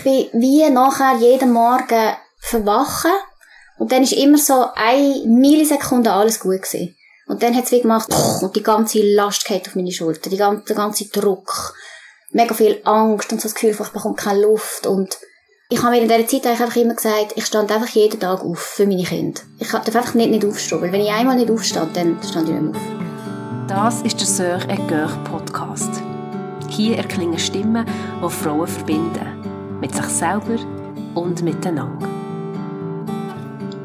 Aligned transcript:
ich 0.00 0.30
bin 0.32 0.40
wie 0.40 0.68
nachher 0.70 1.16
jeden 1.18 1.52
Morgen 1.52 2.16
verwachen 2.38 3.10
und 3.78 3.92
dann 3.92 4.02
ist 4.02 4.12
immer 4.12 4.38
so 4.38 4.66
eine 4.74 5.22
Millisekunde 5.26 6.12
alles 6.12 6.40
gut 6.40 6.62
gewesen. 6.62 6.96
Und 7.26 7.42
dann 7.42 7.54
hat 7.54 7.64
es 7.64 7.72
wie 7.72 7.80
gemacht, 7.80 8.08
und 8.42 8.56
die 8.56 8.62
ganze 8.62 9.02
Last 9.14 9.44
geht 9.44 9.68
auf 9.68 9.76
meine 9.76 9.92
Schulter, 9.92 10.30
die 10.30 10.36
ganze, 10.36 10.64
der 10.64 10.76
ganze 10.76 11.04
Druck, 11.06 11.74
mega 12.32 12.54
viel 12.54 12.80
Angst 12.84 13.32
und 13.32 13.40
so 13.40 13.48
das 13.48 13.54
Gefühl, 13.54 13.70
ich 13.70 13.92
bekomme 13.92 14.16
keine 14.16 14.42
Luft 14.42 14.86
und 14.86 15.16
ich 15.68 15.80
habe 15.80 15.92
mir 15.92 16.02
in 16.02 16.08
dieser 16.08 16.26
Zeit 16.26 16.46
eigentlich 16.46 16.60
einfach 16.60 16.76
immer 16.76 16.94
gesagt, 16.94 17.32
ich 17.36 17.46
stand 17.46 17.70
einfach 17.70 17.88
jeden 17.90 18.18
Tag 18.18 18.42
auf 18.42 18.58
für 18.58 18.86
meine 18.86 19.04
Kinder. 19.04 19.40
Ich 19.60 19.70
darf 19.70 19.94
einfach 19.94 20.14
nicht, 20.14 20.30
nicht 20.30 20.44
aufstehen, 20.44 20.82
weil 20.82 20.90
wenn 20.90 21.02
ich 21.02 21.10
einmal 21.10 21.36
nicht 21.36 21.50
aufstehe, 21.50 21.86
dann 21.94 22.18
stand 22.28 22.48
ich 22.48 22.54
nicht 22.54 22.62
mehr 22.62 22.70
auf. 22.72 23.66
Das 23.68 24.02
ist 24.02 24.38
der 24.40 24.68
et 24.68 24.88
Coeur 24.88 25.16
Podcast. 25.30 25.90
Hier 26.68 26.96
erklingen 26.96 27.38
Stimmen, 27.38 27.86
die 28.20 28.30
Frauen 28.30 28.66
verbinden. 28.66 29.39
Mit 29.80 29.94
sich 29.94 30.04
selber 30.04 30.58
und 31.14 31.42
miteinander. 31.42 32.06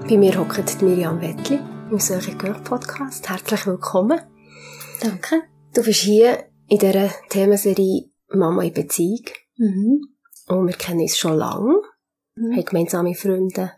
Bei 0.10 0.18
mir 0.18 0.38
hockt 0.38 0.82
Miriam 0.82 1.22
Wettli 1.22 1.60
im 1.90 1.98
et 1.98 2.38
Coeur 2.40 2.60
Podcast. 2.66 3.30
Herzlich 3.30 3.66
willkommen. 3.66 4.20
Danke. 5.02 5.44
Du 5.74 5.82
bist 5.84 6.02
hier 6.02 6.50
in 6.68 6.80
dieser 6.80 7.10
Themenserie 7.30 8.12
Mama 8.28 8.64
in 8.64 8.74
Beziehung. 8.74 9.24
Mhm. 9.56 10.02
Und 10.48 10.68
wir 10.68 10.76
kennen 10.76 11.00
uns 11.00 11.18
schon 11.18 11.38
lange, 11.38 11.76
Mhm. 12.36 12.58
haben 12.58 12.66
gemeinsame 12.66 13.16
Freunde. 13.16 13.72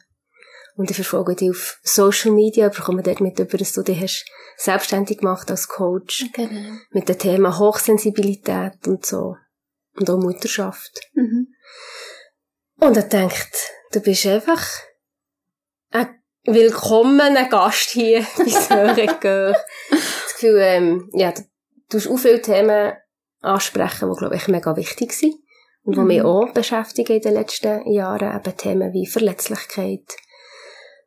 Und 0.75 0.89
ich 0.89 0.95
verfolge 0.95 1.35
dich 1.35 1.51
auf 1.51 1.79
Social 1.83 2.31
Media, 2.31 2.69
bekomme 2.69 3.03
dort 3.03 3.21
mit 3.21 3.37
über, 3.37 3.57
dass 3.59 3.73
du 3.73 3.83
dich 3.83 4.01
hast 4.01 4.25
selbstständig 4.57 5.19
gemacht 5.19 5.51
als 5.51 5.67
Coach. 5.67 6.25
Genau. 6.33 6.77
Mit 6.89 7.09
dem 7.09 7.17
Thema 7.19 7.59
Hochsensibilität 7.59 8.87
und 8.87 9.05
so. 9.05 9.35
Und 9.95 10.09
auch 10.09 10.17
Mutterschaft. 10.17 10.99
Mhm. 11.13 11.49
Und 12.79 12.95
er 12.95 13.03
denkt, 13.03 13.55
du 13.91 13.99
bist 14.01 14.25
einfach 14.25 14.63
ein 15.91 16.07
willkommener 16.45 17.49
Gast 17.49 17.89
hier 17.89 18.25
bei 18.37 18.45
Söregör. 18.45 19.55
Das 19.89 20.33
Gefühl, 20.33 20.59
ähm, 20.61 21.09
ja, 21.13 21.31
du 21.31 21.43
tust 21.89 22.07
auch 22.07 22.17
viele 22.17 22.41
Themen 22.41 22.93
ansprechen, 23.41 24.09
die, 24.11 24.17
glaube 24.19 24.35
ich, 24.35 24.47
mega 24.47 24.75
wichtig 24.75 25.13
sind. 25.13 25.35
Und 25.83 25.95
die 25.95 26.01
Mhm. 26.01 26.07
mich 26.07 26.21
auch 26.21 26.51
beschäftigen 26.53 27.13
in 27.15 27.21
den 27.21 27.33
letzten 27.33 27.89
Jahren. 27.89 28.35
Eben 28.35 28.57
Themen 28.57 28.93
wie 28.93 29.07
Verletzlichkeit, 29.07 30.05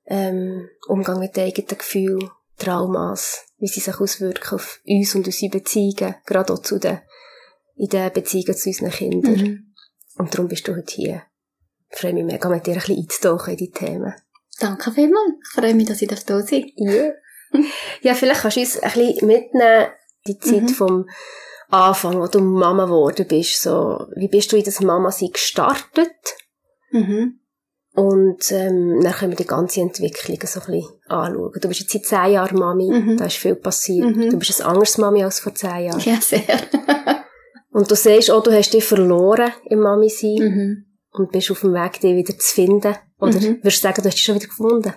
ähm, 0.06 0.68
Umgang 0.88 1.18
mit 1.20 1.38
eigenen 1.38 1.78
Gefühlen, 1.78 2.30
Traumas, 2.58 3.44
wie 3.58 3.68
sie 3.68 3.80
sich 3.80 4.00
auswirken 4.00 4.54
auf 4.54 4.80
uns 4.86 5.14
und 5.14 5.26
unsere 5.26 5.50
Beziehungen, 5.50 6.14
gerade 6.26 6.52
auch 6.52 6.60
zu 6.60 6.78
den, 6.78 7.00
in 7.76 7.88
den 7.88 8.12
Beziehungen 8.12 8.56
zu 8.56 8.70
unseren 8.70 8.90
Kindern. 8.90 9.34
Mhm. 9.34 9.74
Und 10.16 10.34
darum 10.34 10.48
bist 10.48 10.66
du 10.66 10.74
heute 10.74 10.94
hier. 10.94 11.22
Ich 11.92 11.98
freue 11.98 12.12
mich 12.14 12.24
mega, 12.24 12.48
mit 12.48 12.66
dir 12.66 12.72
ein 12.74 12.78
bisschen 12.78 12.98
einzutauchen 12.98 13.50
in 13.52 13.56
die 13.56 13.70
Themen. 13.70 14.14
Danke 14.60 14.92
vielmals. 14.92 15.32
Ich 15.42 15.60
freue 15.60 15.74
mich, 15.74 15.86
dass 15.88 16.02
ich 16.02 16.08
da 16.08 16.16
sein. 16.42 16.70
Yeah. 16.78 17.12
ja, 18.02 18.14
vielleicht 18.14 18.42
kannst 18.42 18.56
du 18.56 18.60
uns 18.60 18.78
ein 18.78 18.90
bisschen 18.92 19.26
mitnehmen, 19.26 19.86
die 20.26 20.38
Zeit 20.38 20.62
Mhm. 20.62 20.68
vom 20.68 21.08
Anfang, 21.70 22.20
wo 22.20 22.26
du 22.26 22.40
Mama 22.40 22.84
geworden 22.84 23.26
bist. 23.28 23.62
So, 23.62 24.06
wie 24.16 24.28
bist 24.28 24.52
du 24.52 24.56
in 24.56 24.64
das 24.64 24.80
Mama-Sein 24.80 25.30
gestartet? 25.32 26.10
Mhm. 26.90 27.40
Und 27.94 28.52
ähm, 28.52 29.00
dann 29.02 29.12
können 29.12 29.32
wir 29.32 29.36
die 29.36 29.46
ganze 29.46 29.80
Entwicklung 29.80 30.38
so 30.44 30.60
ein 30.60 30.66
bisschen 30.66 30.88
anschauen. 31.08 31.52
Du 31.60 31.68
bist 31.68 31.80
jetzt 31.80 31.92
seit 31.92 32.04
zehn 32.04 32.34
Jahren 32.34 32.58
Mami, 32.58 32.88
Mhm. 32.90 33.16
da 33.16 33.26
ist 33.26 33.36
viel 33.36 33.56
passiert. 33.56 34.14
Mhm. 34.14 34.30
Du 34.30 34.38
bist 34.38 34.60
ein 34.60 34.66
anderes 34.68 34.96
Mami 34.98 35.24
als 35.24 35.40
vor 35.40 35.54
zehn 35.54 35.86
Jahren. 35.86 36.00
Ja, 36.00 36.20
sehr. 36.20 36.42
Und 37.72 37.90
du 37.90 37.94
siehst 37.96 38.30
auch, 38.30 38.42
du 38.42 38.52
hast 38.52 38.72
dich 38.74 38.84
verloren 38.84 39.52
im 39.64 39.80
Mami-Sein 39.80 40.34
mhm. 40.38 40.86
Und 41.12 41.32
bist 41.32 41.50
auf 41.50 41.60
dem 41.60 41.74
Weg, 41.74 42.00
dich 42.00 42.14
wieder 42.16 42.38
zu 42.38 42.54
finden. 42.54 42.94
Oder 43.18 43.38
Mhm. 43.40 43.58
würdest 43.62 43.78
du 43.78 43.88
sagen, 43.88 44.02
du 44.02 44.08
hast 44.08 44.14
dich 44.16 44.22
schon 44.24 44.34
wieder 44.36 44.46
gefunden? 44.46 44.94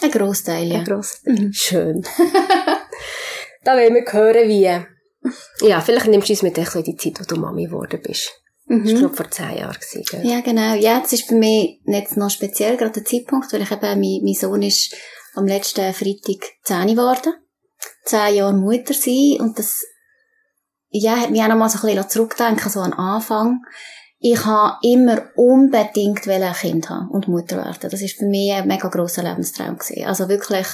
Ein 0.00 0.10
Grossteil, 0.10 0.68
ja. 0.68 0.78
Ja. 0.78 0.84
Gross. 0.84 1.20
Mhm. 1.24 1.52
Schön. 1.52 2.02
da 3.64 3.72
wollen 3.76 3.94
wir 3.94 4.12
hören, 4.12 4.48
wie. 4.48 5.66
Ja, 5.66 5.80
vielleicht 5.80 6.06
nimmst 6.06 6.28
du 6.28 6.32
uns 6.32 6.42
mit 6.42 6.56
so 6.56 6.78
in 6.78 6.84
die 6.84 6.96
Zeit, 6.96 7.20
wo 7.20 7.24
du 7.24 7.40
Mami 7.40 7.64
geworden 7.66 8.00
bist. 8.02 8.30
Das 8.66 8.76
war, 8.78 8.84
Mhm. 8.84 8.98
glaube 8.98 9.16
vor 9.16 9.30
zehn 9.30 9.56
Jahren. 9.58 9.74
Gewesen, 9.74 10.04
gell? 10.10 10.26
Ja, 10.30 10.40
genau. 10.40 10.74
Ja, 10.74 11.00
das 11.00 11.12
ist 11.14 11.26
bei 11.28 11.34
mir 11.36 11.76
jetzt 11.86 12.16
noch 12.16 12.30
speziell, 12.30 12.76
gerade 12.76 12.92
der 12.92 13.04
Zeitpunkt, 13.04 13.52
weil 13.52 13.62
ich 13.62 13.70
eben, 13.72 13.80
mein, 14.00 14.20
mein 14.22 14.34
Sohn 14.34 14.62
ist 14.62 14.94
am 15.34 15.46
letzten 15.46 15.92
Freitag 15.94 16.46
10 16.64 16.88
geworden. 16.88 17.32
Zehn 18.04 18.34
Jahre 18.36 18.54
Mutter 18.54 18.94
sein 18.94 19.36
und 19.40 19.58
das, 19.58 19.82
ja, 20.90 21.16
hat 21.16 21.30
mich 21.30 21.42
auch 21.42 21.48
noch 21.48 21.56
mal 21.56 21.68
so 21.68 21.78
ein 21.78 21.94
bisschen 21.94 22.08
zurückdenken, 22.10 22.70
so 22.70 22.80
an 22.80 22.92
Anfang. 22.92 23.60
Ich 24.20 24.44
habe 24.44 24.78
immer 24.82 25.22
unbedingt 25.36 26.26
ein 26.26 26.52
Kind 26.54 26.90
haben 26.90 27.08
und 27.10 27.28
Mutter 27.28 27.56
werden. 27.56 27.88
Das 27.90 28.02
ist 28.02 28.18
für 28.18 28.26
mich 28.26 28.52
ein 28.52 28.66
mega 28.66 28.88
grosser 28.88 29.22
Lebenstraum 29.22 29.78
gewesen. 29.78 30.04
Also 30.06 30.28
wirklich, 30.28 30.66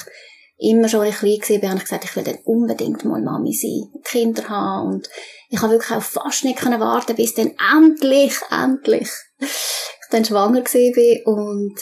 immer 0.57 0.87
schon, 0.87 1.01
als 1.01 1.21
ich 1.21 1.41
klein 1.41 1.61
war, 1.61 1.69
habe 1.69 1.77
ich 1.77 1.83
gesagt, 1.83 2.05
ich 2.05 2.15
will 2.15 2.23
dann 2.23 2.39
unbedingt 2.45 3.03
mal 3.05 3.21
Mami 3.21 3.53
sein, 3.53 4.01
Kinder 4.03 4.47
haben 4.49 4.87
und 4.87 5.09
ich 5.49 5.61
habe 5.61 5.73
wirklich 5.73 5.91
auch 5.91 6.01
fast 6.01 6.43
nicht 6.43 6.59
können 6.59 6.79
warten, 6.79 7.15
bis 7.15 7.33
dann 7.33 7.53
endlich, 7.75 8.35
endlich 8.49 9.09
ich 9.39 10.09
dann 10.11 10.25
schwanger 10.25 10.63
war 10.63 11.33
und 11.33 11.75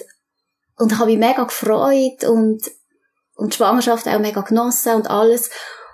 und 0.75 0.91
ich 0.91 0.97
habe 0.97 1.12
mich 1.12 1.19
mega 1.19 1.44
gefreut 1.44 2.24
und 2.24 2.62
und 3.35 3.53
die 3.53 3.57
Schwangerschaft 3.57 4.07
auch 4.07 4.19
mega 4.19 4.41
genossen 4.41 4.94
und 4.95 5.09
alles 5.09 5.50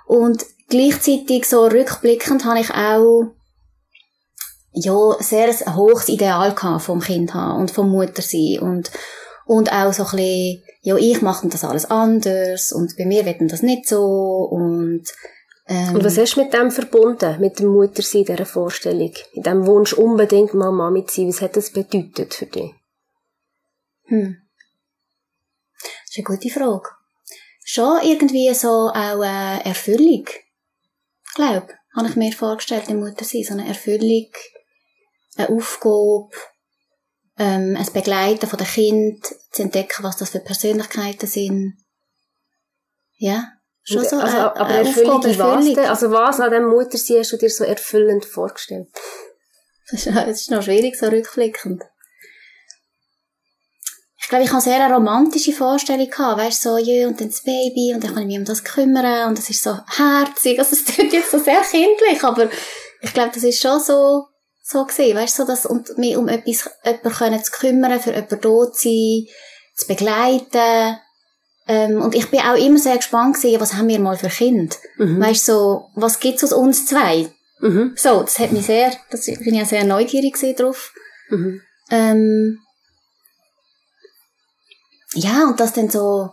und 0.07 0.45
gleichzeitig 0.69 1.47
so 1.47 1.65
rückblickend 1.65 2.45
habe 2.45 2.59
ich 2.59 2.69
auch 2.71 3.33
ja 4.73 5.15
sehr 5.19 5.49
ein 5.49 5.75
hohes 5.75 6.09
Ideal 6.09 6.55
vom 6.79 6.99
Kind 6.99 7.33
haben 7.33 7.61
und 7.61 7.71
vom 7.71 7.89
Mutter 7.89 8.21
sein 8.21 8.59
und 8.61 8.91
und 9.45 9.71
auch 9.71 9.91
so 9.91 10.03
ein 10.03 10.11
bisschen, 10.11 10.63
ja, 10.81 10.95
ich 10.95 11.23
mache 11.23 11.47
das 11.47 11.63
alles 11.63 11.89
anders 11.89 12.71
und 12.71 12.95
bei 12.97 13.05
mir 13.05 13.25
wird 13.25 13.37
das 13.51 13.63
nicht 13.63 13.87
so 13.87 14.03
und 14.51 15.05
ähm, 15.69 15.95
Und 15.95 16.03
was 16.03 16.17
hast 16.17 16.35
du 16.35 16.41
mit 16.43 16.53
dem 16.53 16.71
verbunden, 16.71 17.39
mit 17.39 17.59
dem 17.59 17.67
Muttersein, 17.67 18.25
dieser 18.25 18.45
Vorstellung? 18.45 19.13
In 19.33 19.43
diesem 19.43 19.67
Wunsch, 19.67 19.93
unbedingt 19.93 20.55
mal 20.55 20.71
Mami 20.71 21.05
zu 21.05 21.21
sein, 21.21 21.29
was 21.29 21.41
hat 21.41 21.55
das 21.55 21.71
bedeutet 21.71 22.33
für 22.33 22.47
dich? 22.47 22.73
Hm. 24.05 24.37
Das 25.79 26.09
ist 26.09 26.17
eine 26.17 26.23
gute 26.25 26.49
Frage. 26.49 26.89
Schon 27.63 27.99
irgendwie 28.03 28.51
so 28.55 28.67
auch 28.67 29.21
eine 29.21 29.63
Erfüllung. 29.63 30.25
Ich 30.27 31.35
glaube, 31.35 31.67
habe 31.95 32.07
ich 32.07 32.15
mir 32.15 32.31
vorgestellt, 32.31 32.85
die 32.89 32.95
Mutter 32.95 33.23
sein. 33.23 33.43
So 33.43 33.53
eine 33.53 33.67
Erfüllung, 33.67 34.27
eine 35.39 35.49
Aufgabe, 35.49 36.29
ähm, 37.37 37.77
ein 37.77 37.93
Begleiten 37.93 38.47
von 38.47 38.57
den 38.57 38.67
Kind, 38.67 39.25
zu 39.51 39.63
entdecken, 39.63 40.03
was 40.03 40.17
das 40.17 40.29
für 40.29 40.39
Persönlichkeiten 40.39 41.27
sind. 41.27 41.77
Ja, 43.17 43.51
schon 43.83 44.05
so 44.05 44.17
also, 44.17 44.37
eine, 44.37 44.55
aber 44.55 44.65
eine 44.65 44.87
Erfüllung, 44.87 45.17
Aufgabe, 45.17 45.39
was 45.39 45.65
denn? 45.65 45.79
Also 45.79 46.11
was 46.11 46.39
an 46.39 46.51
dem 46.51 46.65
Muttersein 46.65 47.19
hast 47.19 47.31
du 47.31 47.37
dir 47.37 47.49
so 47.49 47.63
erfüllend 47.63 48.25
vorgestellt? 48.25 48.87
Das 49.89 50.05
ist, 50.05 50.15
das 50.15 50.27
ist 50.27 50.51
noch 50.51 50.63
schwierig, 50.63 50.97
so 50.97 51.07
rückblickend. 51.07 51.83
Ich 54.21 54.27
glaube, 54.29 54.43
ich 54.43 54.51
hatte 54.51 54.65
sehr 54.65 54.85
eine 54.85 54.93
romantische 54.93 55.53
Vorstellung 55.53 56.07
gehabt, 56.07 56.39
weißt 56.39 56.61
so, 56.61 56.77
ja, 56.77 57.07
und 57.07 57.19
dann 57.19 57.29
das 57.29 57.41
Baby, 57.41 57.93
und 57.95 58.03
dann 58.03 58.13
kann 58.13 58.23
ich 58.23 58.27
mich 58.27 58.37
um 58.37 58.45
das 58.45 58.63
kümmern, 58.63 59.29
und 59.29 59.37
das 59.39 59.49
ist 59.49 59.63
so 59.63 59.75
herzig, 59.87 60.59
also 60.59 60.75
es 60.75 60.85
klingt 60.85 61.13
jetzt 61.13 61.31
so 61.31 61.39
sehr 61.39 61.61
kindlich, 61.61 62.23
aber 62.23 62.47
ich 63.01 63.11
glaube, 63.11 63.31
das 63.33 63.43
ist 63.43 63.59
schon 63.59 63.79
so, 63.79 64.27
so 64.69 64.85
gewesen, 64.85 65.17
weißt 65.17 65.35
so, 65.35 65.45
dass, 65.45 65.65
und 65.65 65.97
mich 65.97 66.15
um 66.15 66.27
etwas, 66.27 66.69
jemanden 66.83 67.11
können 67.11 67.43
zu 67.43 67.51
kümmern, 67.51 67.99
für 67.99 68.11
jemanden 68.11 68.41
da 68.41 68.71
zu 68.71 68.71
sein, 68.73 69.27
zu 69.75 69.87
begleiten, 69.87 70.99
ähm, 71.69 72.01
und 72.01 72.15
ich 72.15 72.31
bin 72.31 72.39
auch 72.39 72.55
immer 72.55 72.79
sehr 72.79 72.97
gespannt 72.97 73.35
gewesen, 73.35 73.61
was 73.61 73.75
haben 73.75 73.89
wir 73.89 73.99
mal 73.99 74.17
für 74.17 74.27
Kind? 74.27 74.79
Mhm. 74.97 75.21
Weißt 75.21 75.45
so, 75.45 75.89
was 75.93 76.19
gibt's 76.19 76.43
aus 76.43 76.51
uns 76.51 76.87
zwei? 76.87 77.31
Mhm. 77.59 77.93
So, 77.95 78.23
das 78.23 78.39
hat 78.39 78.51
mich 78.51 78.65
sehr, 78.65 78.91
das 79.11 79.25
bin 79.27 79.53
ich 79.53 79.61
auch 79.61 79.67
sehr 79.67 79.83
neugierig 79.83 80.35
drauf. 80.57 80.91
Mhm. 81.29 81.61
Ähm, 81.91 82.59
ja, 85.13 85.43
und 85.43 85.59
das 85.59 85.73
dann 85.73 85.91
so 85.91 86.31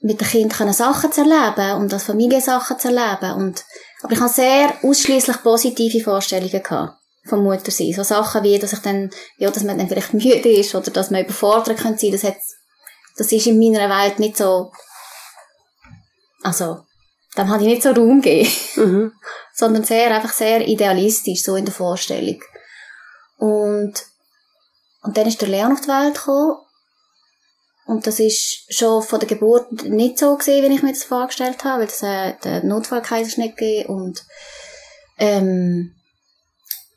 mit 0.00 0.22
den 0.22 0.28
Kindern 0.28 0.56
können 0.56 0.72
Sachen 0.72 1.12
zu 1.12 1.20
erleben 1.20 1.82
und 1.82 1.92
als 1.92 2.04
Familie 2.04 2.40
Sachen 2.40 2.78
zu 2.78 2.88
erleben. 2.88 3.32
Und, 3.34 3.64
aber 4.02 4.12
ich 4.12 4.20
habe 4.20 4.32
sehr 4.32 4.74
ausschließlich 4.82 5.42
positive 5.42 6.04
Vorstellungen 6.04 6.62
gehabt 6.62 6.98
vom 7.24 7.42
Muttersein. 7.42 7.92
So 7.92 8.02
Sachen 8.02 8.42
wie, 8.44 8.58
dass 8.58 8.72
ich 8.72 8.80
dann, 8.80 9.10
ja, 9.36 9.50
dass 9.50 9.64
man 9.64 9.78
dann 9.78 9.88
vielleicht 9.88 10.14
müde 10.14 10.48
ist 10.48 10.74
oder 10.74 10.90
dass 10.90 11.10
man 11.10 11.24
überfordert 11.24 11.78
könnte 11.78 12.00
sein. 12.00 12.12
Das 12.12 12.24
hat, 12.24 12.36
das 13.16 13.32
ist 13.32 13.46
in 13.46 13.58
meiner 13.58 13.88
Welt 13.88 14.18
nicht 14.18 14.36
so, 14.36 14.70
also, 16.42 16.78
dem 17.36 17.48
habe 17.48 17.62
ich 17.62 17.68
nicht 17.68 17.82
so 17.82 17.90
Raum 17.90 18.20
gegeben 18.20 18.50
Mhm. 18.76 19.12
sondern 19.54 19.84
sehr, 19.84 20.14
einfach 20.14 20.32
sehr 20.32 20.66
idealistisch, 20.66 21.42
so 21.42 21.56
in 21.56 21.64
der 21.64 21.74
Vorstellung. 21.74 22.40
Und, 23.38 23.94
und 25.02 25.16
dann 25.16 25.26
ist 25.26 25.40
der 25.40 25.48
Leon 25.48 25.72
auf 25.72 25.80
die 25.80 25.88
Welt 25.88 26.14
gekommen. 26.14 26.58
Und 27.86 28.06
das 28.06 28.18
ist 28.18 28.64
schon 28.68 29.02
von 29.02 29.20
der 29.20 29.28
Geburt 29.28 29.84
nicht 29.84 30.18
so 30.18 30.36
gewesen, 30.36 30.68
wie 30.68 30.74
ich 30.74 30.82
mir 30.82 30.92
das 30.92 31.04
vorgestellt 31.04 31.64
habe, 31.64 31.82
weil 31.82 31.88
es 31.88 32.02
äh, 32.02 32.34
den 32.44 32.68
Notfallkaiserschnitt 32.68 33.56
gegeben 33.56 33.88
und, 33.88 34.24
ähm, 35.18 35.92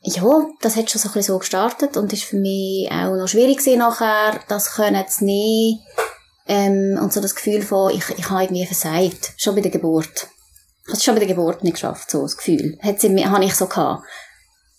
ja, 0.02 0.46
das 0.62 0.76
hat 0.76 0.90
schon 0.90 1.00
so 1.00 1.08
ein 1.08 1.12
bisschen 1.12 1.34
so 1.34 1.38
gestartet 1.38 1.96
und 1.96 2.12
ist 2.12 2.24
für 2.24 2.36
mich 2.36 2.90
auch 2.90 3.14
noch 3.14 3.28
schwierig 3.28 3.58
gewesen 3.58 3.78
nachher, 3.78 4.40
das 4.48 4.72
können 4.72 5.06
zu 5.06 5.24
nehmen, 5.24 5.80
ähm, 6.50 6.98
und 7.00 7.12
so 7.12 7.20
das 7.20 7.36
Gefühl 7.36 7.62
von, 7.62 7.92
ich, 7.92 8.08
ich 8.18 8.28
habe 8.28 8.42
irgendwie 8.42 8.66
versagt. 8.66 9.34
Schon 9.36 9.54
bei 9.54 9.60
der 9.60 9.70
Geburt. 9.70 10.26
Ich 10.82 10.88
habe 10.88 10.96
es 10.96 11.04
schon 11.04 11.14
bei 11.14 11.20
der 11.20 11.28
Geburt 11.28 11.62
nicht 11.62 11.74
geschafft, 11.74 12.10
so 12.10 12.22
das 12.22 12.36
Gefühl. 12.36 12.76
Hat 12.82 13.00
sie, 13.00 13.24
habe 13.24 13.44
ich 13.44 13.54
so 13.54 13.66
gehabt. 13.66 14.02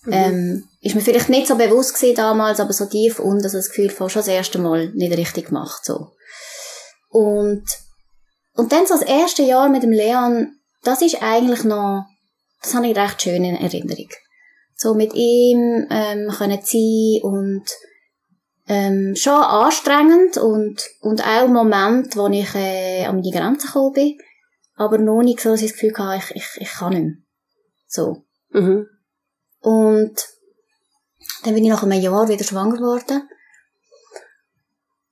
Mhm. 0.03 0.13
Ähm, 0.13 0.63
ist 0.81 0.95
mir 0.95 1.01
vielleicht 1.01 1.29
nicht 1.29 1.47
so 1.47 1.55
bewusst 1.55 1.95
gewesen 1.95 2.15
damals, 2.15 2.59
aber 2.59 2.73
so 2.73 2.85
tief 2.85 3.19
unten, 3.19 3.43
also 3.43 3.57
das 3.57 3.69
Gefühl 3.69 3.89
von 3.89 4.09
schon 4.09 4.21
das 4.21 4.27
erste 4.27 4.59
Mal 4.59 4.89
nicht 4.93 5.15
richtig 5.15 5.47
gemacht, 5.47 5.85
so. 5.85 6.09
Und, 7.09 7.63
und 8.53 8.71
dann 8.71 8.87
so 8.87 8.95
das 8.95 9.03
erste 9.03 9.43
Jahr 9.43 9.69
mit 9.69 9.83
dem 9.83 9.91
Leon, 9.91 10.55
das 10.83 11.01
ist 11.01 11.21
eigentlich 11.21 11.63
noch, 11.63 12.05
das 12.61 12.73
habe 12.73 12.87
ich 12.87 12.97
recht 12.97 13.21
schön 13.21 13.43
in 13.43 13.55
Erinnerung. 13.55 14.09
So 14.75 14.95
mit 14.95 15.13
ihm, 15.13 15.87
ähm, 15.91 16.29
können 16.29 16.61
sein 16.63 17.19
und, 17.21 17.63
ähm, 18.67 19.15
schon 19.15 19.33
anstrengend 19.33 20.37
und, 20.37 20.81
und 21.01 21.23
auch 21.27 21.47
Moment, 21.47 22.15
wo 22.15 22.27
ich 22.27 22.55
äh, 22.55 23.05
an 23.05 23.17
meine 23.17 23.31
Grenzen 23.31 23.67
gekommen 23.67 23.93
bin, 23.93 24.17
aber 24.75 24.97
noch 24.97 25.21
nicht 25.21 25.41
so, 25.41 25.49
dass 25.49 25.61
ich 25.61 25.71
das 25.71 25.79
Gefühl 25.79 25.97
hatte, 25.97 26.33
ich, 26.33 26.35
ich, 26.37 26.61
ich 26.61 26.71
kann 26.71 26.93
nicht 26.93 27.03
mehr. 27.03 27.15
So. 27.87 28.23
Mhm. 28.49 28.87
Und 29.59 30.30
dann 31.43 31.53
bin 31.53 31.63
ich 31.63 31.71
nach 31.71 31.83
einem 31.83 32.01
Jahr 32.01 32.27
wieder 32.27 32.43
schwanger 32.43 32.77
geworden. 32.77 33.27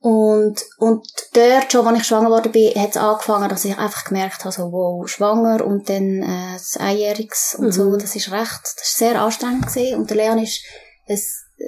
Und, 0.01 0.63
und 0.77 1.05
dort 1.33 1.71
schon, 1.71 1.85
als 1.85 1.99
ich 1.99 2.07
schwanger 2.07 2.29
geworden 2.29 2.53
bin, 2.53 2.73
hat 2.75 2.91
es 2.91 2.97
angefangen, 2.97 3.49
dass 3.49 3.65
ich 3.65 3.77
einfach 3.77 4.05
gemerkt 4.05 4.45
habe, 4.45 4.53
so, 4.53 4.71
wow, 4.71 5.07
schwanger 5.09 5.65
und 5.65 5.89
dann 5.89 6.23
äh, 6.23 6.53
das 6.53 6.77
Einjähriges 6.77 7.55
und 7.59 7.65
mhm. 7.65 7.71
so, 7.71 7.95
das 7.97 8.15
ist 8.15 8.31
recht, 8.31 8.61
das 8.63 8.87
ist 8.87 8.97
sehr 8.97 9.21
anstrengend 9.21 9.67
gewesen. 9.67 9.99
Und 9.99 10.09
der 10.09 10.17
Leon 10.17 10.39
ist 10.39 10.63
ein 11.07 11.19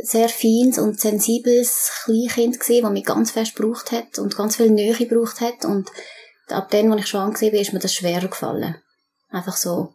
sehr 0.04 0.30
feines 0.30 0.78
und 0.78 1.02
sensibles 1.02 1.92
Kleinkind 2.06 2.60
gewesen, 2.60 2.84
das 2.84 2.92
mich 2.92 3.06
ganz 3.06 3.32
fest 3.32 3.56
gebraucht 3.56 3.92
hat 3.92 4.18
und 4.18 4.38
ganz 4.38 4.56
viel 4.56 4.70
Nähe 4.70 4.96
gebraucht 4.96 5.42
hat. 5.42 5.66
Und 5.66 5.90
ab 6.48 6.70
dem, 6.70 6.90
als 6.94 7.02
ich 7.02 7.08
schwanger 7.08 7.34
war, 7.34 7.54
ist 7.54 7.74
mir 7.74 7.80
das 7.80 7.94
schwerer 7.94 8.30
gefallen. 8.30 8.82
Einfach 9.30 9.58
so. 9.58 9.94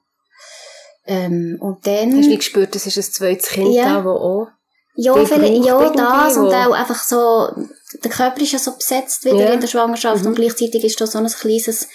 Ähm, 1.06 1.58
und 1.60 1.86
dann... 1.86 2.16
Hast 2.16 2.26
du 2.26 2.30
wie 2.30 2.36
gespürt, 2.36 2.74
das 2.74 2.86
ist 2.86 2.96
ein 2.96 3.02
zweites 3.02 3.48
Kind 3.48 3.74
ja. 3.74 3.94
da, 3.94 4.04
wo 4.04 4.10
auch... 4.10 4.48
Ja, 4.98 5.14
vielleicht, 5.26 5.64
ja, 5.66 5.90
das 5.90 6.38
und 6.38 6.54
auch 6.54 6.72
einfach 6.72 7.04
so, 7.04 7.50
der 8.02 8.10
Körper 8.10 8.40
ist 8.40 8.52
ja 8.52 8.58
so 8.58 8.72
besetzt 8.72 9.26
wieder 9.26 9.44
ja. 9.44 9.52
in 9.52 9.60
der 9.60 9.68
Schwangerschaft 9.68 10.22
mhm. 10.22 10.28
und 10.28 10.34
gleichzeitig 10.36 10.82
ist 10.84 10.98
da 10.98 11.06
so 11.06 11.18
ein 11.18 11.26
kleines 11.26 11.86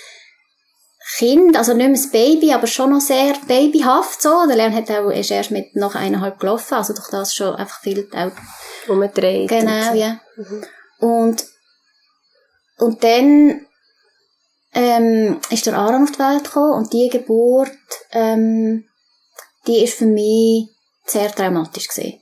Kind, 1.18 1.58
also 1.58 1.74
nicht 1.74 1.88
mehr 1.88 1.96
das 1.96 2.12
Baby, 2.12 2.54
aber 2.54 2.68
schon 2.68 2.92
noch 2.92 3.02
sehr 3.02 3.34
babyhaft 3.48 4.22
so. 4.22 4.46
Der 4.48 4.56
Leon 4.56 4.74
hat 4.74 4.90
auch, 4.92 5.10
ist 5.10 5.32
erst 5.32 5.52
mit 5.52 5.76
noch 5.76 5.96
eineinhalb 5.96 6.40
gelaufen, 6.40 6.76
also 6.76 6.94
durch 6.94 7.10
das 7.10 7.36
schon 7.36 7.56
einfach 7.56 7.82
viel 7.82 8.08
auch 8.14 8.32
umgedreht. 8.88 9.50
Genau, 9.50 9.92
so. 9.92 9.98
ja. 9.98 10.20
Mhm. 10.38 10.66
Und, 11.00 11.46
und 12.78 13.04
dann, 13.04 13.66
ähm, 14.74 15.42
ist 15.50 15.66
der 15.66 15.78
Aaron 15.78 16.04
auf 16.04 16.12
die 16.12 16.20
Welt 16.20 16.44
gekommen 16.44 16.74
und 16.74 16.94
die 16.94 17.10
Geburt, 17.10 17.72
ähm, 18.12 18.86
die 19.68 19.84
ist 19.84 19.96
für 19.96 20.06
mich 20.06 20.70
sehr 21.06 21.32
traumatisch 21.32 21.88
gewesen. 21.88 22.22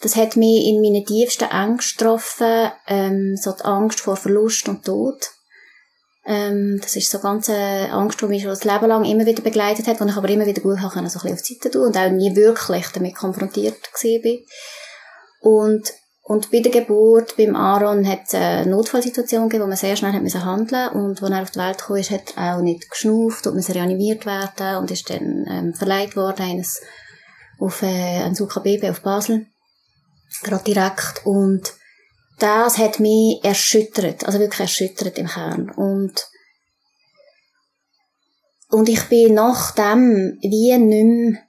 Das 0.00 0.16
hat 0.16 0.36
mich 0.36 0.66
in 0.66 0.80
meinen 0.82 1.04
tiefsten 1.04 1.50
Ängsten 1.50 1.98
getroffen, 1.98 2.70
ähm, 2.86 3.36
so 3.40 3.52
die 3.52 3.64
Angst 3.64 4.00
vor 4.00 4.16
Verlust 4.16 4.68
und 4.68 4.84
Tod. 4.84 5.30
Ähm, 6.26 6.78
das 6.80 6.96
ist 6.96 7.10
so 7.10 7.18
ganz 7.20 7.48
eine 7.50 7.92
Angst, 7.92 8.20
die 8.20 8.26
mich 8.26 8.42
schon 8.42 8.50
das 8.50 8.64
Leben 8.64 8.86
lang 8.86 9.04
immer 9.04 9.26
wieder 9.26 9.42
begleitet 9.42 9.86
hat, 9.86 10.00
die 10.00 10.04
ich 10.04 10.16
aber 10.16 10.28
immer 10.28 10.46
wieder 10.46 10.62
gut 10.62 10.80
habe, 10.80 10.92
so 10.94 10.98
ein 10.98 11.04
bisschen 11.04 11.32
auf 11.32 11.42
die 11.42 11.54
Seite 11.54 11.70
tun 11.70 11.86
und 11.86 11.96
auch 11.96 12.10
nie 12.10 12.34
wirklich 12.34 12.86
damit 12.88 13.14
konfrontiert 13.14 13.76
war. 13.82 14.38
Und, 15.40 15.92
und 16.26 16.50
bei 16.50 16.60
der 16.60 16.72
Geburt 16.72 17.36
beim 17.36 17.54
Aaron 17.54 18.08
hat 18.08 18.22
es 18.26 18.34
eine 18.34 18.70
Notfallsituation 18.70 19.48
gegeben, 19.48 19.64
wo 19.64 19.68
man 19.68 19.76
sehr 19.76 19.94
schnell 19.94 20.14
hat 20.14 20.22
müssen 20.22 20.44
handeln 20.44 20.88
und 20.88 21.22
als 21.22 21.30
er 21.30 21.42
auf 21.42 21.50
die 21.50 21.58
Welt 21.58 21.78
kam, 21.78 21.96
ist, 21.96 22.10
hat 22.10 22.34
er 22.36 22.56
auch 22.56 22.62
nicht 22.62 22.90
geschnauft 22.90 23.46
und 23.46 23.56
musste 23.56 23.74
reanimiert 23.74 24.24
werden 24.24 24.78
und 24.78 24.90
ist 24.90 25.10
dann 25.10 25.44
ähm, 25.46 25.74
verleiht 25.74 26.16
worden 26.16 26.42
eines 26.42 26.80
auf 27.60 27.82
äh, 27.82 28.22
ein 28.22 28.40
UKBB 28.40 28.88
auf 28.88 29.02
Basel, 29.02 29.46
gerade 30.42 30.64
direkt 30.64 31.26
und 31.26 31.74
das 32.38 32.78
hat 32.78 33.00
mich 33.00 33.44
erschüttert, 33.44 34.24
also 34.24 34.38
wirklich 34.38 34.60
erschüttert 34.60 35.18
im 35.18 35.28
Kern. 35.28 35.70
Und, 35.70 36.26
und 38.70 38.88
ich 38.88 39.04
bin 39.04 39.34
nach 39.34 39.72
dem 39.72 40.38
wie 40.40 40.76
nicht 40.78 41.04
mehr 41.04 41.42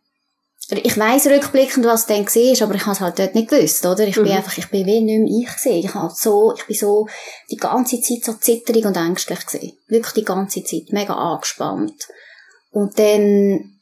ich 0.69 0.97
weiss 0.97 1.27
rückblickend, 1.27 1.85
was 1.85 2.07
dann 2.07 2.25
war, 2.25 2.63
aber 2.63 2.75
ich 2.75 2.81
habe 2.81 2.93
es 2.93 3.01
halt 3.01 3.19
dort 3.19 3.35
nicht 3.35 3.49
gewusst, 3.49 3.85
oder? 3.85 4.07
Ich 4.07 4.17
mhm. 4.17 4.23
bin 4.23 4.31
einfach, 4.33 4.57
ich 4.57 4.69
bin 4.69 4.85
wie 4.85 5.01
nicht 5.01 5.19
mehr 5.19 5.41
ich 5.41 5.55
gewesen. 5.55 5.85
Ich 5.85 5.93
habe 5.93 6.13
so, 6.15 6.53
ich 6.57 6.65
bin 6.65 6.75
so 6.75 7.07
die 7.51 7.57
ganze 7.57 8.01
Zeit 8.01 8.23
so 8.23 8.33
zitterig 8.33 8.85
und 8.85 8.97
ängstlich 8.97 9.45
gewesen. 9.45 9.77
Wirklich 9.87 10.13
die 10.13 10.25
ganze 10.25 10.63
Zeit. 10.63 10.91
Mega 10.91 11.13
angespannt. 11.13 12.07
Und 12.71 12.97
dann 12.97 13.75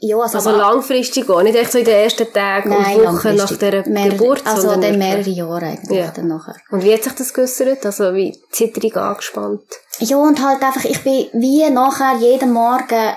ja, 0.00 0.16
also, 0.16 0.38
also 0.38 0.52
langfristig 0.52 1.28
auch, 1.28 1.42
nicht 1.42 1.56
echt 1.56 1.72
so 1.72 1.78
in 1.78 1.84
den 1.84 1.94
ersten 1.94 2.32
Tagen 2.32 2.68
Nein, 2.68 3.00
und 3.00 3.16
Wochen 3.16 3.34
nach 3.34 3.56
der 3.56 3.88
Mehr, 3.88 4.10
Geburt, 4.10 4.46
Also 4.46 4.80
dann 4.80 4.96
mehrere 4.96 5.28
Jahre 5.28 5.66
eigentlich 5.66 5.98
ja. 5.98 6.12
dann 6.12 6.28
nachher. 6.28 6.54
Und 6.70 6.84
wie 6.84 6.92
hat 6.94 7.02
sich 7.02 7.14
das 7.14 7.34
geäussert? 7.34 7.84
Also 7.84 8.14
wie 8.14 8.40
zitterig 8.52 8.96
angespannt? 8.96 9.64
Ja, 9.98 10.18
und 10.18 10.40
halt 10.40 10.62
einfach, 10.62 10.84
ich 10.84 11.02
bin 11.02 11.26
wie 11.32 11.68
nachher 11.70 12.16
jeden 12.18 12.52
Morgen 12.52 13.16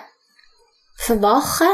verwachen 0.95 1.67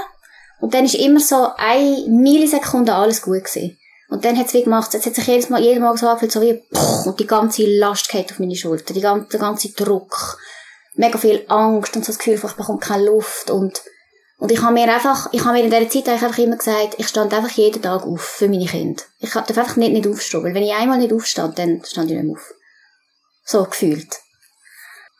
und 0.60 0.74
dann 0.74 0.86
ist 0.86 0.96
immer 0.96 1.20
so 1.20 1.50
eine 1.58 2.06
Millisekunde 2.08 2.94
alles 2.94 3.22
gut 3.22 3.44
gewesen. 3.46 3.78
Und 4.10 4.24
dann 4.24 4.38
hat's 4.38 4.54
wie 4.54 4.64
gemacht, 4.64 4.94
jetzt 4.94 5.06
hat 5.06 5.16
sich 5.16 5.28
jedes 5.28 5.50
Mal, 5.50 5.62
jeden 5.62 5.84
Morgen 5.84 5.98
so 5.98 6.08
angefühlt, 6.08 6.32
so 6.32 6.42
wie, 6.42 6.64
und 7.06 7.20
die 7.20 7.28
ganze 7.28 7.66
Last 7.66 8.10
geht 8.10 8.32
auf 8.32 8.40
meine 8.40 8.56
Schulter, 8.56 8.94
die 8.94 9.02
ganze, 9.02 9.28
der 9.30 9.40
ganze 9.40 9.70
Druck, 9.74 10.40
mega 10.96 11.18
viel 11.18 11.44
Angst 11.50 11.96
und 11.96 12.06
so 12.06 12.12
das 12.12 12.18
Gefühl, 12.18 12.36
ich 12.36 12.42
bekomme 12.42 12.80
keine 12.80 13.06
Luft 13.06 13.50
und 13.50 13.82
und 14.40 14.52
ich 14.52 14.62
habe 14.62 14.74
mir 14.74 14.94
einfach, 14.94 15.30
ich 15.32 15.44
habe 15.44 15.54
mir 15.54 15.64
in 15.64 15.72
dieser 15.72 15.90
Zeit 15.90 16.10
einfach 16.10 16.38
immer 16.38 16.58
gesagt, 16.58 16.96
ich 16.98 17.08
stand 17.08 17.34
einfach 17.34 17.50
jeden 17.52 17.82
Tag 17.82 18.04
auf 18.04 18.22
für 18.22 18.48
meine 18.48 18.68
Kinder. 18.68 19.02
Ich 19.20 19.32
darf 19.32 19.50
einfach 19.50 19.78
nicht, 19.78 19.94
nicht 19.94 20.08
aufstehen, 20.08 20.44
weil 20.44 20.54
wenn 20.54 20.64
ich 20.64 20.74
einmal 20.74 21.00
nicht 21.00 21.12
aufstand, 21.12 21.58
dann 21.58 21.84
stand 21.84 22.12
ich 22.12 22.18
nicht 22.18 22.26
mehr 22.26 22.36
auf. 22.36 22.54
So 23.44 23.64
gefühlt. 23.64 24.16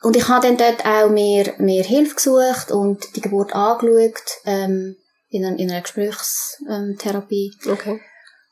Und 0.02 0.16
ich 0.16 0.28
habe 0.28 0.46
dann 0.46 0.56
dort 0.56 0.86
auch 0.86 1.10
mir, 1.10 1.52
mir 1.58 1.82
Hilfe 1.82 2.14
gesucht 2.14 2.70
und 2.70 3.16
die 3.16 3.20
Geburt 3.20 3.56
angeschaut, 3.56 4.22
ähm, 4.44 4.96
in, 5.30 5.44
einer, 5.44 5.58
in 5.58 5.70
einer 5.70 5.82
Gesprächstherapie. 5.82 7.52
Okay. 7.66 8.00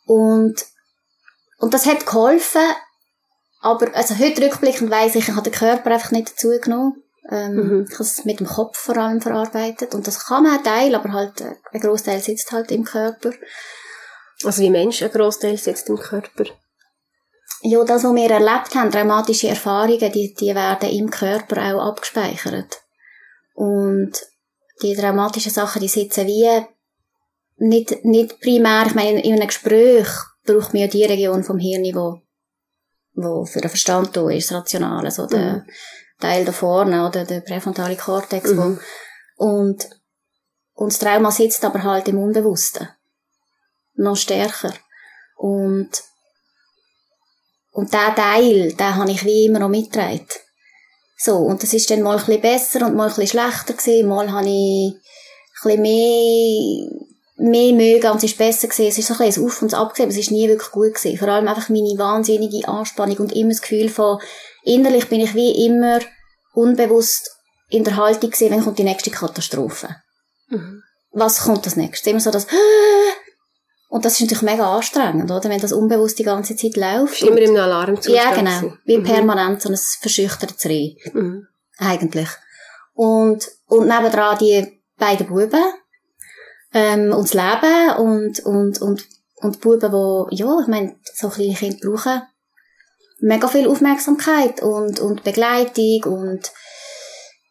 Und, 0.04 0.64
und 1.58 1.74
das 1.74 1.86
hat 1.86 2.06
geholfen, 2.06 2.62
aber, 3.60 3.94
also 3.94 4.18
heute 4.18 4.42
rückblickend 4.42 4.90
weiss 4.90 5.14
ich, 5.14 5.28
ich 5.28 5.34
habe 5.34 5.42
den 5.42 5.52
Körper 5.52 5.90
einfach 5.90 6.12
nicht 6.12 6.32
dazu 6.32 6.48
genommen. 6.60 7.02
Ähm, 7.28 7.54
mhm. 7.54 7.86
Ich 7.88 7.94
habe 7.94 8.04
es 8.04 8.24
mit 8.24 8.38
dem 8.38 8.46
Kopf 8.46 8.78
vor 8.78 8.96
allem 8.96 9.20
verarbeitet. 9.20 9.94
Und 9.94 10.06
das 10.06 10.26
kann 10.26 10.44
man 10.44 10.62
teilen, 10.62 10.94
aber 10.94 11.12
halt, 11.12 11.40
äh, 11.40 11.56
ein 11.72 11.80
Großteil 11.80 12.20
sitzt 12.20 12.52
halt 12.52 12.70
im 12.70 12.84
Körper. 12.84 13.32
Also 14.44 14.62
wie 14.62 14.70
Mensch, 14.70 15.02
ein 15.02 15.10
Großteil 15.10 15.56
sitzt 15.56 15.88
im 15.88 15.98
Körper? 15.98 16.44
Ja, 17.62 17.82
das, 17.84 18.04
was 18.04 18.14
wir 18.14 18.30
erlebt 18.30 18.74
haben, 18.74 18.92
traumatische 18.92 19.48
Erfahrungen, 19.48 20.12
die, 20.12 20.34
die 20.34 20.54
werden 20.54 20.90
im 20.90 21.10
Körper 21.10 21.74
auch 21.74 21.88
abgespeichert. 21.88 22.82
Und 23.54 24.12
die 24.82 24.94
traumatischen 24.94 25.52
Sachen, 25.52 25.80
die 25.80 25.88
sitzen 25.88 26.26
wie 26.26 26.64
nicht, 27.58 28.04
nicht 28.04 28.40
primär, 28.40 28.84
ich 28.86 28.94
meine, 28.94 29.22
in 29.22 29.34
einem 29.34 29.46
Gespräch 29.46 30.08
braucht 30.44 30.74
man 30.74 30.82
ja 30.82 30.88
die 30.88 31.04
Region 31.04 31.42
vom 31.42 31.58
Hirn, 31.58 31.84
wo, 31.94 32.20
wo 33.14 33.44
für 33.46 33.60
den 33.60 33.70
Verstand 33.70 34.16
da 34.16 34.28
ist, 34.30 34.50
das 34.50 34.58
Rationale, 34.58 35.10
so 35.10 35.26
der, 35.26 35.54
mhm. 35.54 35.62
Teil 36.18 36.44
da 36.44 36.52
vorne, 36.52 37.06
oder 37.06 37.24
der 37.24 37.40
präfrontale 37.40 37.96
Kortex. 37.96 38.52
Mhm. 38.52 38.80
und, 39.36 39.88
und 40.74 40.92
das 40.92 40.98
Trauma 40.98 41.30
sitzt 41.30 41.64
aber 41.64 41.82
halt 41.82 42.08
im 42.08 42.18
Unbewussten. 42.18 42.88
Noch 43.94 44.16
stärker. 44.16 44.74
Und, 45.36 45.90
und 47.72 47.92
der 47.92 48.14
Teil, 48.14 48.72
den 48.72 48.94
habe 48.94 49.10
ich 49.10 49.24
wie 49.24 49.46
immer 49.46 49.58
noch 49.58 49.68
mitgetragen. 49.68 50.26
So, 51.16 51.36
und 51.36 51.62
das 51.62 51.72
ist 51.72 51.90
dann 51.90 52.02
mal 52.02 52.18
ein 52.18 52.24
bisschen 52.24 52.42
besser 52.42 52.86
und 52.86 52.94
mal 52.94 53.08
ein 53.08 53.14
bisschen 53.14 53.40
schlechter 53.40 53.72
gewesen. 53.72 54.08
Mal 54.08 54.30
habe 54.30 54.48
ich 54.48 54.92
ein 54.92 55.00
bisschen 55.62 55.82
mehr, 55.82 56.90
mehr 57.38 57.72
mögen 57.72 58.10
und 58.10 58.18
es 58.18 58.24
ist 58.24 58.38
besser 58.38 58.68
gewesen. 58.68 58.88
Es 58.88 58.98
ist 58.98 59.08
so 59.08 59.14
ein 59.14 59.26
bisschen 59.26 59.42
ein 59.42 59.48
Auf 59.48 59.62
und 59.62 59.74
Ab 59.74 59.94
gewesen, 59.94 60.02
aber 60.02 60.12
es 60.12 60.18
ist 60.18 60.30
nie 60.30 60.48
wirklich 60.48 60.70
gut 60.70 60.94
gewesen. 60.94 61.18
Vor 61.18 61.28
allem 61.28 61.48
einfach 61.48 61.70
meine 61.70 61.98
wahnsinnige 61.98 62.68
Anspannung 62.68 63.16
und 63.18 63.32
immer 63.32 63.50
das 63.50 63.62
Gefühl 63.62 63.88
von, 63.88 64.20
innerlich 64.64 65.08
bin 65.08 65.20
ich 65.20 65.34
wie 65.34 65.66
immer 65.66 66.00
unbewusst 66.52 67.30
in 67.70 67.84
der 67.84 67.96
Haltung 67.96 68.30
gesehen, 68.30 68.52
wenn 68.52 68.62
kommt 68.62 68.78
die 68.78 68.84
nächste 68.84 69.10
Katastrophe. 69.10 69.96
Mhm. 70.48 70.82
Was 71.12 71.40
kommt 71.40 71.64
das 71.64 71.76
nächste? 71.76 72.10
Immer 72.10 72.20
so 72.20 72.30
das 72.30 72.46
und 73.96 74.04
das 74.04 74.12
ist 74.12 74.20
natürlich 74.20 74.42
mega 74.42 74.76
anstrengend, 74.76 75.30
oder? 75.30 75.48
Wenn 75.48 75.58
das 75.58 75.72
unbewusst 75.72 76.18
die 76.18 76.22
ganze 76.22 76.54
Zeit 76.54 76.76
läuft. 76.76 77.22
Immer 77.22 77.38
im 77.38 77.56
Alarmzustand. 77.56 78.14
Ja, 78.14 78.34
genau. 78.34 78.76
Wie 78.84 78.98
mhm. 78.98 79.04
permanent 79.04 79.62
so 79.62 79.70
ein 79.70 79.78
verschüchtertes 80.00 80.66
Reh. 80.66 80.96
Mhm. 81.14 81.46
Eigentlich. 81.78 82.28
Und, 82.92 83.48
und 83.64 83.86
nebendran 83.88 84.36
die 84.36 84.82
beiden 84.98 85.26
Buben. 85.26 85.64
ähm, 86.74 87.10
und 87.10 87.24
das 87.24 87.32
Leben 87.32 87.96
und, 87.96 88.38
und, 88.40 88.82
und, 88.82 89.08
und 89.36 89.54
die 89.54 89.60
Buben, 89.60 89.90
die, 89.90 90.36
ja, 90.36 90.60
ich 90.60 90.66
meine, 90.66 90.96
so 91.14 91.30
kleine 91.30 91.54
Kinder 91.54 91.78
brauchen 91.90 92.22
mega 93.20 93.48
viel 93.48 93.66
Aufmerksamkeit 93.66 94.62
und, 94.62 95.00
und 95.00 95.24
Begleitung 95.24 96.02
und 96.04 96.52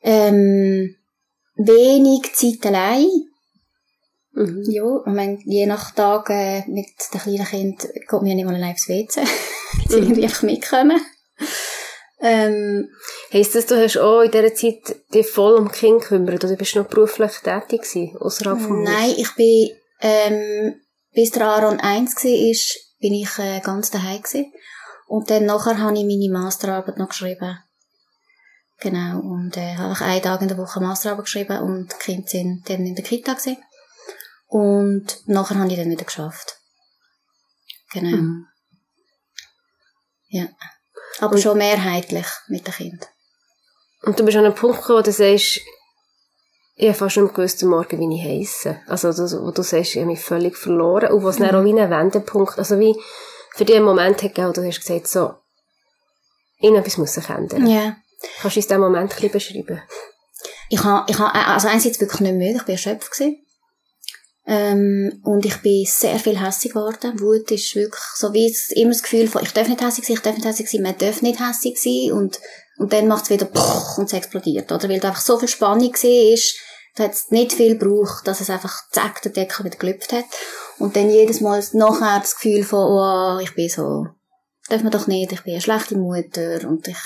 ähm, 0.04 0.96
wenig 1.56 2.36
Zeit 2.36 2.68
allein. 2.68 3.08
Mhm. 4.36 4.64
Ja, 4.68 5.00
ich 5.06 5.14
meine, 5.14 5.40
je 5.46 5.66
nach 5.66 5.92
Tag 5.92 6.30
äh, 6.30 6.64
mit 6.68 6.88
den 7.14 7.22
kleinen 7.22 7.46
Kind 7.46 7.82
geht 7.82 8.12
man 8.12 8.26
ja 8.28 8.36
nicht 8.36 8.46
mal 8.46 8.56
allein 8.56 8.74
aufs 8.74 8.90
WC. 8.90 9.22
Jetzt 9.84 9.94
irgendwie 9.94 10.24
einfach 10.24 10.44
mitkommen. 10.44 11.02
Ähm, 12.20 12.90
Heisst 13.32 13.56
das, 13.56 13.66
du 13.66 13.82
hast 13.82 13.98
auch 13.98 14.22
in 14.22 14.32
dieser 14.32 14.54
Zeit 14.54 14.96
dich 15.14 15.28
voll 15.28 15.56
um 15.56 15.72
Kinder 15.72 16.00
gekümmert 16.00 16.44
oder 16.44 16.56
bist 16.56 16.76
du 16.76 16.80
noch 16.80 16.88
beruflich 16.88 17.32
tätig 17.44 17.82
gewesen, 17.82 18.18
außerhalb 18.18 18.60
vom 18.60 18.84
nein, 18.84 19.14
ich 19.18 19.36
bin, 19.36 19.70
ähm, 20.02 20.82
bis 21.14 21.32
der 21.32 21.48
Aaron 21.48 21.80
1 21.80 22.16
war, 22.16 22.82
bin 23.00 23.14
ich 23.14 23.40
äh, 23.40 23.60
ganz 23.62 23.92
daheim 23.92 24.22
gewesen. 24.22 24.52
Und 25.08 25.30
dann 25.30 25.46
nachher 25.46 25.78
habe 25.78 25.98
ich 25.98 26.06
meine 26.06 26.32
Masterarbeit 26.32 26.98
noch 26.98 27.10
geschrieben. 27.10 27.60
Genau, 28.80 29.20
und 29.20 29.56
äh, 29.56 29.76
habe 29.76 29.94
ich 29.94 30.02
einen 30.02 30.22
Tag 30.22 30.42
in 30.42 30.48
der 30.48 30.58
Woche 30.58 30.82
Masterarbeit 30.82 31.26
geschrieben 31.26 31.60
und 31.60 31.92
die 31.92 32.04
Kinder 32.04 32.28
sind 32.28 32.70
dann 32.70 32.86
in 32.86 32.96
der 32.96 33.06
Kita 33.06 33.34
gewesen. 33.34 33.58
Und 34.56 35.20
nachher 35.26 35.60
habe 35.60 35.70
ich 35.70 35.78
dann 35.78 35.90
wieder 35.90 36.06
geschafft. 36.06 36.58
Genau, 37.92 38.16
Mhm. 38.16 38.48
ja. 40.30 40.48
Aber 41.20 41.38
schon 41.38 41.58
mehrheitlich 41.58 42.26
mit 42.48 42.66
den 42.66 42.74
Kindern. 42.74 43.10
Und 44.04 44.18
du 44.18 44.24
bist 44.24 44.38
an 44.38 44.46
einem 44.46 44.56
Punkt 44.56 44.78
gekommen, 44.80 45.00
wo 45.00 45.04
du 45.04 45.12
sagst, 45.12 45.60
ich 46.78 46.88
habe 46.88 46.94
fast 46.98 47.18
nicht 47.18 47.26
mehr 47.26 47.34
gewusst 47.34 47.64
am 47.64 47.70
Morgen, 47.70 48.00
wie 48.00 48.16
ich 48.16 48.24
heisse. 48.50 48.80
Also, 48.88 49.10
wo 49.46 49.52
du 49.52 49.62
sagst, 49.62 49.92
ich 49.92 49.98
habe 49.98 50.06
mich 50.06 50.22
völlig 50.22 50.56
verloren. 50.58 51.12
Und 51.12 51.26
was 51.26 51.36
dann 51.38 51.54
auch 51.54 51.64
wie 51.66 51.78
ein 51.78 51.90
Wendepunkt, 51.90 52.58
also 52.58 52.80
wie 52.80 52.96
für 53.56 53.66
dich 53.66 53.76
einen 53.76 53.84
Moment 53.86 54.16
hat 54.24 54.34
gegeben, 54.36 54.48
wo 54.48 54.54
du 54.54 54.66
hast 54.66 54.80
gesagt, 54.80 55.08
so, 55.08 55.34
irgendetwas 56.60 56.98
muss 56.98 57.14
sich 57.14 57.30
ändern. 57.30 57.68
Ja. 57.68 57.98
Kannst 58.42 58.56
du 58.56 58.60
uns 58.60 58.68
diesen 58.68 58.80
Moment 58.80 59.12
ein 59.12 59.16
bisschen 59.30 59.32
beschreiben? 59.32 59.82
Ich 60.70 60.82
habe, 60.82 61.12
ich 61.12 61.20
habe, 61.20 61.34
also 61.34 61.68
einerseits 61.68 62.00
wirklich 62.00 62.22
nicht 62.22 62.36
müde, 62.36 62.56
ich 62.58 62.64
bin 62.64 62.76
erschöpft 62.76 63.12
gewesen. 63.12 63.45
Ähm, 64.48 65.22
und 65.24 65.46
ich 65.46 65.58
bin 65.62 65.86
sehr 65.86 66.20
viel 66.20 66.40
hässig 66.40 66.74
geworden. 66.74 67.20
Wut 67.20 67.50
ist 67.52 67.76
wirklich 67.76 68.04
so 68.16 68.34
wie 68.34 68.50
es 68.50 68.70
immer 68.72 68.92
das 68.92 69.02
Gefühl 69.02 69.28
von, 69.28 69.42
ich 69.42 69.54
darf 69.54 69.68
nicht 69.68 69.82
hässig 69.82 70.06
sein, 70.06 70.16
ich 70.16 70.22
darf 70.22 70.36
nicht 70.36 70.46
hässig 70.46 70.70
sein, 70.70 70.82
man 70.84 70.98
darf 70.98 71.22
nicht 71.22 71.40
hässig 71.40 71.82
sein 71.82 72.12
und, 72.12 72.40
und 72.78 72.94
dann 72.94 73.08
macht 73.08 73.24
es 73.24 73.30
wieder 73.32 73.46
Puch 73.46 73.98
und 73.98 74.06
es 74.06 74.14
explodiert. 74.14 74.72
Oder 74.72 74.88
weil 74.88 75.00
da 75.00 75.10
einfach 75.10 75.22
so 75.22 75.40
viel 75.40 75.48
Spannung 75.48 75.94
ist, 75.94 76.58
da 76.96 77.06
hat 77.06 77.12
es 77.12 77.32
nicht 77.32 77.54
viel 77.54 77.78
gebraucht, 77.78 78.28
dass 78.28 78.40
es 78.40 78.50
einfach 78.50 78.90
zack, 78.92 79.22
der 79.24 79.32
Deckel 79.32 79.66
wieder 79.66 79.78
gelüpft 79.78 80.14
hat. 80.14 80.26
Und 80.78 80.96
dann 80.96 81.10
jedes 81.10 81.42
Mal 81.42 81.64
nachher 81.74 82.20
das 82.20 82.36
Gefühl 82.36 82.64
von, 82.64 82.80
oh, 82.80 83.40
ich 83.42 83.54
bin 83.56 83.68
so, 83.68 84.08
darf 84.70 84.82
man 84.82 84.92
doch 84.92 85.08
nicht, 85.08 85.32
ich 85.32 85.42
bin 85.44 85.54
eine 85.54 85.62
schlechte 85.62 85.96
Mutter 85.98 86.68
und 86.68 86.88
ich 86.88 86.98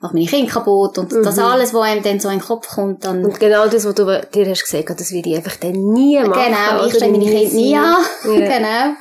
mache 0.00 0.14
meine 0.14 0.26
Kinder 0.26 0.52
kaputt 0.52 0.96
und 0.98 1.12
das 1.12 1.36
Mhm. 1.36 1.42
alles, 1.42 1.74
was 1.74 1.82
einem 1.82 2.02
dann 2.02 2.20
so 2.20 2.28
in 2.28 2.38
den 2.38 2.44
Kopf 2.44 2.68
kommt, 2.68 3.04
dann 3.04 3.24
Und 3.24 3.40
genau 3.40 3.66
das, 3.66 3.84
was 3.84 3.94
du 3.94 4.04
dir 4.32 4.50
hast 4.50 4.62
gesagt, 4.62 5.00
das 5.00 5.10
will 5.10 5.26
ich 5.26 5.36
einfach 5.36 5.56
dann 5.56 5.72
nie 5.92 6.18
machen. 6.20 6.42
Genau, 6.44 6.86
ich 6.86 6.94
stelle 6.94 7.12
meine 7.12 7.24
Kinder 7.24 7.54
nie 7.54 7.76
an. 7.76 7.96
Ja. 8.24 8.48
genau. 8.58 8.96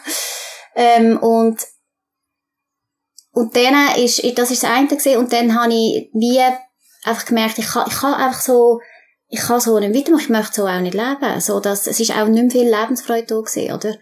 Ähm, 0.75 1.17
und, 1.19 1.61
und 3.31 3.55
dann 3.55 3.95
ist, 3.97 4.23
das 4.37 4.51
ist 4.51 4.63
das 4.63 4.71
eine 4.71 4.87
gewesen, 4.87 5.17
und 5.17 5.31
dann 5.31 5.59
habe 5.59 5.71
ich 5.73 6.09
wie 6.13 6.39
einfach 7.03 7.25
gemerkt, 7.25 7.59
ich 7.59 7.67
kann, 7.67 7.87
ich 7.87 7.95
kann 7.95 8.13
einfach 8.15 8.41
so, 8.41 8.79
ich 9.27 9.39
kann 9.39 9.59
so 9.61 9.79
nicht 9.79 9.95
weitermachen, 9.95 10.23
ich 10.23 10.29
möchte 10.29 10.55
so 10.55 10.67
auch 10.67 10.79
nicht 10.79 10.95
leben. 10.95 11.39
So, 11.39 11.59
dass, 11.59 11.85
es 11.85 11.99
ist 11.99 12.11
auch 12.11 12.25
nicht 12.25 12.41
mehr 12.41 12.51
viel 12.51 12.75
Lebensfreude 12.75 13.27
da 13.27 13.35
gewesen, 13.35 13.71
oder? 13.73 13.95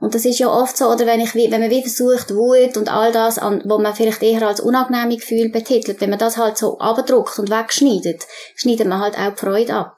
Und 0.00 0.14
das 0.14 0.24
ist 0.24 0.38
ja 0.38 0.48
oft 0.48 0.76
so, 0.76 0.86
oder 0.86 1.06
wenn 1.06 1.20
ich, 1.20 1.34
wenn 1.34 1.60
man 1.60 1.70
wie 1.70 1.82
versucht, 1.82 2.34
Wut 2.34 2.76
und 2.76 2.90
all 2.90 3.12
das, 3.12 3.38
an, 3.38 3.62
wo 3.64 3.78
man 3.78 3.94
vielleicht 3.94 4.22
eher 4.22 4.46
als 4.46 4.60
unangenehme 4.60 5.16
Gefühl 5.16 5.48
betitelt, 5.50 6.00
wenn 6.00 6.10
man 6.10 6.18
das 6.18 6.36
halt 6.36 6.58
so 6.58 6.78
abdruckt 6.78 7.38
und 7.38 7.50
wegschneidet, 7.50 8.26
schneidet 8.56 8.86
man 8.86 9.00
halt 9.00 9.16
auch 9.16 9.34
die 9.34 9.40
Freude 9.40 9.74
ab. 9.74 9.96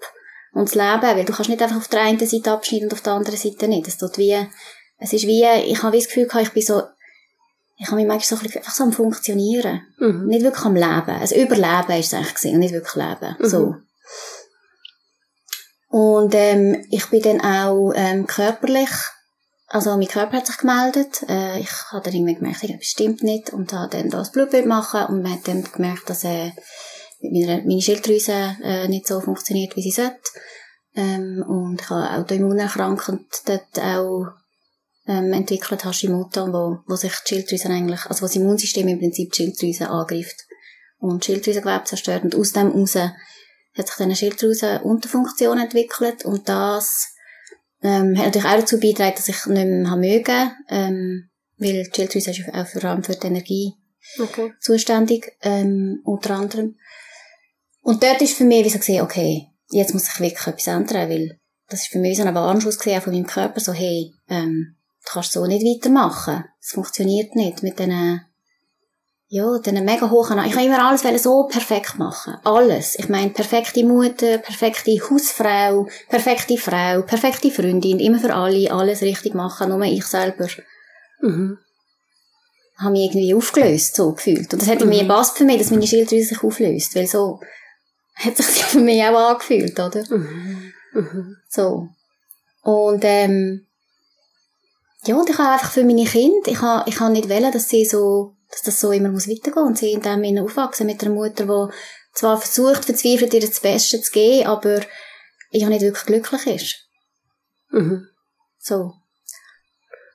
Und 0.52 0.68
das 0.68 0.74
Leben, 0.74 1.16
weil 1.16 1.24
du 1.24 1.32
kannst 1.32 1.50
nicht 1.50 1.62
einfach 1.62 1.76
auf 1.76 1.88
der 1.88 2.02
einen 2.02 2.18
Seite 2.18 2.50
abschneiden 2.50 2.88
und 2.88 2.94
auf 2.94 3.02
der 3.02 3.14
anderen 3.14 3.36
Seite 3.36 3.68
nicht. 3.68 3.88
Es 3.88 3.98
tut 3.98 4.16
wie, 4.16 4.36
es 4.98 5.12
ist 5.12 5.26
wie, 5.26 5.44
ich 5.66 5.82
habe 5.82 5.92
wie 5.92 5.98
das 5.98 6.06
Gefühl 6.06 6.26
gehabt, 6.26 6.46
ich 6.46 6.52
bin 6.52 6.62
so, 6.62 6.82
ich 7.78 7.86
habe 7.88 7.96
mich 7.96 8.06
manchmal 8.06 8.26
so 8.26 8.36
ein 8.36 8.42
bisschen 8.42 8.62
einfach 8.62 8.74
so 8.74 8.84
am 8.84 8.92
Funktionieren. 8.92 9.82
Mhm. 9.98 10.26
Nicht 10.26 10.44
wirklich 10.44 10.64
am 10.64 10.74
Leben. 10.74 11.20
Also 11.20 11.34
Überleben 11.34 12.00
ist 12.00 12.06
es 12.06 12.14
eigentlich 12.14 12.34
gewesen, 12.34 12.54
und 12.54 12.60
nicht 12.60 12.72
wirklich 12.72 12.94
Leben. 12.94 13.36
Mhm. 13.38 13.46
So. 13.46 13.74
Und, 15.88 16.34
ähm, 16.34 16.86
ich 16.90 17.06
bin 17.10 17.22
dann 17.22 17.40
auch, 17.40 17.92
ähm, 17.94 18.26
körperlich, 18.26 18.90
also 19.68 19.96
mein 19.96 20.08
Körper 20.08 20.38
hat 20.38 20.46
sich 20.46 20.58
gemeldet. 20.58 21.24
Äh, 21.28 21.60
ich 21.60 21.70
habe 21.90 22.04
dann 22.04 22.14
irgendwie 22.14 22.34
gemerkt, 22.34 22.62
irgendwas 22.62 22.86
stimmt 22.86 23.22
nicht 23.22 23.52
und 23.52 23.72
habe 23.72 23.96
dann 23.96 24.10
das 24.10 24.32
Blutbild 24.32 24.66
machen 24.66 25.06
und 25.06 25.22
man 25.22 25.32
hat 25.32 25.48
dann 25.48 25.64
gemerkt, 25.64 26.08
dass 26.08 26.24
äh, 26.24 26.52
meine, 27.20 27.62
meine 27.66 27.82
Schilddrüse 27.82 28.56
äh, 28.62 28.88
nicht 28.88 29.06
so 29.06 29.20
funktioniert, 29.20 29.76
wie 29.76 29.82
sie 29.82 29.90
sollte. 29.90 30.20
Ähm, 30.94 31.44
und 31.46 31.80
ich 31.80 31.90
habe 31.90 32.10
Autoimmunerkrankung 32.10 33.26
dort 33.44 33.78
auch 33.78 34.26
ähm, 35.06 35.32
entwickelt, 35.32 35.84
Hashimoto, 35.84 36.52
wo, 36.52 36.78
wo 36.86 36.96
sich 36.96 37.12
die 37.26 37.34
Schilddrüse 37.34 37.68
eigentlich, 37.68 38.06
also 38.06 38.22
wo 38.22 38.26
das 38.26 38.36
Immunsystem 38.36 38.88
im 38.88 38.98
Prinzip 38.98 39.32
die 39.32 39.36
Schilddrüse 39.36 39.90
angreift 39.90 40.46
und 40.98 41.24
Schilddrüsengewebe 41.24 41.84
zerstört 41.84 42.24
und 42.24 42.34
aus 42.34 42.52
dem 42.52 42.68
raus 42.68 42.96
hat 42.96 43.86
sich 43.86 43.96
dann 43.96 44.06
eine 44.06 44.16
Schilddrüsenunterfunktion 44.16 45.58
entwickelt 45.58 46.24
und 46.24 46.48
das 46.48 47.15
ähm, 47.82 48.16
hat 48.16 48.26
natürlich 48.26 48.48
auch 48.48 48.60
dazu 48.60 48.80
beigetragen, 48.80 49.14
dass 49.16 49.28
ich 49.28 49.46
nicht 49.46 49.66
mehr 49.66 49.90
haben 49.90 50.00
mögen, 50.00 50.50
ähm, 50.68 51.28
weil 51.58 51.88
Schilddrüse 51.94 52.30
ist 52.30 52.54
auch 52.54 52.66
vor 52.66 52.84
allem 52.84 53.02
für 53.02 53.14
die 53.14 53.26
Energie 53.26 53.74
Okay. 54.18 54.52
zuständig, 54.60 55.32
ähm, 55.42 56.00
unter 56.04 56.36
anderem. 56.36 56.76
Und 57.82 58.02
dort 58.02 58.22
ist 58.22 58.36
für 58.36 58.44
mich 58.44 58.64
wie 58.64 58.70
so 58.70 58.78
gesehen, 58.78 59.02
okay, 59.02 59.48
jetzt 59.70 59.94
muss 59.94 60.08
ich 60.08 60.20
wirklich 60.20 60.46
etwas 60.46 60.66
ändern, 60.66 61.10
weil 61.10 61.40
das 61.68 61.82
ist 61.82 61.88
für 61.88 61.98
mich 61.98 62.12
wie 62.12 62.22
so 62.22 62.28
ein 62.28 62.34
Warnschuss 62.34 62.78
gesehen 62.78 63.00
von 63.00 63.12
meinem 63.12 63.26
Körper, 63.26 63.60
so, 63.60 63.72
hey, 63.72 64.12
ähm, 64.28 64.76
du 65.04 65.12
kannst 65.12 65.32
so 65.32 65.46
nicht 65.46 65.64
weitermachen. 65.64 66.44
Es 66.60 66.70
funktioniert 66.70 67.34
nicht 67.34 67.62
mit 67.62 67.78
diesen, 67.78 68.20
ja, 69.28 69.58
diesen 69.58 69.84
mega 69.84 70.08
hohen, 70.08 70.38
ich 70.46 70.54
wollte 70.54 70.66
immer 70.66 70.86
alles 70.88 71.22
so 71.22 71.44
perfekt 71.44 71.98
machen. 71.98 72.36
Alles. 72.44 72.96
Ich 72.96 73.08
meine, 73.08 73.30
perfekte 73.30 73.84
Mutter, 73.84 74.38
perfekte 74.38 74.92
Hausfrau, 75.10 75.88
perfekte 76.08 76.56
Frau, 76.56 77.02
perfekte 77.02 77.50
Freundin, 77.50 77.98
immer 77.98 78.18
für 78.20 78.32
alle, 78.34 78.70
alles 78.70 79.02
richtig 79.02 79.34
machen, 79.34 79.70
nur 79.70 79.82
ich 79.82 80.04
selber 80.06 80.46
Mhm. 81.20 81.58
habe 82.78 82.90
mich 82.92 83.06
irgendwie 83.06 83.34
aufgelöst, 83.34 83.96
so 83.96 84.12
gefühlt. 84.12 84.52
Und 84.52 84.60
das 84.62 84.68
hat 84.68 84.80
Mhm. 84.84 84.90
gepasst 84.90 85.38
für 85.38 85.44
mich, 85.44 85.58
dass 85.58 85.70
meine 85.70 85.86
Schilddrüse 85.86 86.28
sich 86.28 86.42
auflöst, 86.44 86.94
weil 86.94 87.06
so 87.06 87.40
hat 88.14 88.36
sich 88.36 88.46
das 88.46 88.58
für 88.70 88.80
mich 88.80 89.02
auch 89.02 89.30
angefühlt, 89.30 89.78
oder? 89.80 90.04
Mhm. 90.10 90.72
Mhm. 90.92 91.36
So. 91.48 91.88
Und, 92.62 93.02
ähm, 93.04 93.65
ja, 95.06 95.16
und 95.16 95.28
ich 95.30 95.38
habe 95.38 95.50
einfach 95.50 95.70
für 95.70 95.84
meine 95.84 96.04
Kinder, 96.04 96.50
ich 96.50 96.60
habe, 96.60 96.88
ich 96.88 97.00
habe 97.00 97.12
nicht 97.12 97.28
wollen, 97.28 97.52
dass 97.52 97.68
sie 97.68 97.84
so, 97.84 98.36
dass 98.50 98.62
das 98.62 98.80
so 98.80 98.92
immer 98.92 99.08
muss 99.10 99.28
weitergehen 99.28 99.66
und 99.66 99.78
sie 99.78 99.92
in 99.92 100.02
dem 100.02 100.22
Sinne 100.22 100.42
aufwachsen 100.42 100.86
mit 100.86 101.02
einer 101.02 101.14
Mutter, 101.14 101.44
die 101.44 101.74
zwar 102.14 102.40
versucht, 102.40 102.84
verzweifelt 102.84 103.34
ihr 103.34 103.40
das 103.40 103.60
Beste 103.60 104.00
zu 104.00 104.10
geben, 104.12 104.46
aber 104.46 104.80
ja 105.50 105.68
nicht 105.68 105.82
wirklich 105.82 106.06
glücklich 106.06 106.46
ist. 106.46 106.76
Mhm. 107.70 108.08
So. 108.58 108.92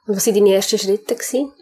Und 0.08 0.16
was 0.16 0.26
waren 0.26 0.36
deine 0.36 0.56
ersten 0.56 0.80
Schritte? 0.80 1.16
Gewesen? 1.16 1.54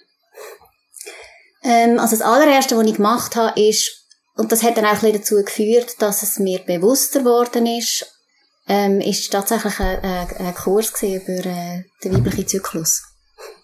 Ähm, 1.63 1.99
also 1.99 2.15
das 2.15 2.25
allererste, 2.25 2.77
was 2.77 2.85
ich 2.85 2.95
gemacht 2.95 3.35
habe, 3.35 3.59
ist, 3.59 4.07
und 4.35 4.51
das 4.51 4.63
hat 4.63 4.77
dann 4.77 4.85
auch 4.85 5.03
ein 5.03 5.13
dazu 5.13 5.35
geführt, 5.35 6.01
dass 6.01 6.23
es 6.23 6.39
mir 6.39 6.59
bewusster 6.59 7.19
geworden 7.19 7.65
ist, 7.65 8.05
ähm, 8.67 9.01
ist 9.01 9.31
tatsächlich 9.31 9.79
ein, 9.79 9.99
ein, 9.99 10.37
ein 10.37 10.55
Kurs 10.55 10.93
über 11.01 11.45
äh, 11.45 11.83
den 12.03 12.13
weiblichen 12.13 12.47
Zyklus. 12.47 13.01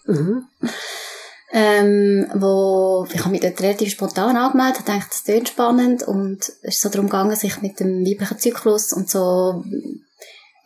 Mhm. 0.06 0.44
Ähm, 1.52 2.26
wo, 2.34 3.06
ich 3.12 3.20
habe 3.20 3.30
mich 3.30 3.40
dort 3.40 3.60
relativ 3.60 3.90
spontan 3.90 4.36
angemeldet, 4.36 4.80
habe 4.80 4.92
gedacht, 4.92 5.10
das 5.12 5.24
klingt 5.24 5.48
spannend 5.48 6.02
und 6.02 6.40
es 6.62 6.74
ist 6.74 6.80
so 6.80 6.88
darum 6.88 7.06
gegangen, 7.06 7.36
sich 7.36 7.62
mit 7.62 7.78
dem 7.78 8.04
weiblichen 8.04 8.38
Zyklus 8.38 8.92
und 8.92 9.08
so 9.08 9.62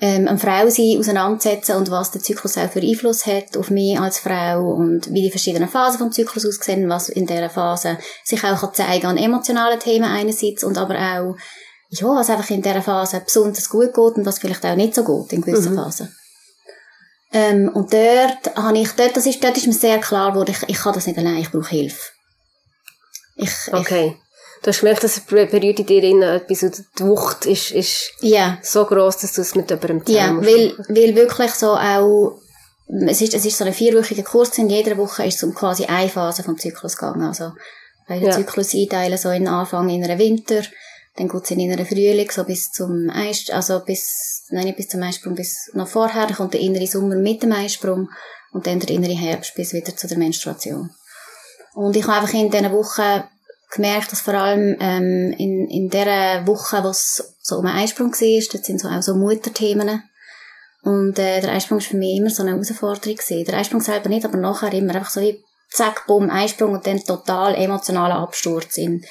ähm, 0.01 0.27
eine 0.27 0.39
Frau 0.39 0.69
sein 0.71 0.97
auseinandersetzen 0.99 1.77
und 1.77 1.91
was 1.91 2.11
der 2.11 2.23
Zyklus 2.23 2.57
auch 2.57 2.71
für 2.71 2.81
Einfluss 2.81 3.27
hat 3.27 3.57
auf 3.59 3.71
mich 3.71 4.01
als 4.01 4.21
Frau 4.21 4.73
und 4.73 5.13
wie 5.13 5.23
die 5.23 5.31
verschiedenen 5.31 5.69
Phasen 5.69 5.99
vom 5.99 6.13
Zyklus 6.13 6.47
aussehen, 6.47 6.89
was 6.89 7.11
in 7.11 7.27
dieser 7.27 7.51
Phase 7.51 7.99
sich 8.25 8.43
auch 8.43 8.59
kann 8.59 8.75
zeigen 8.75 9.07
an 9.07 9.19
emotionalen 9.19 9.79
Themen 9.79 10.11
einerseits 10.11 10.65
und 10.65 10.79
aber 10.79 10.95
auch, 10.95 11.37
ja, 11.91 12.07
was 12.07 12.31
einfach 12.31 12.49
in 12.51 12.63
dieser 12.63 12.83
Phase 12.83 13.21
besonders 13.23 13.69
gut 13.69 13.93
geht 13.93 14.17
und 14.17 14.25
was 14.25 14.39
vielleicht 14.39 14.65
auch 14.65 14.77
nicht 14.77 14.95
so 14.95 15.05
gut 15.05 15.33
in 15.35 15.43
gewissen 15.43 15.75
Mhm. 15.75 15.77
Phasen. 15.77 16.17
Ähm, 17.33 17.69
und 17.73 17.93
dort 17.93 18.57
habe 18.57 18.79
ich, 18.79 18.91
dort, 18.93 19.17
das 19.17 19.27
ist, 19.27 19.43
dort 19.43 19.57
ist 19.57 19.67
mir 19.67 19.73
sehr 19.73 19.99
klar 19.99 20.33
geworden, 20.33 20.51
ich, 20.51 20.69
ich 20.69 20.79
kann 20.79 20.95
das 20.95 21.07
nicht 21.07 21.19
allein, 21.19 21.37
ich 21.39 21.51
brauche 21.51 21.69
Hilfe. 21.71 22.11
Ich, 23.37 23.51
Okay. 23.73 24.17
Du 24.63 24.69
hast 24.69 24.81
gemerkt, 24.81 25.03
dass 25.03 25.17
es 25.17 25.23
berührt 25.25 25.55
in 25.55 25.87
dir 25.87 26.03
innen 26.03 26.23
etwas, 26.23 26.63
und 26.65 26.85
die 26.99 27.05
Wucht 27.05 27.47
ist, 27.47 27.71
ist 27.71 28.13
Ja. 28.21 28.59
so 28.63 28.85
gross, 28.85 29.17
dass 29.19 29.33
du 29.33 29.41
es 29.41 29.55
mit 29.55 29.71
jemandem 29.71 30.03
Ja, 30.07 30.25
teilen 30.27 30.37
musst. 30.37 30.49
weil, 30.49 30.75
weil 30.89 31.15
wirklich 31.17 31.53
so 31.53 31.69
auch, 31.77 32.39
es 33.09 33.23
ist, 33.23 33.33
es 33.33 33.47
ist 33.47 33.57
so 33.57 33.65
ein 33.65 33.73
vierwöchiger 33.73 34.23
Kurs, 34.23 34.59
in 34.59 34.69
jeder 34.69 34.99
Woche 34.99 35.25
ist 35.25 35.37
es 35.37 35.43
um 35.45 35.55
quasi 35.55 35.87
eine 35.87 36.11
Phase 36.11 36.43
vom 36.43 36.59
Zyklus 36.59 36.97
gegangen. 36.97 37.23
Also, 37.23 37.53
den 38.11 38.23
Ja. 38.23 38.33
Zyklus 38.33 38.75
einteilen, 38.75 39.17
so 39.17 39.31
in 39.31 39.45
den 39.45 39.55
Anfang 39.55 39.89
in 39.89 40.05
einer 40.05 40.19
Winter, 40.19 40.63
dann 41.17 41.29
geht's 41.29 41.51
in 41.51 41.61
einen 41.61 41.87
Frühling, 41.87 42.31
so 42.31 42.45
bis 42.45 42.71
zum 42.71 43.11
Eist, 43.11 43.51
also 43.51 43.81
bis, 43.81 44.45
nein, 44.51 44.65
nicht 44.65 44.77
bis 44.77 44.89
zum 44.89 45.03
Eisprung, 45.03 45.35
bis 45.35 45.71
noch 45.75 45.89
vorher, 45.89 46.27
dann 46.27 46.37
kommt 46.37 46.55
der 46.55 46.61
innere 46.61 46.87
Sommer 46.87 47.17
mit 47.17 47.43
dem 47.43 47.53
Eisprung 47.53 48.09
und 48.53 48.67
dann 48.67 48.81
der 48.81 48.91
innere 48.91 49.15
Herbst 49.15 49.55
bis 49.55 49.73
wieder 49.73 49.97
zu 49.97 50.07
der 50.07 50.19
Menstruation. 50.19 50.91
Und 51.75 51.97
ich 51.97 52.07
habe 52.07 52.21
einfach 52.21 52.35
in 52.35 52.51
diesen 52.51 52.73
Wochen 52.73 53.25
gemerkt, 53.71 54.13
dass 54.13 54.21
vor 54.21 54.35
allem 54.35 54.77
ähm, 54.81 55.35
in, 55.39 55.69
in 55.69 55.89
dieser 55.89 56.47
Woche, 56.47 56.83
wo 56.83 56.89
es 56.89 57.37
so 57.41 57.57
um 57.57 57.67
einen 57.67 57.79
Eisprung 57.79 58.13
war, 58.13 58.43
dort 58.53 58.65
sind 58.65 58.81
so 58.81 58.89
auch 58.89 59.03
so 59.03 59.15
Mutterthemen. 59.15 60.03
Und 60.83 61.19
äh, 61.19 61.41
der 61.41 61.53
Eisprung 61.53 61.79
war 61.79 61.87
für 61.87 61.97
mich 61.97 62.17
immer 62.17 62.31
so 62.31 62.43
eine 62.43 62.53
Herausforderung. 62.53 63.17
Gewesen. 63.17 63.45
Der 63.45 63.59
Eisprung 63.59 63.81
selber 63.81 64.09
nicht, 64.09 64.25
aber 64.25 64.39
nachher 64.39 64.73
immer 64.73 64.95
einfach 64.95 65.11
so 65.11 65.21
wie 65.21 65.45
zack, 65.71 66.07
bumm, 66.07 66.31
Eisprung 66.31 66.73
und 66.73 66.87
dann 66.87 67.05
total 67.05 67.55
emotionaler 67.55 68.17
Absturz 68.17 68.77
in, 68.77 69.05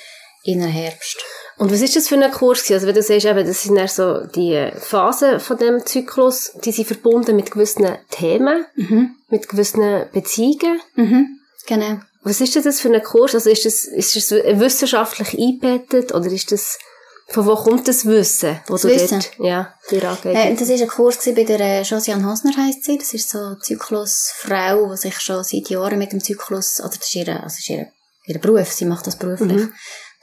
in 0.43 0.59
den 0.59 0.69
Herbst. 0.69 1.17
Und 1.59 1.71
was 1.71 1.81
ist 1.81 1.95
das 1.95 2.07
für 2.07 2.15
ein 2.15 2.31
Kurs 2.31 2.59
gewesen? 2.63 2.73
Also 2.75 2.87
wenn 2.87 2.95
du 2.95 3.03
siehst, 3.03 3.25
eben, 3.25 3.45
das 3.45 3.63
sind 3.63 3.75
dann 3.75 3.87
so 3.87 4.25
die 4.25 4.71
Phasen 4.79 5.39
von 5.39 5.57
dem 5.57 5.85
Zyklus, 5.85 6.53
die 6.63 6.71
sind 6.71 6.85
verbunden 6.87 7.35
mit 7.35 7.51
gewissen 7.51 7.85
Themen, 8.09 8.65
Mhm. 8.75 9.15
mit 9.29 9.47
gewissen 9.49 10.05
Beziehungen. 10.13 10.79
Mhm. 10.95 11.39
Genau. 11.67 11.99
Was 12.23 12.41
ist 12.41 12.55
denn 12.55 12.63
das 12.63 12.79
für 12.79 12.91
ein 12.93 13.03
Kurs? 13.03 13.35
Also 13.35 13.49
ist 13.49 13.65
das, 13.65 13.83
ist 13.83 14.15
das 14.15 14.31
wissenschaftlich 14.31 15.37
eingebettet 15.37 16.13
oder 16.13 16.27
ist 16.31 16.51
das, 16.51 16.79
von 17.27 17.45
wo 17.45 17.55
kommt 17.55 17.87
das 17.87 18.05
Wissen, 18.05 18.59
wo 18.67 18.73
Das 18.73 18.81
du 18.83 18.87
Wissen? 18.89 19.19
dort, 19.19 19.31
ja, 19.47 19.73
dir? 19.91 20.01
Äh, 20.25 20.55
das 20.55 20.69
war 20.69 20.75
ein 20.81 20.87
Kurs 20.87 21.17
bei 21.25 21.43
der 21.43 21.59
äh, 21.59 21.81
Josiane 21.83 22.25
Hosner 22.25 22.51
heisst 22.57 22.85
sie. 22.85 22.97
Das 22.97 23.13
ist 23.13 23.29
so 23.29 23.37
eine 23.37 23.59
Zyklusfrau, 23.59 24.91
die 24.91 24.97
sich 24.97 25.19
schon 25.19 25.43
seit 25.43 25.69
Jahren 25.69 25.99
mit 25.99 26.11
dem 26.11 26.23
Zyklus, 26.23 26.79
oder 26.79 26.89
das 26.97 27.07
ist 27.07 27.15
ihr, 27.15 27.27
also 27.29 27.43
das 27.45 27.59
ist 27.59 27.69
ihr, 27.69 27.87
ihr 28.25 28.39
Beruf, 28.39 28.71
sie 28.71 28.85
macht 28.85 29.05
das 29.07 29.17
beruflich, 29.17 29.51
Mhm. 29.63 29.73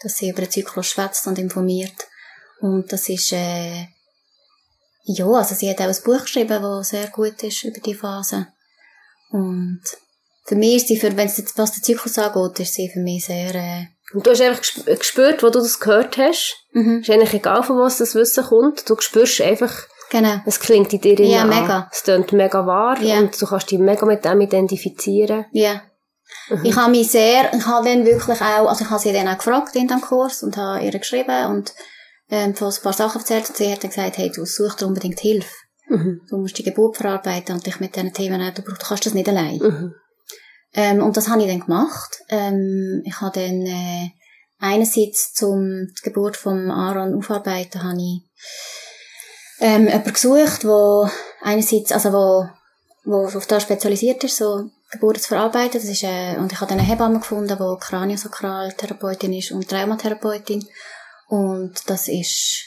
Dass 0.02 0.16
sie 0.18 0.30
über 0.30 0.42
den 0.42 0.50
Zyklus 0.50 0.86
schwätzt 0.88 1.26
und 1.26 1.38
informiert. 1.38 1.94
Und 2.60 2.90
das 2.92 3.08
ist, 3.08 3.32
äh, 3.32 3.86
ja, 5.04 5.26
also 5.26 5.54
sie 5.54 5.70
hat 5.70 5.80
auch 5.80 5.84
ein 5.86 5.96
Buch 6.04 6.22
geschrieben, 6.22 6.62
das 6.62 6.88
sehr 6.88 7.06
gut 7.08 7.42
ist 7.42 7.64
über 7.64 7.80
die 7.80 7.94
Phase. 7.94 8.48
Und 9.30 9.80
für 10.44 10.54
mich 10.56 10.76
ist 10.76 10.88
sie, 10.88 10.96
für, 10.98 11.16
wenn 11.16 11.26
es 11.28 11.38
jetzt 11.38 11.56
was 11.58 11.72
den 11.72 11.82
Zyklus 11.82 12.18
angeht, 12.18 12.60
ist 12.60 12.74
sie 12.74 12.88
für 12.88 13.00
mich 13.00 13.24
sehr, 13.26 13.54
äh, 13.54 13.86
Und 14.12 14.26
du 14.26 14.30
hast 14.30 14.40
einfach 14.40 14.62
gesp- 14.62 14.96
gespürt, 14.96 15.42
wo 15.42 15.50
du 15.50 15.58
das 15.60 15.80
gehört 15.80 16.16
hast. 16.18 16.56
mhm. 16.72 17.00
Ist 17.00 17.10
eigentlich 17.10 17.34
egal, 17.34 17.62
von 17.62 17.78
was 17.78 17.98
das 17.98 18.14
Wissen 18.14 18.44
kommt. 18.44 18.88
Du 18.88 18.96
spürst 19.00 19.40
einfach, 19.40 19.72
genau. 20.10 20.36
es 20.46 20.60
klingt 20.60 20.92
in 20.92 21.00
dir 21.00 21.20
Ja, 21.20 21.44
mega. 21.44 21.78
an. 21.80 21.88
Es 21.92 22.02
klingt 22.04 22.32
mega 22.32 22.64
wahr 22.66 23.00
Ja. 23.02 23.18
und 23.18 23.40
du 23.40 23.46
kannst 23.46 23.70
dich 23.70 23.78
mega 23.78 24.06
mit 24.06 24.24
dem 24.24 24.40
identifizieren. 24.40 25.46
Ja. 25.52 25.82
Mhm. 26.48 26.64
Ich 26.64 26.76
habe 26.76 26.90
mich 26.90 27.10
sehr, 27.10 27.52
ich 27.54 27.66
habe 27.66 27.88
dann 27.88 28.04
wirklich 28.04 28.40
auch, 28.40 28.68
also 28.68 28.84
ich 28.84 28.90
habe 28.90 29.00
sie 29.00 29.12
dann 29.12 29.28
auch 29.28 29.38
gefragt 29.38 29.74
in 29.76 29.88
dem 29.88 30.00
Kurs 30.00 30.42
und 30.42 30.56
habe 30.56 30.84
ihr 30.84 30.98
geschrieben 30.98 31.46
und 31.46 31.72
ähm, 32.30 32.54
von 32.54 32.68
ein 32.72 32.82
paar 32.82 32.92
Sachen 32.92 33.20
erzählt 33.20 33.48
und 33.48 33.56
sie 33.56 33.70
hat 33.72 33.82
dann 33.82 33.90
gesagt, 33.90 34.18
hey, 34.18 34.30
du 34.30 34.44
such 34.44 34.74
dir 34.74 34.86
unbedingt 34.86 35.20
Hilfe. 35.20 35.48
Mhm. 35.88 36.22
Du 36.28 36.36
musst 36.38 36.58
die 36.58 36.64
Geburt 36.64 36.96
verarbeiten 36.96 37.54
und 37.54 37.64
dich 37.66 37.78
mit 37.80 37.94
diesen 37.94 38.12
Themen, 38.12 38.40
du, 38.54 38.62
brauchst- 38.62 38.82
du 38.82 38.86
kannst 38.86 39.06
das 39.06 39.14
nicht 39.14 39.28
allein. 39.28 39.58
Mhm. 39.58 39.94
Ähm, 40.74 41.02
und 41.02 41.16
das 41.16 41.28
habe 41.28 41.42
ich 41.42 41.48
dann 41.48 41.60
gemacht. 41.60 42.18
Ähm, 42.28 43.02
ich 43.04 43.20
habe 43.20 43.40
dann 43.40 43.64
äh, 43.66 44.10
einerseits 44.58 45.32
zum 45.32 45.86
die 45.98 46.02
Geburt 46.02 46.36
vom 46.36 46.70
Aaron 46.70 47.14
aufarbeiten, 47.16 47.82
habe 47.84 47.98
ich 47.98 48.22
ähm, 49.60 49.86
jemanden 49.86 50.12
gesucht, 50.12 50.64
wo 50.66 51.08
einerseits, 51.42 51.92
also 51.92 52.12
wo, 52.12 52.48
wo 53.04 53.26
auf 53.26 53.46
das 53.46 53.62
spezialisiert 53.62 54.22
ist, 54.24 54.36
so 54.36 54.68
Geburten 54.90 55.20
zu 55.20 55.28
verarbeiten. 55.28 55.80
Das 55.80 55.84
ist, 55.88 56.02
äh, 56.02 56.36
und 56.38 56.52
ich 56.52 56.60
habe 56.60 56.68
dann 56.70 56.78
eine 56.78 56.88
Hebamme 56.88 57.18
gefunden, 57.18 57.56
die 57.58 57.84
Kraniosakraltherapeutin 57.86 59.32
ist 59.32 59.50
und 59.52 59.68
Traumatherapeutin. 59.68 60.66
Und 61.28 61.74
das 61.86 62.08
ist 62.08 62.62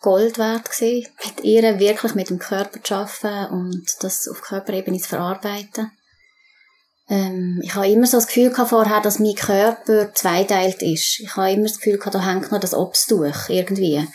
Gold 0.00 0.38
wert 0.38 0.70
gewesen, 0.70 1.08
mit 1.24 1.44
ihr 1.44 1.78
wirklich 1.78 2.14
mit 2.14 2.30
dem 2.30 2.38
Körper 2.38 2.82
zu 2.82 2.94
arbeiten 2.94 3.52
und 3.52 3.86
das 4.00 4.28
auf 4.28 4.40
Körperebene 4.42 4.98
zu 4.98 5.08
verarbeiten. 5.08 5.90
Ähm, 7.08 7.60
ich 7.62 7.74
habe 7.74 7.88
immer 7.88 8.06
so 8.06 8.16
das 8.18 8.28
Gefühl 8.28 8.50
gehabt 8.50 8.70
vorher, 8.70 9.00
dass 9.00 9.18
mein 9.18 9.34
Körper 9.34 10.14
zweiteilt 10.14 10.80
ist. 10.82 11.20
Ich 11.20 11.36
habe 11.36 11.50
immer 11.52 11.64
das 11.64 11.78
Gefühl 11.78 11.98
gehabt, 11.98 12.14
da 12.14 12.24
hängt 12.24 12.52
noch 12.52 12.60
das 12.60 12.72
Obsttuch 12.72 13.48
irgendwie. 13.48 14.06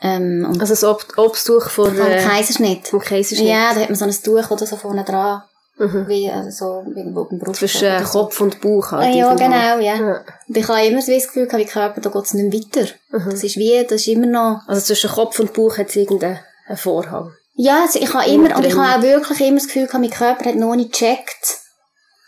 Ähm, 0.00 0.46
und 0.48 0.60
Also 0.60 0.72
das 0.72 0.84
Ob 0.84 1.04
Obsttuch 1.16 1.68
von, 1.68 1.94
vom 1.94 2.06
äh, 2.06 2.22
Kaiserschnitt. 2.22 2.88
vom 2.88 3.00
Kaiserschnitt. 3.00 3.48
Ja, 3.48 3.74
da 3.74 3.80
hat 3.80 3.90
man 3.90 3.98
so 3.98 4.04
ein 4.04 4.12
Tuch 4.12 4.50
oder 4.50 4.66
so 4.66 4.76
vorne 4.76 5.04
dran, 5.04 5.42
Mhm. 5.78 6.06
wie 6.06 6.30
also 6.30 6.50
so 6.84 6.90
irgendwo 6.94 7.24
beim 7.24 7.38
Brust. 7.38 7.58
Zwischen 7.60 7.86
äh, 7.88 8.02
Kopf 8.02 8.40
und 8.40 8.60
Bauch 8.60 8.92
Ah, 8.92 8.98
halt. 8.98 9.14
ja, 9.14 9.26
irgendwo. 9.32 9.44
genau, 9.44 9.78
ja. 9.78 9.96
Ja. 9.96 10.24
Und 10.48 10.56
ich 10.56 10.68
habe 10.68 10.86
immer 10.86 11.00
so 11.02 11.12
das 11.12 11.26
Gefühl 11.26 11.46
gehabt, 11.46 11.62
wie 11.64 11.68
Körper, 11.68 12.00
da 12.00 12.10
geht 12.10 12.24
es 12.24 12.34
nicht 12.34 12.76
weiter. 12.76 12.88
Mhm. 13.10 13.30
Das 13.30 13.42
ist 13.44 13.56
wie, 13.56 13.82
das 13.82 14.00
ist 14.02 14.08
immer 14.08 14.26
noch 14.26 14.60
Also 14.66 14.82
zwischen 14.82 15.10
Kopf 15.10 15.38
und 15.40 15.52
Bauch 15.54 15.78
hat 15.78 15.88
es 15.88 15.96
irgendeinen 15.96 16.38
einen 16.68 16.76
Vorhang. 16.76 17.32
Ja, 17.54 17.82
also 17.82 17.98
ich 17.98 18.12
habe 18.14 18.30
immer, 18.30 18.56
und 18.56 18.64
ich 18.64 18.76
habe 18.76 18.98
auch 18.98 19.02
wirklich 19.02 19.40
immer 19.40 19.58
das 19.58 19.66
Gefühl 19.66 19.86
gehabt, 19.86 20.00
mein 20.02 20.10
Körper 20.10 20.44
hat 20.46 20.54
noch 20.56 20.74
nicht 20.76 20.92
gecheckt, 20.92 21.58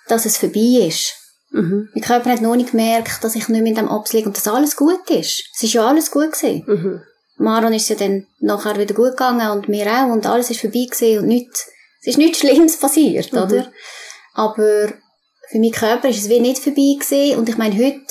dass 0.08 0.26
es 0.26 0.36
vorbei 0.36 0.86
ist. 0.86 1.14
Mhm. 1.50 1.88
Mein 1.94 2.02
Körper 2.04 2.30
hat 2.30 2.40
noch 2.42 2.56
nicht 2.56 2.72
gemerkt, 2.72 3.22
dass 3.22 3.34
ich 3.36 3.48
nicht 3.48 3.62
mehr 3.62 3.70
in 3.70 3.76
dem 3.76 3.90
Obst 3.90 4.12
liege 4.12 4.26
und 4.26 4.36
dass 4.36 4.48
alles 4.48 4.76
gut 4.76 5.08
ist. 5.10 5.44
Es 5.54 5.62
ist 5.62 5.72
ja 5.72 5.86
alles 5.86 6.10
gut 6.10 6.32
gewesen. 6.32 6.64
Mhm. 6.66 7.02
Maron 7.36 7.72
ist 7.72 7.88
ja 7.88 7.96
dann 7.96 8.26
nachher 8.40 8.76
wieder 8.78 8.94
gut 8.94 9.10
gegangen 9.12 9.50
und 9.50 9.68
mir 9.68 9.86
auch 9.86 10.12
und 10.12 10.26
alles 10.26 10.50
ist 10.50 10.60
vorbei 10.60 10.86
gewesen 10.90 11.20
und 11.20 11.26
nichts, 11.28 11.66
es 12.04 12.08
ist 12.08 12.18
nichts 12.18 12.38
Schlimmes 12.40 12.78
passiert, 12.78 13.32
Mhm. 13.32 13.38
oder? 13.42 13.72
Aber 14.34 14.92
für 15.48 15.58
meinen 15.58 15.72
Körper 15.72 16.08
ist 16.08 16.18
es 16.18 16.28
wie 16.28 16.40
nicht 16.40 16.62
vorbei 16.62 16.96
gewesen 16.98 17.38
und 17.38 17.48
ich 17.48 17.56
meine, 17.56 17.74
heute, 17.76 18.04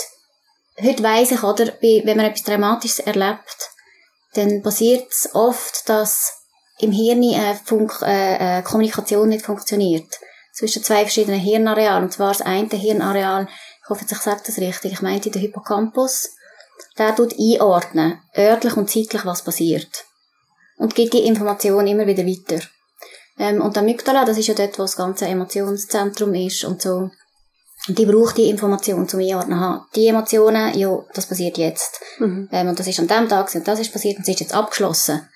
heute 0.81 1.03
weiss 1.03 1.31
ich, 1.31 1.43
oder, 1.43 1.73
wenn 1.81 2.17
man 2.17 2.25
etwas 2.25 2.43
Dramatisches 2.43 2.99
erlebt, 2.99 3.69
dann 4.33 4.63
passiert 4.63 5.11
es 5.11 5.29
oft, 5.35 5.87
dass 5.87 6.33
im 6.79 6.91
Hirn 6.91 7.23
eine, 7.23 7.59
Funk 7.63 7.99
äh, 8.01 8.05
eine 8.05 8.63
Kommunikation 8.63 9.29
nicht 9.29 9.45
funktioniert. 9.45 10.19
Zwischen 10.53 10.83
zwei 10.83 11.01
verschiedenen 11.01 11.39
Hirnarealen. 11.39 12.05
Und 12.05 12.13
zwar 12.13 12.29
das 12.29 12.41
eine 12.41 12.69
Hirnareal, 12.69 13.47
ich 13.83 13.89
hoffe, 13.89 14.05
ich 14.09 14.17
sage 14.17 14.41
das 14.45 14.57
richtig, 14.57 14.93
ich 14.93 15.01
meinte 15.01 15.29
den 15.29 15.41
Hippocampus, 15.41 16.31
der 16.97 17.15
tut 17.15 17.35
einordnen, 17.39 18.19
örtlich 18.35 18.75
und 18.75 18.89
zeitlich, 18.89 19.25
was 19.25 19.43
passiert. 19.43 20.05
Und 20.77 20.95
gibt 20.95 21.13
die 21.13 21.25
Information 21.25 21.85
immer 21.85 22.07
wieder 22.07 22.25
weiter. 22.25 22.65
Ähm, 23.37 23.61
und 23.61 23.75
die 23.75 23.79
Amygdala, 23.79 24.25
das 24.25 24.37
ist 24.37 24.47
ja 24.47 24.53
dort, 24.53 24.77
wo 24.77 24.83
das 24.83 24.95
ganze 24.95 25.25
Emotionszentrum 25.25 26.33
ist 26.35 26.63
und 26.65 26.81
so. 26.81 27.09
Die 27.87 28.05
braucht 28.05 28.37
die 28.37 28.49
Information 28.49 29.09
zum 29.09 29.19
Einordnen. 29.19 29.57
Aha, 29.57 29.85
die 29.95 30.07
Emotionen, 30.07 30.77
ja, 30.77 30.97
das 31.13 31.25
passiert 31.25 31.57
jetzt. 31.57 31.99
Mhm. 32.19 32.47
Ähm, 32.51 32.69
und 32.69 32.79
das 32.79 32.87
ist 32.87 32.99
an 32.99 33.07
dem 33.07 33.27
Tag 33.27 33.53
und 33.53 33.67
das 33.67 33.79
ist 33.79 33.91
passiert 33.91 34.17
und 34.17 34.23
es 34.23 34.29
ist 34.29 34.39
jetzt 34.39 34.53
abgeschlossen. 34.53 35.27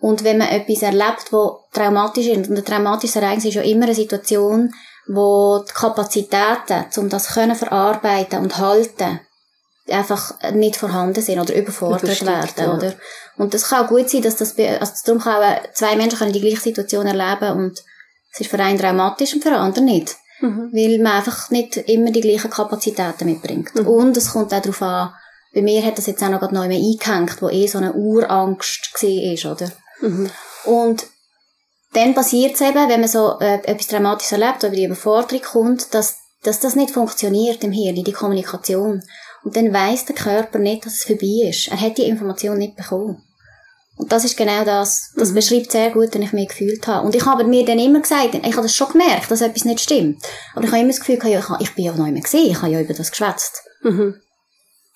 Und 0.00 0.24
wenn 0.24 0.38
man 0.38 0.48
etwas 0.48 0.82
erlebt, 0.82 1.32
wo 1.32 1.60
traumatisch 1.72 2.26
ist, 2.26 2.48
und 2.48 2.58
ein 2.58 2.64
traumatisches 2.64 3.16
Ereignis 3.16 3.46
ist 3.46 3.54
ja 3.54 3.62
immer 3.62 3.84
eine 3.84 3.94
Situation, 3.94 4.74
wo 5.06 5.64
die 5.66 5.72
Kapazitäten, 5.72 6.86
um 6.96 7.08
das 7.08 7.34
können 7.34 7.54
verarbeiten 7.54 8.40
und 8.40 8.58
halten, 8.58 9.20
einfach 9.90 10.34
nicht 10.52 10.76
vorhanden 10.76 11.20
sind 11.20 11.38
oder 11.38 11.54
überfordert 11.54 12.24
werden, 12.24 12.52
ja. 12.56 12.74
oder? 12.74 12.94
Und 13.36 13.52
das 13.52 13.68
kann 13.68 13.84
auch 13.84 13.88
gut 13.88 14.08
sein, 14.08 14.22
dass 14.22 14.36
das, 14.36 14.56
also 14.58 14.92
darum 15.04 15.20
kann 15.20 15.42
auch 15.42 15.72
zwei 15.74 15.96
Menschen 15.96 16.18
können 16.18 16.32
die 16.32 16.40
gleiche 16.40 16.60
Situation 16.60 17.06
erleben 17.06 17.58
und 17.58 17.82
es 18.32 18.40
ist 18.40 18.50
für 18.50 18.58
einen 18.58 18.78
traumatisch 18.78 19.34
und 19.34 19.42
für 19.42 19.50
den 19.50 19.58
anderen 19.58 19.84
nicht. 19.84 20.16
Mhm. 20.40 20.70
Weil 20.72 20.98
man 20.98 21.12
einfach 21.12 21.50
nicht 21.50 21.76
immer 21.76 22.10
die 22.10 22.20
gleichen 22.20 22.50
Kapazitäten 22.50 23.26
mitbringt. 23.26 23.74
Mhm. 23.74 23.86
Und 23.86 24.16
es 24.16 24.32
kommt 24.32 24.52
auch 24.52 24.60
darauf 24.60 24.82
an, 24.82 25.14
bei 25.54 25.62
mir 25.62 25.84
hat 25.84 25.98
das 25.98 26.06
jetzt 26.06 26.22
auch 26.22 26.30
noch 26.30 26.40
gerade 26.40 26.54
neu 26.54 26.66
mehr 26.66 26.78
eingehängt, 26.78 27.40
wo 27.40 27.48
eh 27.48 27.66
so 27.66 27.78
eine 27.78 27.92
Urangst 27.92 28.92
war, 29.00 29.52
oder? 29.52 29.70
Mhm. 30.00 30.30
Und 30.64 31.06
dann 31.92 32.14
passiert 32.14 32.54
es 32.54 32.60
eben, 32.60 32.88
wenn 32.88 33.00
man 33.00 33.08
so 33.08 33.38
äh, 33.38 33.60
etwas 33.64 33.86
Dramatisches 33.86 34.32
erlebt, 34.32 34.64
oder 34.64 34.74
die 34.74 34.84
Überforderung 34.84 35.42
kommt, 35.42 35.94
dass, 35.94 36.16
dass 36.42 36.58
das 36.58 36.74
nicht 36.74 36.90
funktioniert 36.90 37.62
im 37.62 37.70
Hirn, 37.70 38.02
die 38.02 38.12
Kommunikation. 38.12 39.02
Und 39.44 39.56
dann 39.56 39.72
weiß 39.72 40.06
der 40.06 40.14
Körper 40.14 40.58
nicht, 40.58 40.86
dass 40.86 40.94
es 40.94 41.04
vorbei 41.04 41.48
ist. 41.48 41.68
Er 41.68 41.80
hat 41.80 41.98
die 41.98 42.04
Information 42.08 42.56
nicht 42.58 42.76
bekommen. 42.76 43.22
Und 43.96 44.10
das 44.10 44.24
ist 44.24 44.36
genau 44.36 44.64
das. 44.64 45.12
Das 45.16 45.30
Mhm. 45.30 45.34
beschreibt 45.34 45.70
sehr 45.70 45.90
gut, 45.90 46.14
wie 46.14 46.22
ich 46.24 46.32
mich 46.32 46.48
gefühlt 46.48 46.84
habe. 46.88 47.06
Und 47.06 47.14
ich 47.14 47.24
habe 47.26 47.44
mir 47.44 47.64
dann 47.64 47.78
immer 47.78 48.00
gesagt, 48.00 48.34
ich 48.34 48.42
habe 48.42 48.62
das 48.62 48.74
schon 48.74 48.88
gemerkt, 48.90 49.30
dass 49.30 49.40
etwas 49.40 49.64
nicht 49.66 49.80
stimmt. 49.80 50.20
Aber 50.54 50.64
ich 50.64 50.70
habe 50.70 50.80
immer 50.80 50.88
das 50.90 50.98
Gefühl, 50.98 51.16
gehabt, 51.16 51.32
ja, 51.32 51.38
ich, 51.38 51.48
habe, 51.48 51.62
ich 51.62 51.74
bin 51.74 51.84
ja 51.84 51.92
noch 51.92 52.04
nicht 52.04 52.12
mehr 52.14 52.22
gesehen, 52.22 52.50
ich 52.50 52.60
habe 52.60 52.72
ja 52.72 52.80
über 52.80 52.94
das 52.94 53.10
geschwätzt. 53.10 53.62
Mhm. 53.82 54.16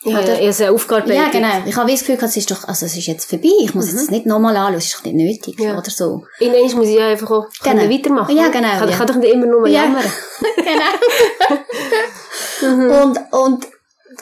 Ja, 0.05 0.19
Oder- 0.21 0.27
ja, 0.29 0.35
ich 0.35 0.39
habe 0.41 0.49
es 0.49 0.63
aufgearbeitet. 0.63 1.15
Ja, 1.17 1.29
genau. 1.29 1.63
Ich 1.67 1.77
habe 1.77 1.91
das 1.91 2.01
Gefühl, 2.01 2.17
gehabt, 2.17 2.31
es 2.31 2.37
ist 2.39 2.51
doch, 2.51 2.67
also 2.67 2.87
es 2.87 2.97
ist 2.97 3.07
jetzt 3.07 3.29
vorbei. 3.29 3.51
Ich 3.63 3.75
muss 3.75 3.91
jetzt 3.93 4.11
nicht 4.11 4.27
nochmal 4.27 4.57
anschauen, 4.57 4.75
es 4.79 4.87
ist 4.87 4.95
doch 4.97 5.05
nicht 5.05 5.17
nötig. 5.17 5.59
Mhm. 5.59 5.65
Ja. 5.65 5.79
Oder 5.79 5.91
so. 5.91 6.25
Irgendwann 6.41 6.79
muss 6.79 6.89
ich 6.89 6.97
ja 6.99 7.09
einfach 7.09 7.31
auch 7.31 7.47
Genau. 7.63 7.83
weitermachen. 7.91 8.37
Ja, 8.37 8.49
genau, 8.49 8.73
Ich 8.73 8.79
kann, 8.79 8.89
ja. 8.89 8.97
kann 8.97 9.07
doch 9.07 9.15
nicht 9.17 9.33
immer 9.33 9.47
nur 9.47 9.67
Ja. 9.69 9.83
jammern. 9.85 10.05
genau. 12.63 13.03
und, 13.05 13.19
und 13.33 13.33
und, 13.33 13.67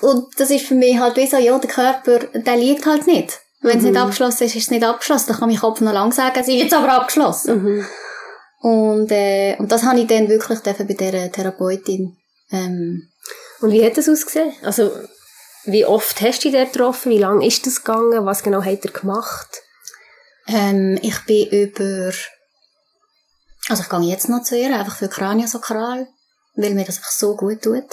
und 0.03 0.39
das 0.39 0.51
ist 0.51 0.67
für 0.67 0.75
mich 0.75 0.99
halt 0.99 1.17
wie 1.17 1.27
so, 1.27 1.37
ja, 1.37 1.59
der 1.59 1.71
Körper, 1.71 2.19
der 2.21 2.57
liegt 2.57 2.87
halt 2.87 3.07
nicht. 3.07 3.41
Wenn 3.61 3.79
es 3.79 3.85
Mhm. 3.85 3.91
nicht 3.93 4.01
abgeschlossen 4.01 4.45
ist, 4.45 4.55
ist 4.55 4.65
es 4.65 4.71
nicht 4.71 4.85
abgeschlossen. 4.85 5.27
Dann 5.29 5.39
kann 5.39 5.49
mein 5.49 5.59
Kopf 5.59 5.81
noch 5.81 5.93
lang 5.93 6.13
sagen, 6.13 6.39
es 6.39 6.49
ist 6.49 6.55
jetzt 6.55 6.75
aber 6.75 6.93
abgeschlossen. 6.93 7.63
Mhm. 7.63 7.87
Und, 8.61 9.11
äh, 9.11 9.57
und 9.59 9.71
das 9.73 9.83
habe 9.85 10.01
ich 10.01 10.07
dann 10.07 10.29
wirklich 10.29 10.61
dürfen 10.61 10.87
bei 10.87 10.95
dieser 10.95 11.31
Therapeutin, 11.33 12.17
ähm, 12.51 13.09
Und 13.61 13.73
wie 13.73 13.85
hat 13.85 13.97
das 13.97 14.09
ausgesehen? 14.09 14.53
Also, 14.63 14.91
wie 15.65 15.85
oft 15.87 16.21
hast 16.21 16.45
du 16.45 16.51
dich 16.51 16.59
dort 16.61 16.73
getroffen? 16.73 17.11
Wie 17.11 17.19
lange 17.19 17.47
ist 17.47 17.67
das 17.67 17.83
gegangen? 17.83 18.25
Was 18.27 18.43
genau 18.43 18.63
hat 18.63 18.85
er 18.85 18.91
gemacht? 18.93 19.63
ähm, 20.49 20.97
ich 21.03 21.19
bin 21.25 21.49
über, 21.49 22.13
also 23.69 23.83
ich 23.83 23.89
gehe 23.89 24.01
jetzt 24.03 24.29
noch 24.29 24.45
zu 24.45 24.57
ihr, 24.57 24.73
einfach 24.79 24.97
für 24.97 25.09
Kraniosakral, 25.09 26.07
weil 26.55 26.75
mir 26.75 26.85
das 26.85 26.99
einfach 26.99 27.11
so 27.11 27.35
gut 27.37 27.63
tut. 27.63 27.85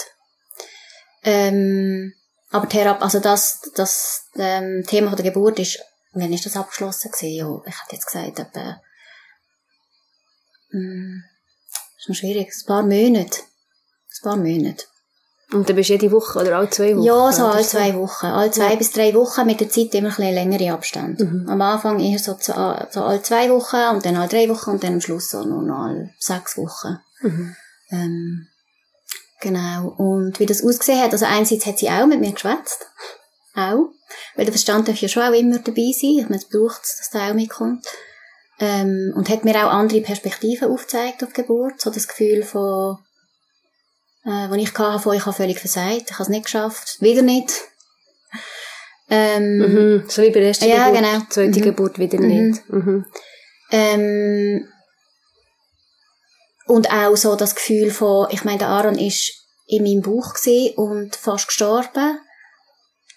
Ähm, 1.24 2.12
aber 2.50 2.68
Therapie, 2.68 3.02
also 3.02 3.18
das, 3.18 3.60
das 3.74 4.26
ähm, 4.36 4.84
Thema 4.86 5.08
von 5.08 5.16
der 5.16 5.24
Geburt 5.24 5.58
ist, 5.58 5.80
wann 6.12 6.32
ist 6.32 6.46
das 6.46 6.56
abgeschlossen 6.56 7.10
gewesen? 7.10 7.34
Ja, 7.34 7.60
ich 7.66 7.74
hätte 7.82 7.96
jetzt 7.96 8.06
gesagt, 8.06 8.38
etwa, 8.38 8.80
hm, 10.70 11.24
ist 11.98 12.08
noch 12.08 12.16
schwierig, 12.16 12.48
ein 12.48 12.66
paar 12.66 12.82
Monate. 12.82 13.40
Ein 13.40 14.22
paar 14.22 14.36
Monate. 14.36 14.84
Und 15.52 15.68
dann 15.68 15.76
bist 15.76 15.88
du 15.90 15.94
jede 15.94 16.10
Woche 16.10 16.38
oder 16.40 16.56
alle 16.56 16.70
zwei 16.70 16.96
Wochen? 16.96 17.04
Ja, 17.04 17.32
so 17.32 17.46
alle 17.46 17.62
zwei 17.64 17.94
Wochen. 17.94 18.26
Alle 18.26 18.50
zwei 18.50 18.70
Ja. 18.70 18.76
bis 18.76 18.92
drei 18.92 19.14
Wochen, 19.14 19.46
mit 19.46 19.60
der 19.60 19.68
Zeit 19.68 19.94
immer 19.94 20.08
ein 20.08 20.16
bisschen 20.16 20.34
längere 20.34 20.72
Abstände. 20.72 21.24
Mhm. 21.24 21.48
Am 21.48 21.60
Anfang 21.60 22.00
eher 22.00 22.18
so, 22.18 22.36
so 22.40 22.52
alle 22.52 23.22
zwei 23.22 23.50
Wochen 23.50 23.94
und 23.94 24.04
dann 24.04 24.16
alle 24.16 24.28
drei 24.28 24.48
Wochen 24.48 24.70
und 24.70 24.82
dann 24.82 24.94
am 24.94 25.00
Schluss 25.00 25.30
so 25.30 25.44
nur 25.44 25.62
noch 25.62 25.84
alle 25.84 26.10
sechs 26.18 26.56
Wochen. 26.56 26.98
Mhm. 27.20 27.56
Ähm, 27.90 28.48
genau. 29.44 29.94
Und 29.96 30.40
wie 30.40 30.46
das 30.46 30.64
ausgesehen 30.64 31.00
hat, 31.00 31.12
also 31.12 31.24
einerseits 31.26 31.66
hat 31.66 31.78
sie 31.78 31.88
auch 31.88 32.06
mit 32.06 32.20
mir 32.20 32.32
geschwätzt. 32.32 32.86
Auch. 33.54 33.90
Weil 34.34 34.44
der 34.46 34.52
Verstand 34.52 34.88
darf 34.88 34.96
ja 34.96 35.08
schon 35.08 35.22
auch 35.22 35.32
immer 35.32 35.58
dabei 35.58 35.92
sein. 35.92 36.18
Ich 36.18 36.24
meine, 36.24 36.36
es 36.36 36.48
braucht 36.48 36.82
dass 36.82 37.10
der 37.12 37.30
auch 37.30 37.34
mitkommt. 37.34 37.86
Ähm, 38.58 39.12
und 39.16 39.28
hat 39.28 39.44
mir 39.44 39.54
auch 39.64 39.70
andere 39.72 40.00
Perspektiven 40.00 40.70
aufgezeigt 40.70 41.22
auf 41.22 41.32
die 41.32 41.42
Geburt. 41.42 41.80
So 41.80 41.90
das 41.90 42.08
Gefühl 42.08 42.42
von, 42.42 42.98
äh, 44.24 44.48
wo 44.48 44.54
ich 44.54 44.72
hatte, 44.76 44.98
von, 45.02 45.16
ich 45.16 45.26
habe 45.26 45.36
völlig 45.36 45.58
versagt, 45.60 46.04
ich 46.10 46.12
habe 46.12 46.22
es 46.24 46.28
nicht 46.28 46.44
geschafft, 46.44 47.00
wieder 47.00 47.22
nicht. 47.22 47.52
Ähm, 49.10 49.58
Mhm. 49.58 50.04
So 50.08 50.22
wie 50.22 50.30
bei 50.30 50.40
der 50.40 50.48
ersten 50.48 50.66
Ja, 50.68 50.88
Geburt. 50.88 51.02
genau. 51.02 51.24
Zweite 51.30 51.58
Mhm. 51.60 51.62
Geburt 51.62 51.98
wieder 51.98 52.18
Mhm. 52.20 52.26
nicht. 52.26 52.68
Mhm. 52.70 53.06
Ähm, 53.70 54.68
und 56.66 56.90
auch 56.90 57.16
so 57.16 57.36
das 57.36 57.54
Gefühl 57.54 57.90
von, 57.90 58.28
ich 58.30 58.44
meine, 58.44 58.58
der 58.58 58.68
Aaron 58.68 58.98
ist 58.98 59.32
in 59.66 59.82
meinem 59.82 60.02
Bauch 60.02 60.34
und 60.76 61.16
fast 61.16 61.48
gestorben. 61.48 62.18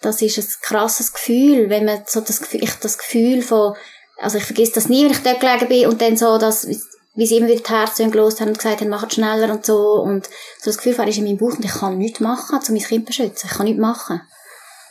Das 0.02 0.22
ist 0.22 0.38
ein 0.38 0.48
krasses 0.62 1.14
Gefühl, 1.14 1.70
wenn 1.70 1.86
man 1.86 2.04
so 2.06 2.22
das 2.22 2.40
Gefühl, 2.42 2.64
ich 2.64 2.74
das 2.76 2.98
Gefühl 2.98 3.42
von, 3.42 3.76
also 4.18 4.38
ich 4.38 4.44
vergesse 4.44 4.74
das 4.74 4.90
nie, 4.90 5.04
wenn 5.04 5.12
ich 5.12 5.24
dort 5.24 5.40
gelegen 5.40 5.68
bin 5.68 5.88
und 5.88 6.02
dann 6.02 6.18
so 6.18 6.38
das, 6.38 6.68
wie 7.16 7.26
sie 7.26 7.38
immer 7.38 7.48
wieder 7.48 7.64
die 7.64 7.70
Herzen 7.70 8.12
gelost 8.12 8.40
haben 8.40 8.50
und 8.50 8.60
gesagt 8.60 8.82
haben, 8.82 8.90
macht 8.90 9.14
schneller 9.14 9.52
und 9.52 9.66
so 9.66 10.02
und 10.02 10.28
so 10.62 10.66
das 10.66 10.78
Gefühl, 10.78 10.96
er 11.00 11.08
ist 11.08 11.18
in 11.18 11.24
meinem 11.24 11.38
Bauch 11.38 11.56
und 11.56 11.66
ich 11.66 11.72
kann 11.72 11.98
nichts 11.98 12.20
machen, 12.20 12.60
um 12.60 12.74
mein 12.74 12.84
Kind 12.84 13.06
zu 13.06 13.08
beschützen. 13.08 13.50
Ich 13.50 13.58
kann 13.58 13.66
nichts 13.66 13.82
machen. 13.82 14.22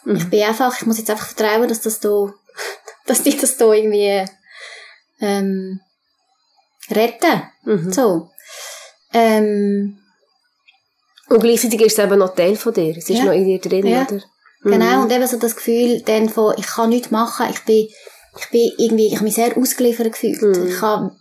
Mhm. 0.05 0.17
Ich 0.17 0.29
bin 0.29 0.43
einfach, 0.43 0.77
ich 0.77 0.87
muss 0.87 0.99
jetzt 0.99 1.11
einfach 1.11 1.27
vertrauen, 1.27 1.69
dass 1.69 1.83
das 1.83 2.01
da, 2.01 2.33
dass 3.07 3.23
die 3.23 3.37
das 3.37 3.57
da 3.57 3.73
irgendwie, 3.73 4.25
ähm, 5.21 5.81
retten. 6.91 7.43
Mhm. 7.65 7.93
So. 7.93 8.31
Ähm, 9.17 9.99
Und 11.29 11.41
gleichzeitig 11.41 11.81
ist 11.81 11.99
es 11.99 12.05
eben 12.05 12.19
noch 12.19 12.35
Teil 12.37 12.55
von 12.55 12.73
dir. 12.73 12.97
Es 12.97 13.11
ist 13.11 13.19
Ja. 13.19 13.25
noch 13.25 13.33
in 13.33 13.47
dir 13.47 13.59
drin, 13.59 13.87
Ja. 13.87 14.03
oder? 14.03 14.23
Genau, 14.63 15.03
und 15.03 15.13
eben 15.13 15.27
so 15.27 15.39
das 15.39 15.57
Gefühl 15.57 16.01
dann 16.03 16.29
von, 16.29 16.55
ich 16.59 16.67
kann 16.67 16.91
nichts 16.91 17.11
machen, 17.11 17.47
ich 17.51 17.61
bin, 17.65 17.89
ich 18.39 18.51
bin 18.51 18.71
irgendwie, 18.79 19.07
ich 19.09 19.15
habe 19.15 19.25
mich 19.25 19.35
sehr 19.35 19.57
ausgeliefert 19.57 20.13
gefühlt. 20.13 20.41
Mhm. 20.43 20.69
Ich 20.69 20.79
kann, 20.79 21.17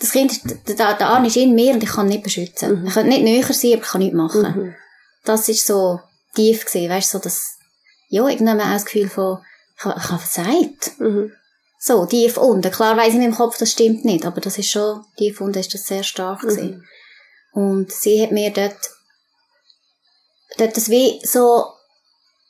das 0.00 0.10
Kind, 0.12 0.40
der, 0.68 0.94
der 0.94 1.08
Arm 1.08 1.24
ist 1.24 1.36
in 1.36 1.54
mir 1.54 1.72
und 1.74 1.82
ich 1.82 1.90
kann 1.90 2.06
nicht 2.06 2.22
beschützen. 2.22 2.80
Mhm. 2.82 2.86
Ich 2.86 2.94
kann 2.94 3.08
nicht 3.08 3.22
näher 3.22 3.42
sein, 3.44 3.72
aber 3.74 3.82
ich 3.82 3.88
kann 3.88 4.00
nichts 4.00 4.16
machen. 4.16 4.42
Mhm. 4.42 4.74
Das 5.24 5.48
ist 5.48 5.66
so 5.66 6.00
tief 6.34 6.64
gewesen, 6.66 6.90
weißt 6.90 7.14
du, 7.14 7.18
so 7.18 7.22
das, 7.24 7.56
ja, 8.08 8.28
irgendwann 8.28 8.60
auch 8.60 8.72
das 8.72 8.84
Gefühl 8.84 9.08
von, 9.08 9.38
ich 9.78 9.84
habe, 9.84 9.98
ich 10.00 10.10
habe 10.10 10.22
versagt. 10.22 11.00
Mhm. 11.00 11.32
So, 11.78 12.06
tief 12.06 12.38
unten. 12.38 12.70
Klar 12.70 12.96
weiss 12.96 13.08
ich 13.08 13.14
in 13.14 13.20
meinem 13.20 13.34
Kopf, 13.34 13.58
das 13.58 13.72
stimmt 13.72 14.04
nicht, 14.04 14.24
aber 14.24 14.40
das 14.40 14.58
ist 14.58 14.70
schon, 14.70 15.04
tief 15.16 15.40
unten 15.40 15.58
ist 15.58 15.74
das 15.74 15.86
sehr 15.86 16.02
stark 16.02 16.40
gewesen. 16.40 16.84
Und 17.54 17.92
sie 17.92 18.20
hat 18.20 18.32
mir 18.32 18.50
dort, 18.50 18.90
dort 20.58 20.76
das 20.76 20.90
wie 20.90 21.20
so, 21.24 21.64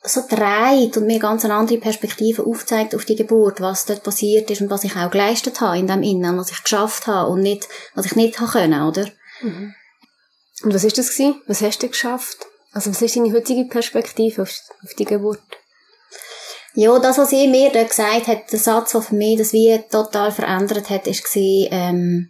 so 0.03 0.23
dreht 0.27 0.97
und 0.97 1.05
mir 1.05 1.19
ganz 1.19 1.45
eine 1.45 1.53
andere 1.53 1.77
Perspektive 1.77 2.43
aufzeigt 2.43 2.95
auf 2.95 3.05
die 3.05 3.15
Geburt, 3.15 3.61
was 3.61 3.85
dort 3.85 4.03
passiert 4.03 4.49
ist 4.49 4.61
und 4.61 4.71
was 4.71 4.83
ich 4.83 4.95
auch 4.95 5.11
geleistet 5.11 5.61
habe 5.61 5.77
in 5.77 5.87
dem 5.87 6.01
Innen, 6.01 6.37
was 6.37 6.51
ich 6.51 6.63
geschafft 6.63 7.05
habe 7.05 7.29
und 7.29 7.41
nicht, 7.41 7.67
was 7.93 8.07
ich 8.07 8.15
nicht 8.15 8.39
habe 8.39 8.51
können, 8.51 8.81
oder? 8.81 9.07
Und 10.63 10.73
was 10.73 10.83
ist 10.83 10.97
das 10.97 11.11
gewesen? 11.11 11.41
Was 11.45 11.61
hast 11.61 11.83
du 11.83 11.87
geschafft? 11.87 12.47
Also 12.71 12.89
was 12.89 13.01
ist 13.01 13.15
deine 13.15 13.31
heutige 13.31 13.65
Perspektive 13.65 14.41
auf, 14.41 14.59
auf 14.83 14.93
die 14.95 15.05
Geburt? 15.05 15.39
Ja, 16.73 16.97
das, 16.99 17.19
was 17.19 17.29
sie 17.29 17.47
mir 17.47 17.71
dort 17.71 17.89
gesagt 17.89 18.27
hat, 18.27 18.51
der 18.51 18.59
Satz, 18.59 18.91
der 18.91 19.01
für 19.01 19.15
mich 19.15 19.37
das 19.37 19.53
wie 19.53 19.79
total 19.89 20.31
verändert 20.31 20.89
hat, 20.89 21.07
ist 21.07 21.23
gewesen, 21.23 21.69
ähm, 21.71 22.29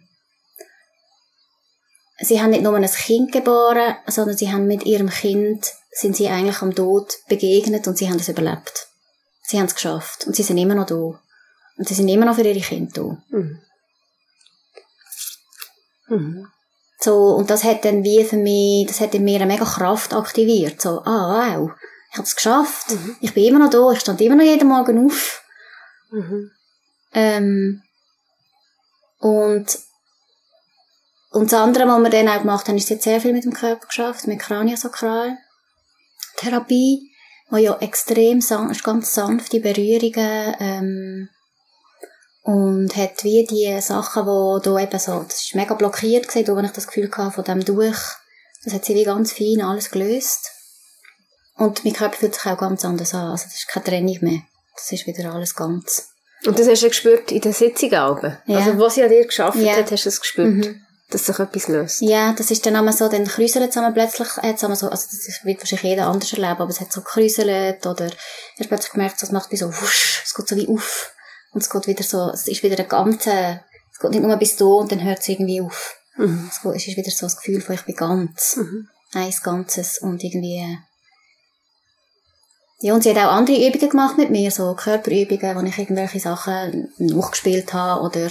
sie 2.18 2.40
haben 2.40 2.50
nicht 2.50 2.62
nur 2.62 2.74
ein 2.74 2.86
Kind 2.86 3.32
geboren, 3.32 3.96
sondern 4.06 4.36
sie 4.36 4.52
haben 4.52 4.66
mit 4.66 4.84
ihrem 4.84 5.10
Kind, 5.10 5.72
sind 5.90 6.16
sie 6.16 6.28
eigentlich 6.28 6.62
am 6.62 6.74
Tod 6.74 7.18
begegnet 7.28 7.86
und 7.86 7.98
sie 7.98 8.08
haben 8.08 8.18
es 8.18 8.28
überlebt. 8.28 8.88
Sie 9.42 9.58
haben 9.58 9.66
es 9.66 9.74
geschafft 9.74 10.26
und 10.26 10.34
sie 10.34 10.42
sind 10.42 10.58
immer 10.58 10.74
noch 10.74 10.86
da. 10.86 11.20
Und 11.78 11.88
sie 11.88 11.94
sind 11.94 12.08
immer 12.08 12.26
noch 12.26 12.34
für 12.34 12.42
ihre 12.42 12.60
Kinder 12.60 12.92
da. 12.92 13.36
Mhm. 13.36 13.60
Mhm. 16.08 16.48
So, 16.98 17.34
und 17.36 17.50
das 17.50 17.64
hat 17.64 17.84
dann 17.84 18.04
wie 18.04 18.24
für 18.24 18.36
mich, 18.36 18.86
das 18.86 19.00
hat 19.00 19.14
in 19.14 19.24
mir 19.24 19.36
eine 19.36 19.46
mega 19.46 19.64
Kraft 19.64 20.14
aktiviert. 20.14 20.80
So, 20.80 21.02
ah, 21.04 21.56
wow, 21.58 21.70
ich 22.10 22.16
habe 22.16 22.26
es 22.26 22.34
geschafft. 22.34 22.96
Ich 23.20 23.34
bin 23.34 23.44
immer 23.44 23.58
noch 23.58 23.70
da, 23.70 23.90
ich 23.92 24.00
stand 24.00 24.20
immer 24.20 24.36
noch 24.36 24.44
jeden 24.44 24.68
Morgen 24.68 25.06
auf. 25.06 25.44
Mhm. 26.10 26.50
Ähm, 27.12 27.82
und, 29.18 29.78
und 31.36 31.52
das 31.52 31.60
andere, 31.60 31.86
was 31.86 32.02
wir 32.02 32.10
dann 32.10 32.28
auch 32.28 32.40
gemacht 32.40 32.66
haben, 32.68 32.76
ist 32.76 32.88
jetzt 32.88 33.04
sehr 33.04 33.20
viel 33.20 33.32
mit 33.32 33.44
dem 33.44 33.52
Körper 33.52 33.86
geschafft, 33.86 34.26
mit 34.26 34.38
Kraniosakral. 34.38 35.36
Therapie, 36.36 37.10
wo 37.50 37.56
ja 37.56 37.76
extrem 37.80 38.40
san 38.40 38.70
ist 38.70 38.84
ganz 38.84 39.14
sanfte 39.14 39.60
Berührungen, 39.60 40.54
ähm, 40.58 41.28
und 42.42 42.96
hat 42.96 43.24
wie 43.24 43.44
die 43.44 43.80
Sachen, 43.80 44.24
wo 44.24 44.60
da 44.60 44.78
eben 44.78 44.98
so, 45.00 45.24
das 45.24 45.42
ist 45.42 45.54
mega 45.56 45.74
blockiert 45.74 46.28
gewesen, 46.28 46.44
da, 46.44 46.62
ich 46.62 46.70
das 46.70 46.86
Gefühl 46.86 47.10
hatte, 47.10 47.32
von 47.32 47.44
dem 47.44 47.64
durch, 47.64 47.98
das 48.64 48.72
hat 48.72 48.84
sie 48.84 48.94
wie 48.94 49.04
ganz 49.04 49.32
fein 49.32 49.62
alles 49.62 49.90
gelöst. 49.90 50.52
Und 51.56 51.84
mein 51.84 51.94
Körper 51.94 52.16
fühlt 52.16 52.34
sich 52.34 52.46
auch 52.46 52.58
ganz 52.58 52.84
anders 52.84 53.14
an, 53.14 53.30
also 53.32 53.44
das 53.44 53.54
ist 53.56 53.68
keine 53.68 53.84
Trennung 53.84 54.18
mehr. 54.20 54.42
Das 54.76 54.92
ist 54.92 55.06
wieder 55.06 55.34
alles 55.34 55.54
ganz. 55.56 56.10
Und 56.44 56.58
das 56.58 56.68
hast 56.68 56.82
du 56.82 56.88
gespürt 56.88 57.32
in 57.32 57.40
den 57.40 57.52
Sitzungen 57.52 58.00
oben? 58.10 58.38
Ja. 58.46 58.58
Also 58.58 58.78
was 58.78 58.94
sie 58.94 59.02
an 59.02 59.08
dir 59.08 59.26
geschafft 59.26 59.58
Ja. 59.58 59.74
hat, 59.74 59.90
hast 59.90 60.04
du 60.04 60.08
es 60.08 60.20
gespürt? 60.20 60.54
Mhm. 60.54 60.85
Dass 61.08 61.26
sich 61.26 61.38
etwas 61.38 61.68
löst? 61.68 62.02
Ja, 62.02 62.32
das 62.32 62.50
ist 62.50 62.66
dann 62.66 62.74
einmal 62.74 62.92
so, 62.92 63.08
dann 63.08 63.26
kräuselt 63.26 63.74
es 63.76 63.94
plötzlich, 63.94 64.28
hat's 64.38 64.64
einmal 64.64 64.76
so, 64.76 64.88
also 64.88 65.06
das 65.06 65.44
wird 65.44 65.60
wahrscheinlich 65.60 65.90
jeder 65.90 66.08
anders 66.08 66.32
erleben, 66.32 66.60
aber 66.60 66.70
es 66.70 66.80
hat 66.80 66.92
so 66.92 67.00
kräuselt 67.00 67.86
oder 67.86 68.06
ich 68.06 68.58
habe 68.58 68.68
plötzlich 68.68 68.92
gemerkt, 68.92 69.22
es 69.22 69.30
macht 69.30 69.52
wie 69.52 69.56
so 69.56 69.68
wusch, 69.68 70.22
es 70.24 70.34
geht 70.34 70.48
so 70.48 70.56
wie 70.56 70.68
auf 70.68 71.12
und 71.52 71.62
es 71.62 71.70
geht 71.70 71.86
wieder 71.86 72.02
so, 72.02 72.30
es 72.30 72.48
ist 72.48 72.62
wieder 72.64 72.82
ein 72.82 72.88
ganze, 72.88 73.60
es 73.92 74.00
geht 74.00 74.10
nicht 74.10 74.22
nur 74.22 74.36
bis 74.36 74.56
da 74.56 74.64
und 74.64 74.90
dann 74.90 75.04
hört 75.04 75.20
es 75.20 75.28
irgendwie 75.28 75.60
auf. 75.60 75.96
Mhm. 76.16 76.50
Es, 76.50 76.60
geht, 76.60 76.74
es 76.74 76.88
ist 76.88 76.96
wieder 76.96 77.10
so 77.10 77.26
das 77.26 77.36
Gefühl 77.36 77.60
von, 77.60 77.76
ich 77.76 77.82
bin 77.82 77.94
ganz, 77.94 78.56
Mhm. 78.56 78.88
eins 79.12 79.42
Ganzes 79.44 79.98
und 79.98 80.24
irgendwie, 80.24 80.76
ja, 82.80 82.94
und 82.94 83.04
sie 83.04 83.10
hat 83.10 83.24
auch 83.24 83.32
andere 83.32 83.56
Übungen 83.56 83.88
gemacht 83.88 84.18
mit 84.18 84.30
mir, 84.30 84.50
so 84.50 84.74
Körperübungen, 84.74 85.56
wo 85.56 85.60
ich 85.66 85.78
irgendwelche 85.78 86.20
Sachen 86.20 86.92
nachgespielt 86.98 87.72
habe 87.72 88.02
oder 88.02 88.28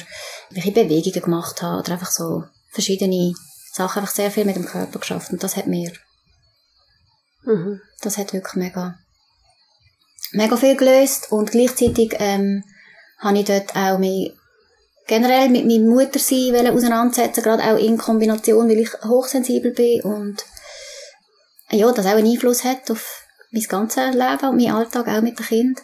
welche 0.51 0.71
Bewegungen 0.71 1.21
gemacht 1.21 1.61
habe 1.61 1.79
oder 1.79 1.93
einfach 1.93 2.11
so 2.11 2.43
verschiedene 2.75 3.33
Sachen, 3.73 4.01
einfach 4.01 4.13
sehr 4.13 4.29
viel 4.31 4.45
mit 4.45 4.55
dem 4.55 4.65
Körper 4.65 4.99
geschafft. 4.99 5.31
Und 5.31 5.41
das 5.41 5.55
hat 5.55 5.67
mir, 5.67 5.91
Mhm. 7.43 7.81
das 8.01 8.17
hat 8.17 8.33
wirklich 8.33 8.55
mega, 8.55 8.97
mega 10.31 10.55
viel 10.57 10.75
gelöst. 10.75 11.31
Und 11.31 11.51
gleichzeitig 11.51 12.15
ähm, 12.19 12.63
habe 13.19 13.39
ich 13.39 13.45
dort 13.45 13.75
auch 13.75 13.97
mich 13.97 14.33
generell 15.07 15.49
mit 15.49 15.65
meinem 15.65 15.87
Muttersein 15.87 16.67
auseinandersetzen, 16.67 17.43
gerade 17.43 17.63
auch 17.63 17.77
in 17.77 17.97
Kombination, 17.97 18.69
weil 18.69 18.79
ich 18.79 18.93
hochsensibel 19.03 19.71
bin 19.71 20.01
und 20.01 20.45
ja, 21.69 21.91
das 21.91 22.05
auch 22.05 22.11
einen 22.11 22.31
Einfluss 22.31 22.63
hat 22.63 22.89
auf 22.91 23.23
mein 23.51 23.63
ganzes 23.63 24.13
Leben 24.13 24.49
und 24.49 24.57
meinen 24.57 24.75
Alltag, 24.75 25.07
auch 25.07 25.21
mit 25.21 25.39
dem 25.39 25.45
Kind, 25.45 25.81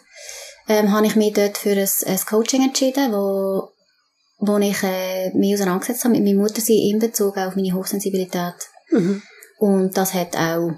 ähm, 0.68 0.92
habe 0.92 1.06
ich 1.06 1.16
mich 1.16 1.32
dort 1.32 1.58
für 1.58 1.72
ein, 1.72 1.88
ein 2.06 2.20
Coaching 2.26 2.64
entschieden, 2.64 3.12
wo, 3.12 3.71
wo 4.44 4.58
ich 4.58 4.82
äh, 4.82 5.30
mich 5.34 5.54
auseinandergesetzt 5.54 6.04
habe 6.04 6.14
mit 6.14 6.24
meiner 6.24 6.40
Muttersein 6.40 6.76
in 6.76 6.98
Bezug 6.98 7.36
auf 7.36 7.54
meine 7.54 7.72
Hochsensibilität. 7.72 8.54
Mhm. 8.90 9.22
Und 9.58 9.96
das 9.96 10.14
hat 10.14 10.36
auch 10.36 10.72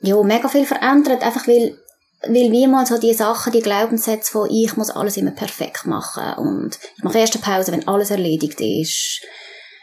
ja, 0.00 0.22
mega 0.22 0.48
viel 0.48 0.66
verändert, 0.66 1.22
einfach 1.22 1.48
weil, 1.48 1.78
weil 2.22 2.52
wie 2.52 2.66
mal 2.66 2.84
so 2.84 2.98
die 2.98 3.14
Sachen, 3.14 3.52
die 3.52 3.62
Glaubenssätze 3.62 4.30
von 4.30 4.50
ich 4.50 4.76
muss 4.76 4.90
alles 4.90 5.16
immer 5.16 5.30
perfekt 5.30 5.86
machen 5.86 6.34
und 6.36 6.78
ich 6.98 7.02
mache 7.04 7.18
erst 7.18 7.34
eine 7.34 7.42
Pause, 7.42 7.72
wenn 7.72 7.88
alles 7.88 8.10
erledigt 8.10 8.60
ist 8.60 9.22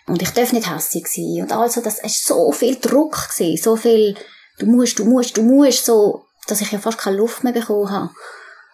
und 0.06 0.22
ich 0.22 0.30
darf 0.30 0.54
nicht 0.54 0.72
hässlich 0.72 1.08
sein 1.08 1.42
und 1.42 1.52
also 1.52 1.82
das 1.82 1.98
ist 2.04 2.28
so 2.28 2.52
viel 2.52 2.76
Druck 2.76 3.30
gewesen, 3.36 3.62
so 3.62 3.76
viel 3.76 4.16
du 4.62 4.68
musst, 4.68 5.00
du 5.00 5.06
musst, 5.06 5.38
du 5.38 5.44
musst, 5.44 5.86
so, 5.86 6.26
dass 6.48 6.62
ich 6.62 6.72
ja 6.72 6.80
fast 6.80 7.00
keine 7.00 7.18
Luft 7.18 7.44
mehr 7.44 7.54
bekommen 7.54 7.90
habe. 7.90 8.12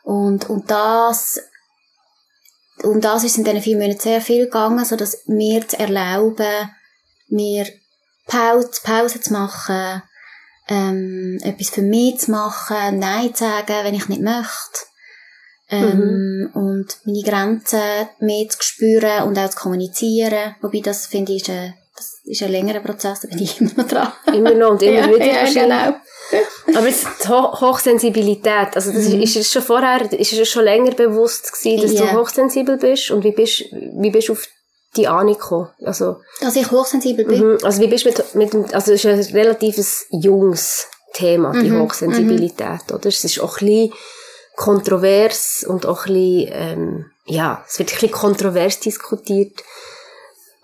Und, 0.04 0.50
und 0.50 0.69
das, 0.69 1.39
um 2.83 3.01
das 3.01 3.23
ist 3.23 3.37
in 3.37 3.43
diesen 3.43 3.61
vier 3.61 3.77
Monaten 3.77 3.99
sehr 3.99 4.21
viel 4.21 4.45
gegangen, 4.45 4.85
so 4.85 4.95
dass 4.95 5.27
mir 5.27 5.67
zu 5.67 5.79
erlauben, 5.79 6.69
mir 7.29 7.67
Pause, 8.27 8.69
Pause 8.83 9.21
zu 9.21 9.33
machen, 9.33 10.01
ähm, 10.67 11.39
etwas 11.41 11.69
für 11.69 11.81
mich 11.81 12.19
zu 12.19 12.31
machen, 12.31 12.99
Nein 12.99 13.33
zu 13.33 13.45
sagen, 13.45 13.83
wenn 13.83 13.95
ich 13.95 14.09
nicht 14.09 14.21
möchte. 14.21 14.87
Ähm, 15.69 16.43
mhm. 16.43 16.49
und 16.53 16.97
meine 17.03 17.23
Grenzen 17.23 18.07
mehr 18.19 18.47
zu 18.47 18.57
spüren 18.61 19.23
und 19.23 19.37
auch 19.37 19.49
zu 19.49 19.57
kommunizieren. 19.57 20.55
Wobei 20.61 20.79
das, 20.79 21.07
finde 21.07 21.33
ich, 21.33 21.41
ist 21.41 21.49
ein, 21.49 21.73
das 21.73 21.87
ist 22.27 22.43
ein 22.43 22.51
längerer 22.51 22.81
Prozess, 22.81 23.21
da 23.21 23.27
bin 23.27 23.39
ich 23.41 23.59
immer 23.61 23.71
noch 23.77 23.87
dran. 23.87 24.11
Immer 24.33 24.53
noch 24.53 24.71
und 24.71 24.81
immer 24.81 25.07
ja, 25.07 25.07
wieder. 25.07 25.25
Ja, 25.25 25.43
genau. 25.45 25.97
Aber 26.77 26.87
jetzt 26.87 27.07
die 27.23 27.29
Ho 27.29 27.59
Hochsensibilität, 27.61 28.75
also 28.75 28.91
das 28.91 29.07
mhm. 29.07 29.21
ist, 29.21 29.35
ist 29.35 29.45
es 29.47 29.51
schon 29.51 29.61
vorher, 29.61 30.11
ist 30.11 30.33
es 30.33 30.49
schon 30.49 30.65
länger 30.65 30.91
bewusst 30.91 31.53
gewesen, 31.53 31.81
dass 31.81 31.93
yeah. 31.93 32.11
du 32.11 32.19
hochsensibel 32.19 32.77
bist 32.77 33.11
und 33.11 33.23
wie 33.23 33.31
bist, 33.31 33.63
wie 33.71 34.11
bist 34.11 34.27
du 34.27 34.33
auf 34.33 34.45
die 34.97 35.07
Ahnung 35.07 35.35
gekommen? 35.35 35.69
Also, 35.83 36.17
dass 36.41 36.55
ich 36.55 36.69
hochsensibel 36.69 37.25
bin? 37.25 37.51
Mhm. 37.51 37.57
Also 37.63 37.81
wie 37.81 37.87
bist 37.87 38.05
du 38.05 38.09
mit, 38.37 38.53
mit 38.53 38.73
also 38.73 38.91
es 38.91 39.05
ist 39.05 39.29
ein 39.29 39.35
relativ 39.37 40.05
junges 40.11 40.87
Thema, 41.13 41.53
die 41.53 41.69
mhm. 41.69 41.81
Hochsensibilität, 41.81 42.89
mhm. 42.89 42.95
oder? 42.95 43.07
Es 43.07 43.23
ist 43.23 43.39
auch 43.39 43.61
ein 43.61 43.67
bisschen 43.67 43.93
kontrovers 44.55 45.65
und 45.67 45.85
auch 45.85 46.07
ein 46.07 46.13
bisschen, 46.13 46.49
ähm, 46.51 47.05
ja, 47.25 47.63
es 47.67 47.79
wird 47.79 47.89
ein 47.89 47.93
bisschen 47.93 48.11
kontrovers 48.11 48.79
diskutiert. 48.79 49.63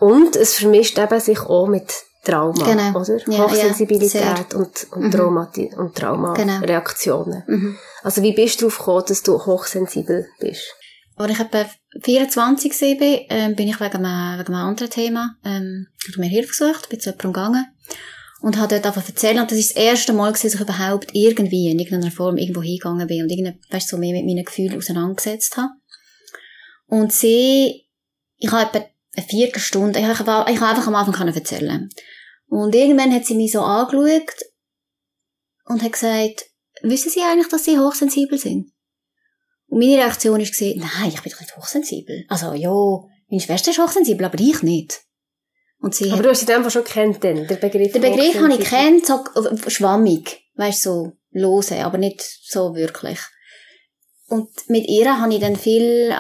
Und 0.03 0.35
es 0.35 0.55
vermischt 0.55 0.99
eben 0.99 1.19
sich 1.21 1.39
auch 1.39 1.67
mit 1.67 1.93
Trauma, 2.25 2.65
genau. 2.65 2.99
oder? 2.99 3.17
Ja, 3.25 3.45
Hochsensibilität 3.45 4.21
ja, 4.21 4.45
und, 4.53 4.87
und, 4.91 5.03
mhm. 5.05 5.11
Trauma, 5.11 5.51
und 5.77 5.95
Traumareaktionen. 5.95 7.43
Genau. 7.47 7.57
Mhm. 7.57 7.77
Also 8.01 8.21
wie 8.21 8.33
bist 8.33 8.61
du 8.61 8.65
darauf 8.65 8.79
gekommen, 8.79 9.05
dass 9.07 9.23
du 9.23 9.45
hochsensibel 9.45 10.27
bist? 10.41 10.75
Als 11.15 11.31
ich 11.31 11.39
etwa 11.39 11.65
24 12.01 12.81
war, 12.81 13.19
ähm, 13.29 13.55
bin 13.55 13.69
ich 13.69 13.79
wegen 13.79 14.05
einem, 14.05 14.39
wegen 14.39 14.53
einem 14.53 14.67
anderen 14.67 14.89
Thema, 14.89 15.37
ähm, 15.45 15.87
habe 16.09 16.19
mir 16.19 16.27
Hilfe 16.27 16.49
gesucht, 16.49 16.89
bin 16.89 16.99
zu 16.99 17.11
jemandem 17.11 17.31
gegangen 17.31 17.65
und 18.41 18.57
habe 18.57 18.73
dort 18.75 18.85
einfach 18.85 19.07
erzählt, 19.07 19.39
und 19.39 19.51
das 19.51 19.57
ist 19.57 19.73
das 19.73 19.83
erste 19.83 20.11
Mal, 20.11 20.33
dass 20.33 20.43
ich 20.43 20.59
überhaupt 20.59 21.11
irgendwie 21.13 21.71
in 21.71 21.79
irgendeiner 21.79 22.11
Form 22.11 22.35
irgendwo 22.35 22.61
hingegangen 22.61 23.07
bin 23.07 23.23
und 23.23 23.29
irgendwie, 23.29 23.57
weißt, 23.69 23.87
so 23.87 23.97
mehr 23.97 24.11
mit 24.11 24.25
meinen 24.25 24.43
Gefühlen 24.43 24.77
auseinandergesetzt 24.77 25.55
habe. 25.55 25.69
Und 26.87 27.13
sie, 27.13 27.85
ich 28.37 28.51
habe 28.51 28.63
etwa 28.63 28.92
eine 29.15 29.25
Viertelstunde, 29.25 29.99
ich 29.99 30.05
habe, 30.05 30.51
ich 30.51 30.59
habe 30.59 30.69
einfach 30.69 30.87
am 30.87 30.95
Anfang 30.95 31.27
erzählen 31.27 31.89
Und 32.47 32.75
irgendwann 32.75 33.13
hat 33.13 33.25
sie 33.25 33.35
mich 33.35 33.51
so 33.51 33.61
angeschaut 33.61 34.33
und 35.65 35.83
hat 35.83 35.93
gesagt, 35.93 36.45
wissen 36.81 37.09
Sie 37.09 37.21
eigentlich, 37.21 37.47
dass 37.47 37.65
Sie 37.65 37.79
hochsensibel 37.79 38.37
sind? 38.37 38.71
Und 39.67 39.79
meine 39.79 39.97
Reaktion 39.97 40.39
war, 40.39 40.75
nein, 40.75 41.11
ich 41.13 41.21
bin 41.21 41.31
doch 41.31 41.39
nicht 41.39 41.57
hochsensibel. 41.57 42.25
Also, 42.27 42.53
ja, 42.53 42.69
meine 43.29 43.41
Schwester 43.41 43.71
ist 43.71 43.79
hochsensibel, 43.79 44.25
aber 44.25 44.39
ich 44.39 44.61
nicht. 44.61 45.01
Und 45.79 45.95
sie 45.95 46.05
aber 46.05 46.19
hat, 46.19 46.25
du 46.25 46.29
hast 46.29 46.45
sie 46.45 46.53
einfach 46.53 46.71
schon 46.71 46.83
kennt, 46.83 47.23
den 47.23 47.45
Begriff? 47.45 47.91
Den 47.91 48.01
Begriff 48.01 48.35
habe 48.35 48.53
ich 48.53 48.69
kennt, 48.69 49.05
so 49.05 49.23
schwammig. 49.67 50.41
Weißt 50.55 50.81
so 50.81 51.13
lose, 51.31 51.83
aber 51.83 51.97
nicht 51.97 52.21
so 52.21 52.75
wirklich. 52.75 53.19
Und 54.33 54.49
mit 54.67 54.87
ihr 54.87 55.19
habe 55.19 55.31
ich 55.31 55.39
dann 55.39 55.55
viel 55.55 56.11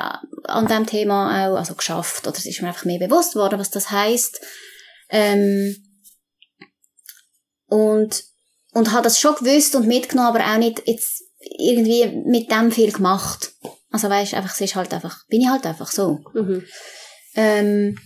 an 0.43 0.67
dem 0.67 0.85
Thema 0.85 1.47
auch 1.47 1.57
also 1.57 1.73
geschafft. 1.73 2.27
Oder 2.27 2.37
es 2.37 2.45
ist 2.45 2.61
mir 2.61 2.67
einfach 2.67 2.85
mehr 2.85 2.99
bewusst 2.99 3.33
geworden, 3.33 3.57
was 3.57 3.71
das 3.71 3.89
heisst. 3.89 4.39
Ähm, 5.09 5.83
und, 7.65 8.23
und 8.73 8.91
habe 8.91 9.01
das 9.01 9.19
schon 9.19 9.33
gewusst 9.33 9.73
und 9.73 9.87
mitgenommen, 9.87 10.27
aber 10.27 10.45
auch 10.45 10.59
nicht 10.59 10.87
jetzt 10.87 11.23
irgendwie 11.57 12.05
mit 12.23 12.51
dem 12.51 12.71
viel 12.71 12.91
gemacht. 12.91 13.51
Also 13.89 14.11
weißt 14.11 14.35
einfach, 14.35 14.53
es 14.53 14.61
ist 14.61 14.75
halt 14.75 14.93
einfach, 14.93 15.25
bin 15.25 15.41
ich 15.41 15.49
halt 15.49 15.65
einfach 15.65 15.89
so. 15.89 16.19
Mhm. 16.35 16.63
Ähm, 17.33 17.97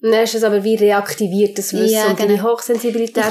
dann 0.00 0.24
ist 0.24 0.34
es 0.34 0.44
aber 0.44 0.64
wie 0.64 0.76
reaktiviert, 0.76 1.58
das 1.58 1.74
Wissen 1.74 1.90
ja, 1.90 2.10
genau. 2.14 2.22
und 2.22 2.28
die 2.30 2.42
Hochsensibilität. 2.42 3.24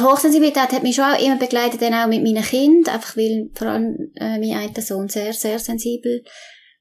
Die 0.00 0.04
Hochsensibilität 0.04 0.72
hat 0.72 0.82
mich 0.82 0.96
schon 0.96 1.04
auch 1.04 1.20
immer 1.20 1.36
begleitet, 1.36 1.82
dann 1.82 1.94
auch 1.94 2.06
mit 2.06 2.22
meinen 2.22 2.42
Kindern, 2.42 2.94
einfach 2.94 3.16
weil 3.16 3.50
vor 3.54 3.68
allem 3.68 4.12
äh, 4.16 4.38
mein 4.38 4.54
einer 4.54 4.82
Sohn 4.82 5.08
sehr, 5.08 5.32
sehr 5.32 5.58
sensibel, 5.58 6.24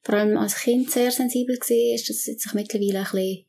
vor 0.02 0.16
allem 0.16 0.38
als 0.38 0.56
Kind 0.56 0.90
sehr 0.90 1.12
sensibel 1.12 1.58
war, 1.58 1.96
ist 1.96 2.10
das 2.10 2.26
jetzt 2.26 2.44
sich 2.44 2.54
mittlerweile 2.54 3.00
ein 3.00 3.04
bisschen, 3.04 3.46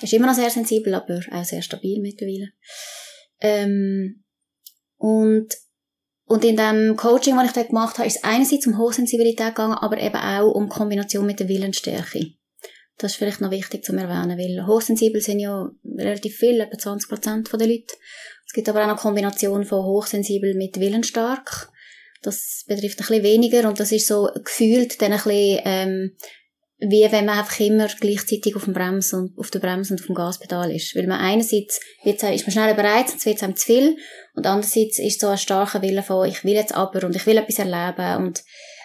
ist 0.00 0.12
immer 0.12 0.26
noch 0.26 0.34
sehr 0.34 0.50
sensibel, 0.50 0.94
aber 0.94 1.20
auch 1.30 1.44
sehr 1.44 1.62
stabil 1.62 2.00
mittlerweile. 2.00 2.50
Ähm, 3.40 4.24
und 4.96 5.48
und 6.24 6.44
in 6.44 6.56
dem 6.56 6.96
Coaching, 6.96 7.36
das 7.36 7.48
ich 7.48 7.52
dort 7.52 7.68
gemacht 7.68 7.98
habe, 7.98 8.06
ist 8.06 8.16
es 8.16 8.24
einerseits 8.24 8.66
um 8.66 8.78
Hochsensibilität 8.78 9.48
gegangen, 9.48 9.74
aber 9.74 9.98
eben 9.98 10.16
auch 10.16 10.52
um 10.52 10.68
Kombination 10.68 11.26
mit 11.26 11.40
der 11.40 11.48
Willensstärke. 11.48 12.32
Das 12.96 13.12
ist 13.12 13.16
vielleicht 13.18 13.40
noch 13.40 13.50
wichtig 13.50 13.84
zu 13.84 13.92
erwähnen, 13.94 14.38
weil 14.38 14.66
hochsensibel 14.66 15.20
sind 15.20 15.40
ja 15.40 15.70
relativ 15.84 16.36
viele, 16.36 16.64
etwa 16.64 16.78
20 16.78 17.08
Prozent 17.08 17.52
der 17.52 17.66
Leute. 17.66 17.94
Es 18.52 18.54
gibt 18.54 18.68
aber 18.68 18.80
auch 18.80 18.88
eine 18.88 18.96
Kombination 18.96 19.64
von 19.64 19.82
hochsensibel 19.82 20.52
mit 20.52 20.78
willensstark. 20.78 21.70
Das 22.20 22.64
betrifft 22.68 23.00
ein 23.00 23.06
bisschen 23.06 23.22
weniger 23.22 23.66
und 23.66 23.80
das 23.80 23.92
ist 23.92 24.06
so 24.06 24.28
gefühlt 24.44 25.00
dann 25.00 25.12
ein 25.12 25.22
bisschen, 25.22 25.60
ähm, 25.64 26.16
wie 26.78 27.10
wenn 27.10 27.24
man 27.24 27.38
einfach 27.38 27.58
immer 27.60 27.88
gleichzeitig 27.98 28.54
auf 28.54 28.64
dem 28.64 28.74
Brems 28.74 29.14
und 29.14 29.38
auf 29.38 29.50
der 29.50 29.60
Bremse 29.60 29.94
und 29.94 30.00
auf 30.00 30.06
dem 30.06 30.14
Gaspedal 30.14 30.70
ist. 30.70 30.94
Weil 30.94 31.06
man 31.06 31.18
einerseits 31.18 31.80
wird, 32.04 32.22
ist 32.22 32.46
man 32.46 32.52
schneller 32.52 32.74
bereit, 32.74 33.08
sonst 33.08 33.24
wird 33.24 33.36
es 33.36 33.42
einem 33.42 33.56
zu 33.56 33.64
viel. 33.64 33.96
Und 34.34 34.46
andererseits 34.46 34.98
ist 34.98 35.22
so 35.22 35.28
ein 35.28 35.38
starker 35.38 35.80
Wille 35.80 36.02
von, 36.02 36.28
ich 36.28 36.44
will 36.44 36.52
jetzt 36.52 36.74
aber 36.74 37.06
und 37.06 37.16
ich 37.16 37.24
will 37.24 37.38
etwas 37.38 37.58
erleben 37.58 38.22
und 38.22 38.42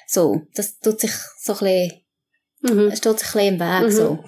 so. 0.07 0.43
Das 0.55 0.79
tut 0.79 1.01
sich 1.01 1.11
so 1.41 1.51
ein 1.55 1.59
bisschen, 2.61 2.85
mhm. 2.87 2.95
steht 2.95 3.19
sich 3.19 3.35
ein 3.35 3.49
bisschen 3.49 3.53
im 3.55 3.59
Weg, 3.59 3.83
mhm. 3.83 3.91
so. 3.91 4.19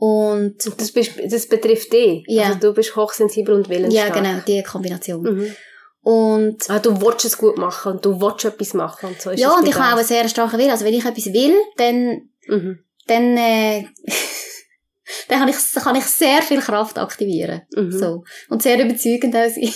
Und 0.00 0.64
das, 0.78 0.92
bist, 0.92 1.12
das 1.26 1.48
betrifft 1.48 1.92
dich. 1.92 2.22
Ja. 2.28 2.44
Also 2.44 2.58
du 2.60 2.72
bist 2.72 2.94
hochsensibel 2.94 3.52
und 3.52 3.68
willensstark. 3.68 4.14
Ja, 4.14 4.22
genau, 4.22 4.40
die 4.46 4.62
Kombination. 4.62 5.22
Mhm. 5.22 5.56
Und 6.02 6.70
ah, 6.70 6.78
du 6.78 7.00
willst 7.00 7.24
es 7.24 7.36
gut 7.36 7.58
machen 7.58 7.92
und 7.92 8.04
du 8.04 8.20
willst 8.20 8.44
etwas 8.44 8.74
machen 8.74 9.08
und 9.10 9.20
so 9.20 9.30
ist 9.30 9.40
Ja, 9.40 9.50
und 9.50 9.66
ich 9.66 9.74
habe 9.74 9.92
auch 9.92 9.98
einen 9.98 10.06
sehr 10.06 10.28
starken 10.28 10.56
Willen. 10.56 10.70
Also 10.70 10.84
wenn 10.84 10.94
ich 10.94 11.04
etwas 11.04 11.26
will, 11.26 11.52
dann, 11.76 12.30
mhm. 12.46 12.78
dann, 13.08 13.36
äh, 13.36 13.86
dann 15.28 15.40
kann 15.40 15.48
ich, 15.48 15.56
kann 15.74 15.96
ich 15.96 16.04
sehr 16.04 16.42
viel 16.42 16.60
Kraft 16.60 16.96
aktivieren. 16.96 17.62
Mhm. 17.74 17.90
So. 17.90 18.24
Und 18.48 18.62
sehr 18.62 18.82
überzeugend 18.82 19.34
auch 19.34 19.50
sein. 19.50 19.74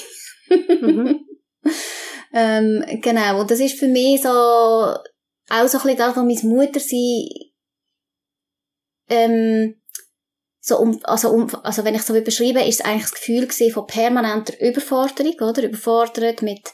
mhm. 0.81 1.27
ähm, 2.33 2.85
genau. 3.03 3.41
Und 3.41 3.51
das 3.51 3.59
ist 3.59 3.77
für 3.77 3.89
mich 3.89 4.23
so, 4.23 4.29
auch 4.29 4.97
so 5.49 5.59
ein 5.59 5.67
bisschen 5.83 5.97
das, 5.97 6.17
was 6.17 6.25
meine 6.25 6.41
Mutter 6.45 6.79
sie, 6.79 7.53
ähm, 9.09 9.82
so 10.65 10.79
um, 10.79 11.01
also 11.03 11.31
um, 11.31 11.53
also 11.65 11.85
wenn 11.85 11.97
ich 11.97 12.03
so 12.03 12.15
beschreibe, 12.15 12.61
ist 12.61 12.81
es 12.81 12.87
eigentlich 12.87 13.11
das 13.11 13.15
Gefühl 13.15 13.73
von 13.73 13.87
permanenter 13.87 14.55
Überforderung, 14.61 15.35
oder? 15.41 15.65
Überfordert 15.65 16.41
mit, 16.43 16.71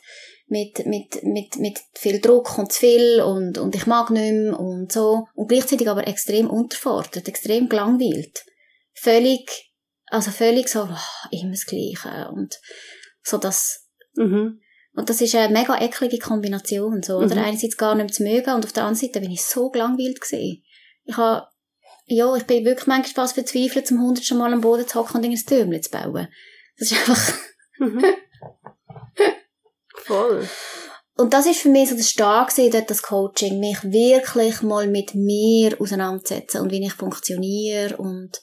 mit, 0.47 0.85
mit, 0.85 1.23
mit, 1.23 1.57
mit 1.57 1.79
viel 1.95 2.21
Druck 2.21 2.59
und 2.59 2.71
zu 2.71 2.81
viel 2.81 3.23
und, 3.23 3.57
und 3.57 3.75
ich 3.75 3.87
mag 3.87 4.11
nicht 4.11 4.31
mehr 4.31 4.61
und 4.61 4.93
so. 4.93 5.27
Und 5.35 5.49
gleichzeitig 5.49 5.89
aber 5.89 6.07
extrem 6.07 6.51
unterfordert, 6.51 7.27
extrem 7.29 7.71
gelangweilt. 7.71 8.45
Völlig, 8.93 9.73
also 10.09 10.33
völlig 10.33 10.69
so, 10.69 10.83
oh, 10.83 11.29
immer 11.31 11.53
das 11.53 11.65
Gleiche 11.65 12.29
und 12.31 12.61
so 13.23 13.39
das, 13.39 13.89
mhm. 14.17 14.61
Und 14.95 15.09
das 15.09 15.21
ist 15.21 15.35
eine 15.37 15.53
mega 15.53 15.81
eklige 15.81 16.19
Kombination, 16.19 17.03
so, 17.03 17.19
oder? 17.19 17.37
Mhm. 17.37 17.45
Einerseits 17.45 17.77
gar 17.77 17.95
nicht 17.95 18.13
zu 18.13 18.25
mögen 18.25 18.53
und 18.53 18.65
auf 18.67 18.73
der 18.73 18.83
anderen 18.83 19.07
Seite 19.07 19.21
bin 19.21 19.31
ich 19.31 19.45
so 19.45 19.71
gelangweilt 19.71 20.21
gewesen. 20.21 20.63
Ich 21.05 21.17
habe 21.17 21.47
ja, 22.09 22.35
ich 22.37 22.45
bin 22.45 22.65
wirklich 22.65 22.87
manchmal 22.87 23.27
fast 23.27 23.35
verzweifelt, 23.35 23.87
zum 23.87 24.03
hundertsten 24.03 24.39
Mal 24.39 24.53
am 24.53 24.61
Boden 24.61 24.87
zu 24.87 24.99
hocken 24.99 25.19
und 25.19 25.25
ein 25.25 25.35
Türmchen 25.35 25.83
zu 25.83 25.91
bauen. 25.91 26.29
Das 26.79 26.91
ist 26.91 26.99
einfach... 26.99 27.35
Mhm. 27.79 28.05
Voll. 29.95 30.49
Und 31.17 31.35
das 31.35 31.47
ist 31.47 31.61
für 31.61 31.69
mich 31.69 31.91
so 31.91 31.97
das 31.97 32.11
Starke 32.11 32.71
dort, 32.71 32.91
das 32.91 33.03
Coaching, 33.03 33.59
mich 33.59 33.83
wirklich 33.83 34.63
mal 34.63 34.87
mit 34.87 35.15
mir 35.15 35.77
auseinandersetzen 35.81 36.61
und 36.61 36.71
wie 36.71 36.85
ich 36.85 36.93
funktioniere 36.93 37.97
und 37.97 38.41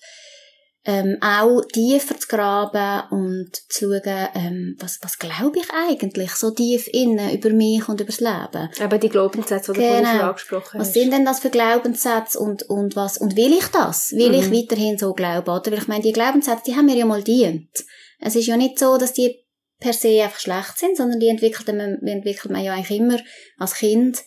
ähm, 0.85 1.17
auch 1.19 1.61
tiefer 1.73 2.17
zu 2.19 2.27
graben 2.27 3.09
und 3.09 3.55
zu 3.69 3.89
schauen, 3.89 4.27
ähm, 4.35 4.77
was, 4.79 4.99
was 5.01 5.17
glaube 5.17 5.59
ich 5.59 5.65
eigentlich 5.71 6.31
so 6.31 6.51
tief 6.51 6.87
innen 6.87 7.33
über 7.33 7.49
mich 7.49 7.89
und 7.89 7.99
über 8.01 8.11
das 8.11 8.19
Leben. 8.19 8.69
Aber 8.79 8.97
die 8.99 9.09
Glaubenssätze, 9.09 9.73
die 9.73 9.79
genau. 9.79 9.97
du 9.97 10.03
vorhin 10.03 10.21
angesprochen 10.21 10.79
hast. 10.79 10.79
Was 10.79 10.93
sind 10.93 11.11
denn 11.11 11.25
das 11.25 11.39
für 11.39 11.49
Glaubenssätze 11.49 12.39
und, 12.39 12.63
und 12.63 12.95
was, 12.95 13.17
und 13.17 13.35
will 13.35 13.53
ich 13.53 13.65
das? 13.67 14.11
Will 14.11 14.29
mhm. 14.29 14.35
ich 14.35 14.51
weiterhin 14.51 14.97
so 14.97 15.13
glauben, 15.13 15.49
oder? 15.49 15.71
Weil 15.71 15.79
ich 15.79 15.87
meine, 15.87 16.03
die 16.03 16.13
Glaubenssätze, 16.13 16.63
die 16.67 16.75
haben 16.75 16.85
mir 16.85 16.95
ja 16.95 17.05
mal 17.05 17.23
dient. 17.23 17.83
Es 18.19 18.35
ist 18.35 18.47
ja 18.47 18.55
nicht 18.55 18.77
so, 18.77 18.97
dass 18.97 19.13
die 19.13 19.43
per 19.79 19.93
se 19.93 20.23
einfach 20.23 20.39
schlecht 20.39 20.77
sind, 20.77 20.97
sondern 20.97 21.19
die 21.19 21.27
entwickelt 21.27 21.67
man, 21.67 21.99
entwickelt 22.07 22.51
man 22.51 22.63
ja 22.63 22.73
eigentlich 22.73 22.99
immer 22.99 23.19
als 23.57 23.75
Kind 23.75 24.23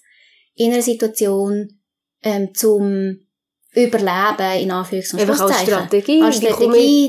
in 0.54 0.72
einer 0.72 0.82
Situation 0.82 1.80
ähm, 2.22 2.52
zum 2.52 3.27
Überleben, 3.74 4.62
in 4.62 4.70
Anführungs- 4.70 5.12
und 5.12 5.20
Einfach 5.20 5.40
als. 5.40 5.62
Strategie, 5.62 6.22
Als 6.22 6.40
da 6.40 6.56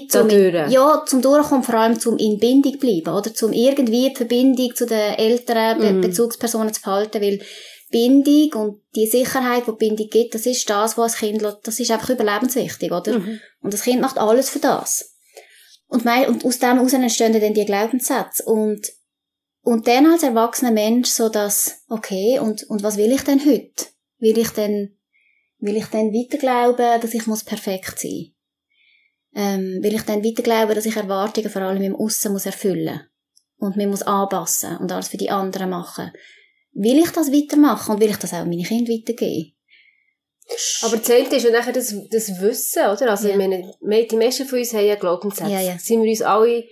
zum, 0.09 0.29
ja, 0.69 1.03
zum 1.05 1.21
Durchkommen, 1.21 1.63
vor 1.63 1.75
allem 1.75 1.99
zum 1.99 2.17
in 2.17 2.37
Bindung 2.37 2.77
bleiben, 2.77 3.15
oder? 3.15 3.33
Zum 3.33 3.53
irgendwie 3.53 4.09
die 4.09 4.15
Verbindung 4.15 4.75
zu 4.75 4.85
den 4.85 5.13
älteren 5.13 5.79
Be 5.79 5.93
Mhm. 5.93 6.01
Bezugspersonen 6.01 6.73
zu 6.73 6.81
behalten, 6.81 7.21
weil 7.21 7.39
Bindung 7.91 8.53
und 8.61 8.81
die 8.95 9.07
Sicherheit, 9.07 9.63
die 9.67 9.71
die 9.71 9.77
Bindung 9.77 10.09
gibt, 10.09 10.35
das 10.35 10.45
ist 10.45 10.69
das, 10.69 10.97
was 10.97 11.13
ein 11.23 11.39
Kind, 11.39 11.57
das 11.63 11.79
ist 11.79 11.91
einfach 11.91 12.09
überlebenswichtig, 12.09 12.91
oder? 12.91 13.17
Mhm. 13.19 13.39
Und 13.61 13.73
das 13.73 13.83
Kind 13.83 14.01
macht 14.01 14.17
alles 14.17 14.49
für 14.49 14.59
das. 14.59 15.15
Und, 15.87 16.05
mein, 16.05 16.27
und 16.27 16.45
aus 16.45 16.59
dem 16.59 16.75
heraus 16.75 16.93
entstehen 16.93 17.33
dann 17.39 17.53
die 17.53 17.65
Glaubenssätze. 17.65 18.43
Und, 18.43 18.91
und 19.61 19.87
dann 19.87 20.05
als 20.05 20.23
erwachsener 20.23 20.71
Mensch 20.71 21.09
so 21.09 21.29
das, 21.29 21.83
okay, 21.87 22.37
und, 22.39 22.63
und 22.69 22.83
was 22.83 22.97
will 22.97 23.11
ich 23.11 23.21
denn 23.23 23.39
heute? 23.43 23.85
Will 24.19 24.37
ich 24.37 24.49
denn, 24.49 24.98
will 25.59 25.75
ich 25.77 25.85
denn 25.87 26.13
weiter 26.13 26.37
glauben, 26.37 27.01
dass 27.01 27.13
ich 27.13 27.27
muss 27.27 27.43
perfekt 27.43 27.99
sein? 27.99 28.33
Ähm, 29.35 29.79
will 29.81 29.93
ich 29.93 30.01
dann 30.03 30.23
weiter 30.23 30.41
glauben, 30.43 30.73
dass 30.75 30.85
ich 30.85 30.95
Erwartungen 30.95 31.49
vor 31.49 31.61
allem 31.61 31.81
im 31.83 31.95
Aussen 31.95 32.31
muss 32.33 32.45
erfüllen? 32.45 33.01
Und 33.57 33.75
mir 33.75 33.87
muss 33.87 34.01
anpassen 34.03 34.77
und 34.77 34.91
alles 34.91 35.09
für 35.09 35.17
die 35.17 35.29
anderen 35.29 35.69
machen? 35.69 36.11
Will 36.73 36.97
ich 36.99 37.09
das 37.11 37.31
weitermachen 37.31 37.95
und 37.95 38.01
will 38.01 38.09
ich 38.09 38.17
das 38.17 38.33
auch 38.33 38.45
meine 38.45 38.63
Kinder 38.63 38.91
weitergeben? 38.91 39.53
Aber 40.81 40.97
das 40.97 41.09
eine 41.11 41.35
ist 41.35 41.43
ja 41.43 41.51
nachher 41.51 41.73
das, 41.73 41.93
das 42.09 42.41
Wissen, 42.41 42.83
oder? 42.83 43.11
Also, 43.11 43.27
Ja. 43.27 43.33
ich 43.33 43.37
meine, 43.37 43.71
me- 43.81 44.05
die 44.07 44.15
meisten 44.15 44.47
von 44.47 44.59
uns 44.59 44.73
haben 44.73 44.85
ja 44.85 44.95
Glaubenssätze. 44.95 45.51
Ja, 45.51 45.61
ja. 45.61 45.77
Sind 45.77 46.01
wir 46.01 46.09
uns 46.09 46.21
alle 46.21 46.63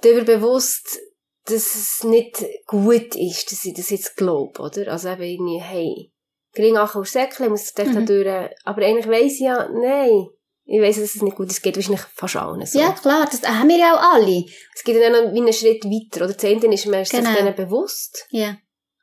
darüber 0.00 0.24
bewusst, 0.24 0.98
dass 1.44 1.74
es 1.74 2.04
nicht 2.04 2.42
gut 2.66 3.14
ist, 3.16 3.50
dass 3.52 3.64
ich 3.64 3.74
das 3.74 3.90
jetzt 3.90 4.16
glaube, 4.16 4.62
oder? 4.62 4.92
Also 4.92 5.08
eben 5.10 5.22
irgendwie, 5.24 5.60
hey, 5.60 6.11
gering 6.52 6.76
auf 6.76 6.94
Säckchen, 7.08 7.48
muss 7.50 7.72
ich 7.76 7.86
Mhm. 7.86 8.06
durch. 8.06 8.26
Aber 8.64 8.82
eigentlich 8.82 9.08
weiss 9.08 9.34
ich 9.34 9.40
ja, 9.40 9.68
nein. 9.68 10.28
Ich 10.64 10.80
weiss, 10.80 10.96
dass 10.96 11.14
es 11.16 11.22
nicht 11.22 11.36
gut 11.36 11.46
ist. 11.48 11.54
Es 11.56 11.62
geht 11.62 11.76
wahrscheinlich 11.76 12.02
fast 12.14 12.36
allen 12.36 12.64
so. 12.64 12.78
Ja, 12.78 12.92
klar, 12.92 13.26
das 13.30 13.42
haben 13.42 13.68
wir 13.68 13.78
ja 13.78 13.94
auch 13.96 14.14
alle. 14.14 14.44
Es 14.74 14.84
geht 14.84 15.02
dann 15.02 15.12
noch 15.12 15.32
einen 15.32 15.52
Schritt 15.52 15.84
weiter, 15.84 16.24
oder? 16.24 16.36
Eine 16.48 16.74
ist, 16.74 16.86
man 16.86 17.04
Genau. 17.04 17.28
sich 17.30 17.36
denen 17.38 17.54
bewusst. 17.56 18.26
Ja. 18.30 18.56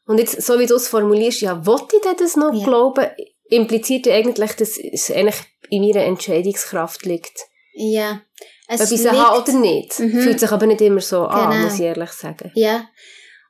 Und 0.05 0.19
jetzt, 0.19 0.41
so 0.41 0.57
wie 0.57 0.65
du 0.65 0.75
es 0.75 0.87
formulierst, 0.87 1.41
ja, 1.41 1.65
wollte 1.65 1.97
ich 1.97 2.01
denn 2.01 2.15
das 2.17 2.35
noch 2.37 2.53
Ja. 2.53 2.63
glauben, 2.63 3.07
impliziert 3.49 4.05
ja 4.05 4.15
eigentlich, 4.15 4.53
dass 4.53 4.77
es 4.77 5.11
eigentlich 5.11 5.35
in 5.69 5.81
meiner 5.85 6.05
Entscheidungskraft 6.05 7.05
liegt. 7.05 7.37
Ja. 7.73 8.21
Es 8.67 8.81
Ob 8.81 8.91
ich 8.91 8.99
liegt- 9.03 9.11
habe 9.11 9.41
oder 9.41 9.53
nicht. 9.59 9.99
Mhm. 9.99 10.21
Fühlt 10.21 10.39
sich 10.39 10.51
aber 10.51 10.65
nicht 10.65 10.81
immer 10.81 11.01
so 11.01 11.23
an, 11.25 11.51
Genau. 11.51 11.63
muss 11.65 11.75
ich 11.75 11.81
ehrlich 11.85 12.11
sagen. 12.11 12.51
Ja. 12.55 12.87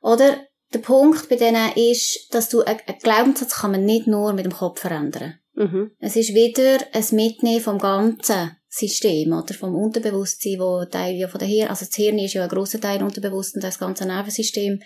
Oder 0.02 0.46
der 0.72 0.78
Punkt 0.80 1.28
bei 1.28 1.36
denen 1.36 1.72
ist, 1.74 2.28
dass 2.32 2.48
du, 2.48 2.62
einen 2.62 2.80
Glaubenssatz 3.02 3.60
kann 3.60 3.72
man 3.72 3.84
nicht 3.84 4.06
nur 4.06 4.32
mit 4.32 4.44
dem 4.44 4.52
Kopf 4.52 4.80
verändern. 4.80 5.38
Mhm. 5.54 5.90
Es 5.98 6.16
ist 6.16 6.34
wieder 6.34 6.78
ein 6.92 7.04
Mitnehmen 7.12 7.60
vom 7.60 7.78
ganzen 7.78 8.56
System, 8.68 9.32
oder? 9.32 9.52
Vom 9.52 9.74
Unterbewusstsein, 9.74 10.60
wo 10.60 10.84
Teil 10.84 11.16
ja 11.16 11.28
von 11.28 11.40
der 11.40 11.48
Hirn, 11.48 11.68
also 11.68 11.84
das 11.84 11.94
Hirn 11.94 12.18
ist 12.18 12.34
ja 12.34 12.44
ein 12.44 12.48
grosser 12.48 12.80
Teil 12.80 13.02
unterbewusst 13.02 13.56
und 13.56 13.64
das 13.64 13.78
ganze 13.78 14.06
Nervensystem 14.06 14.80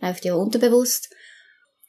läuft 0.00 0.24
ja 0.24 0.34
unterbewusst. 0.34 1.08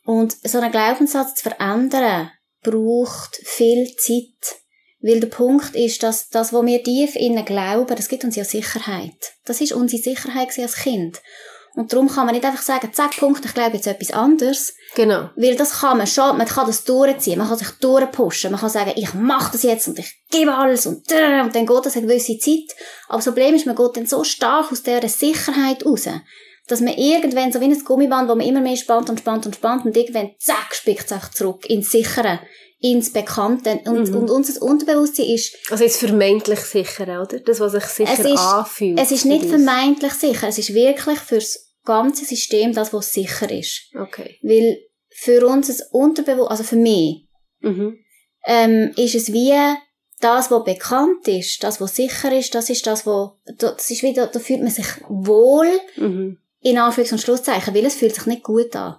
Und 0.06 0.36
so 0.44 0.60
einen 0.60 0.72
Glaubenssatz 0.72 1.36
zu 1.36 1.50
verändern, 1.50 2.32
braucht 2.62 3.36
viel 3.44 3.94
Zeit. 3.98 4.62
Weil 5.02 5.20
der 5.20 5.28
Punkt 5.28 5.76
ist, 5.76 6.02
dass 6.02 6.30
das, 6.30 6.54
was 6.54 6.66
wir 6.66 6.82
tief 6.82 7.16
innen 7.16 7.44
glauben, 7.44 7.96
das 7.96 8.08
gibt 8.08 8.24
uns 8.24 8.38
ja 8.38 8.46
Sicherheit. 8.46 9.34
Das 9.44 9.60
ist 9.60 9.74
unsere 9.74 10.02
Sicherheit 10.02 10.58
als 10.58 10.76
Kind. 10.76 11.22
Und 11.76 11.92
darum 11.92 12.08
kann 12.08 12.26
man 12.26 12.36
nicht 12.36 12.46
einfach 12.46 12.62
sagen, 12.62 12.94
zack, 12.94 13.18
Punkt, 13.18 13.44
ich 13.46 13.54
glaube 13.54 13.76
jetzt 13.76 13.88
etwas 13.88 14.12
anderes. 14.12 14.76
Genau. 14.96 15.30
Weil 15.36 15.56
das 15.56 15.80
kann 15.80 15.98
man 15.98 16.06
schon, 16.06 16.38
man 16.38 16.48
kann 16.48 16.68
das 16.68 16.84
durchziehen, 16.84 17.40
man 17.40 17.48
kann 17.48 17.58
sich 17.58 17.70
durchpushen, 17.80 18.52
man 18.52 18.60
kann 18.60 18.70
sagen, 18.70 18.94
ich 18.96 19.14
mache 19.16 19.54
das 19.54 19.64
jetzt 19.64 19.88
und 19.88 19.98
ich 19.98 20.22
gebe 20.30 20.54
alles 20.54 20.86
und, 20.86 21.12
und 21.12 21.56
dann 21.56 21.66
geht 21.66 21.86
das 21.86 21.96
eine 21.98 22.06
gewisse 22.06 22.38
Zeit. 22.38 22.76
Aber 23.08 23.18
das 23.18 23.26
Problem 23.26 23.56
ist, 23.56 23.66
man 23.66 23.76
geht 23.76 23.98
dann 23.98 24.06
so 24.06 24.24
stark 24.24 24.72
aus 24.72 24.84
dieser 24.84 25.10
Sicherheit 25.10 25.84
raus, 25.84 26.08
dass 26.68 26.80
man 26.80 26.94
irgendwann, 26.94 27.52
so 27.52 27.60
wie 27.60 27.66
ein 27.66 27.84
Gummiband, 27.84 28.30
wo 28.30 28.36
man 28.36 28.46
immer 28.46 28.62
mehr 28.62 28.78
spannt 28.78 29.10
und 29.10 29.20
spannt 29.20 29.46
und 29.48 29.56
spannt 29.56 29.86
und 29.86 29.98
irgendwann, 29.98 30.32
zack, 30.40 30.74
spickt 30.74 31.06
es 31.06 31.12
einfach 31.12 31.32
zurück 31.32 31.68
ins 31.70 31.90
Sichere, 31.90 32.40
ins 32.84 33.14
Bekannte. 33.14 33.80
Und, 33.86 34.10
Mhm. 34.10 34.16
und 34.18 34.30
unser 34.30 34.62
Unterbewusstsein 34.62 35.26
ist, 35.28 35.56
Also 35.72 35.86
jetzt 35.86 35.98
vermeintlich 35.98 36.60
sicher, 36.60 37.04
oder? 37.22 37.40
Das, 37.40 37.60
was 37.62 37.72
sich 37.72 37.86
sicher 37.86 38.12
Es 38.14 38.20
ist- 38.20 38.38
anfühlt. 38.38 39.00
es 39.00 39.12
ist 39.12 39.26
nicht 39.26 39.44
uns. 39.44 39.52
vermeintlich 39.52 40.14
sicher, 40.14 40.50
es 40.50 40.58
ist 40.58 40.74
wirklich 40.74 41.20
fürs 41.20 41.72
ganze 41.86 42.26
System 42.26 42.74
das, 42.74 42.92
was 42.94 43.14
sicher 43.14 43.50
ist. 43.50 43.90
Okay. 44.00 44.38
Weil 44.44 44.80
für 45.16 45.48
uns 45.48 45.68
das 45.68 45.82
Unterbewusstsein, 45.92 46.52
also 46.52 46.64
für 46.64 46.76
mich, 46.76 47.26
Mhm. 47.62 47.98
ähm, 48.46 48.92
ist 48.98 49.16
es 49.16 49.32
wie 49.32 49.54
das, 50.20 50.52
was 50.52 50.64
bekannt 50.66 51.26
ist, 51.28 51.64
das, 51.64 51.80
was 51.80 51.96
sicher 51.96 52.38
ist, 52.38 52.54
das 52.54 52.70
ist 52.70 52.86
das, 52.86 53.06
wo, 53.06 53.34
das 53.60 53.90
ist 53.92 54.04
wieder, 54.04 54.28
da 54.28 54.40
fühlt 54.40 54.62
man 54.62 54.72
sich 54.72 54.88
wohl, 55.08 55.70
Mhm. 55.96 56.38
in 56.62 56.78
Anführungs- 56.78 57.14
und 57.14 57.20
Schlusszeichen, 57.22 57.74
weil 57.74 57.86
es 57.86 57.96
fühlt 57.96 58.16
sich 58.16 58.26
nicht 58.26 58.44
gut 58.44 58.76
an. 58.76 58.98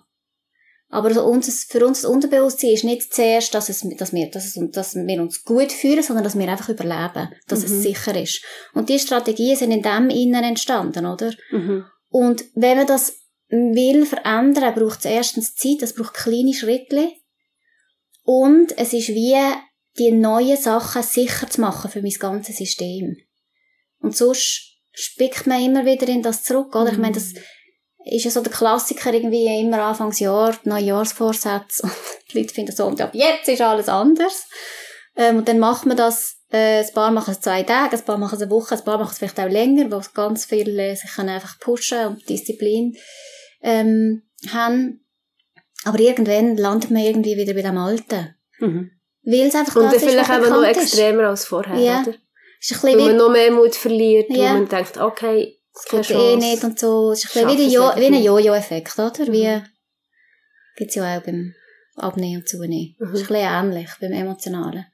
Aber 0.88 1.12
so 1.12 1.24
uns, 1.24 1.64
für 1.64 1.84
uns 1.84 2.02
das 2.02 2.10
Unterbewusstsein 2.10 2.70
ist 2.70 2.84
nicht 2.84 3.12
zuerst, 3.12 3.54
dass, 3.54 3.68
es, 3.68 3.84
dass, 3.96 4.12
wir, 4.12 4.30
dass, 4.30 4.44
es, 4.44 4.70
dass 4.70 4.94
wir 4.94 5.22
uns 5.22 5.42
gut 5.44 5.72
fühlen, 5.72 6.02
sondern 6.02 6.24
dass 6.24 6.38
wir 6.38 6.48
einfach 6.48 6.68
überleben, 6.68 7.30
dass 7.48 7.60
Mhm. 7.60 7.64
es 7.64 7.82
sicher 7.82 8.20
ist. 8.20 8.42
Und 8.74 8.88
die 8.88 8.98
Strategien 8.98 9.56
sind 9.56 9.72
in 9.72 9.82
dem 9.82 10.08
Innen 10.10 10.44
entstanden, 10.44 11.06
oder? 11.06 11.32
Mhm. 11.50 11.84
Und 12.10 12.44
wenn 12.54 12.78
man 12.78 12.86
das 12.86 13.18
will 13.48 14.06
verändern, 14.06 14.74
braucht 14.74 15.00
es 15.00 15.04
erstens 15.06 15.54
Zeit, 15.56 15.82
es 15.82 15.94
braucht 15.94 16.14
kleine 16.14 16.54
Schritte. 16.54 17.10
Und 18.22 18.76
es 18.78 18.92
ist 18.92 19.08
wie, 19.08 19.36
die 19.98 20.12
neuen 20.12 20.56
Sachen 20.56 21.02
sicher 21.02 21.48
zu 21.48 21.60
machen 21.60 21.90
für 21.90 22.02
mein 22.02 22.12
ganzes 22.12 22.56
System. 22.56 23.16
Und 23.98 24.16
sonst 24.16 24.78
spickt 24.92 25.46
man 25.46 25.62
immer 25.62 25.84
wieder 25.84 26.06
in 26.08 26.22
das 26.22 26.42
zurück, 26.42 26.74
oder? 26.74 26.92
Ich 26.92 26.98
meine, 26.98 27.14
das 27.14 27.32
ist 28.04 28.24
ja 28.24 28.30
so 28.30 28.40
der 28.42 28.52
Klassiker 28.52 29.12
irgendwie 29.12 29.46
immer 29.60 29.82
Anfangsjahr, 29.82 30.56
Neujahrsvorsätze. 30.64 31.82
Und 31.84 31.92
die 32.32 32.38
Leute 32.40 32.54
finden 32.54 32.72
so, 32.74 32.86
und 32.86 33.00
ab 33.00 33.10
jetzt 33.14 33.48
ist 33.48 33.60
alles 33.62 33.88
anders. 33.88 34.46
Ähm, 35.16 35.38
und 35.38 35.48
dann 35.48 35.58
macht 35.60 35.86
man 35.86 35.96
das, 35.96 36.38
äh, 36.50 36.80
ein 36.84 36.92
paar 36.92 37.10
machen 37.12 37.30
es 37.32 37.40
zwei 37.40 37.62
Tage, 37.62 37.96
ein 37.96 38.04
paar 38.04 38.18
machen 38.18 38.34
es 38.34 38.42
eine 38.42 38.50
Woche, 38.50 38.74
ein 38.74 38.84
paar 38.84 38.98
machen 38.98 39.12
es 39.12 39.18
vielleicht 39.18 39.38
auch 39.38 39.48
länger, 39.48 39.90
wo 39.92 40.00
ganz 40.12 40.44
viele 40.44 40.90
äh, 40.90 40.94
sich 40.96 41.10
können 41.14 41.28
einfach 41.28 41.58
pushen 41.60 42.06
und 42.08 42.28
Disziplin 42.28 42.96
ähm, 43.62 44.22
haben. 44.52 45.04
Aber 45.84 46.00
irgendwann 46.00 46.56
landet 46.56 46.90
man 46.90 47.02
irgendwie 47.02 47.36
wieder 47.36 47.54
bei 47.54 47.62
dem 47.62 47.78
Alten. 47.78 48.34
Mhm. 48.58 48.90
Weil 49.22 49.46
es 49.46 49.54
einfach 49.54 49.76
Und 49.76 49.84
das 49.84 49.94
ist, 49.94 50.04
vielleicht 50.10 50.30
eben 50.30 50.40
noch 50.48 50.60
bekannt 50.60 50.76
ist. 50.76 50.82
extremer 50.82 51.28
als 51.28 51.44
vorher, 51.44 51.76
Ja. 51.78 52.02
oder? 52.02 52.14
Ist 52.60 52.72
ein 52.72 52.82
Weil 52.82 52.92
bisschen 52.94 53.06
man 53.08 53.16
noch 53.16 53.30
mehr 53.30 53.50
Mut 53.52 53.74
verliert, 53.74 54.30
Ja. 54.30 54.36
weil 54.44 54.52
man 54.54 54.68
denkt, 54.68 54.96
okay, 54.98 55.58
es 55.74 55.84
geht 55.90 56.10
eh 56.10 56.36
nicht 56.36 56.62
und 56.64 56.78
so. 56.78 57.10
Es 57.12 57.24
ist 57.24 57.36
ein 57.36 57.46
bisschen 57.46 57.50
wie, 57.50 57.56
der 57.56 57.66
es 57.66 57.72
jo 57.72 58.00
wie 58.00 58.06
ein. 58.06 58.22
Jojo-Effekt, 58.22 58.98
oder? 58.98 59.24
Mhm. 59.26 59.32
Wie, 59.32 59.62
gibt's 60.76 60.94
ja 60.94 61.18
auch 61.18 61.22
beim 61.22 61.54
Abnehmen 61.96 62.40
und 62.42 62.48
Zunehmen. 62.48 62.96
Mhm. 62.98 63.14
Ist 63.14 63.22
ein 63.22 63.26
bisschen 63.28 63.36
ähnlich 63.36 63.90
beim 64.00 64.12
Emotionalen. 64.12 64.86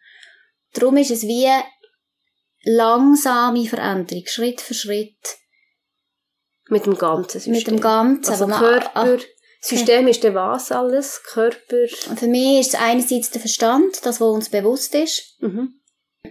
Darum 0.72 0.96
ist 0.96 1.10
es 1.10 1.22
wie 1.22 1.48
langsame 2.64 3.66
Veränderung, 3.66 4.24
Schritt 4.26 4.60
für 4.60 4.74
Schritt, 4.74 5.16
Mit 6.68 6.86
dem 6.86 6.96
ganzen 6.96 7.40
System. 7.40 7.52
mit 7.54 7.66
dem 7.66 7.80
Ganzen. 7.80 8.30
Also 8.30 8.46
man- 8.46 8.58
Körper, 8.58 9.18
System 9.62 10.08
ist 10.08 10.24
dann 10.24 10.34
was 10.34 10.72
alles? 10.72 11.22
Körper. 11.22 11.86
Für 12.16 12.26
mich 12.26 12.60
ist 12.60 12.74
es 12.74 12.80
einerseits 12.80 13.30
der 13.30 13.40
Verstand, 13.40 14.04
das, 14.04 14.20
was 14.20 14.28
uns 14.28 14.48
bewusst 14.48 14.94
ist. 14.94 15.36
Mhm. 15.40 15.74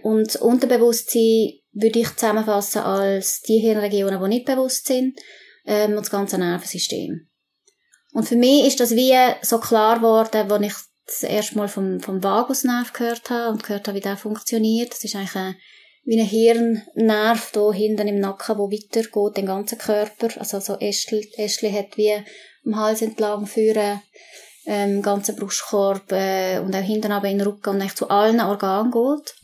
Und 0.02 0.26
das 0.28 0.36
Unterbewusstsein 0.36 1.59
würde 1.72 2.00
ich 2.00 2.16
zusammenfassen 2.16 2.82
als 2.82 3.40
die 3.42 3.58
Hirnregionen, 3.58 4.20
die 4.22 4.28
nicht 4.28 4.46
bewusst 4.46 4.86
sind, 4.86 5.18
ähm, 5.66 5.90
und 5.90 5.98
das 5.98 6.10
ganze 6.10 6.38
Nervensystem. 6.38 7.28
Und 8.12 8.24
für 8.28 8.36
mich 8.36 8.66
ist 8.66 8.80
das 8.80 8.90
wie 8.92 9.14
so 9.42 9.58
klar 9.58 9.96
geworden, 9.96 10.50
als 10.50 10.66
ich 10.66 10.74
das 11.06 11.22
erste 11.22 11.58
Mal 11.58 11.68
vom, 11.68 12.00
vom 12.00 12.22
Vagusnerv 12.22 12.92
gehört 12.92 13.30
habe 13.30 13.52
und 13.52 13.62
gehört 13.62 13.86
habe, 13.88 13.96
wie 13.96 14.02
der 14.02 14.16
funktioniert. 14.16 14.92
Das 14.92 15.04
ist 15.04 15.14
eigentlich 15.14 15.36
ein, 15.36 15.56
wie 16.04 16.20
ein 16.20 16.26
Hirnnerv 16.26 17.50
da 17.52 17.72
hinten 17.72 18.08
im 18.08 18.20
Nacken, 18.20 18.58
wo 18.58 18.70
weitergeht, 18.70 19.36
den 19.36 19.46
ganzen 19.46 19.78
Körper. 19.78 20.28
Also 20.38 20.60
so 20.60 20.76
Ästel, 20.78 21.22
hat 21.72 21.96
wie 21.96 22.14
am 22.64 22.76
Hals 22.76 23.02
entlang 23.02 23.46
führen, 23.46 24.02
ähm, 24.66 25.02
ganzen 25.02 25.36
Brustkorb 25.36 26.12
äh, 26.12 26.58
und 26.58 26.74
auch 26.74 26.82
hinten 26.82 27.12
aber 27.12 27.28
in 27.28 27.38
den 27.38 27.46
Rücken 27.46 27.70
und 27.70 27.80
eigentlich 27.80 27.94
zu 27.94 28.08
allen 28.08 28.40
Organen 28.40 28.92
geht. 28.92 29.34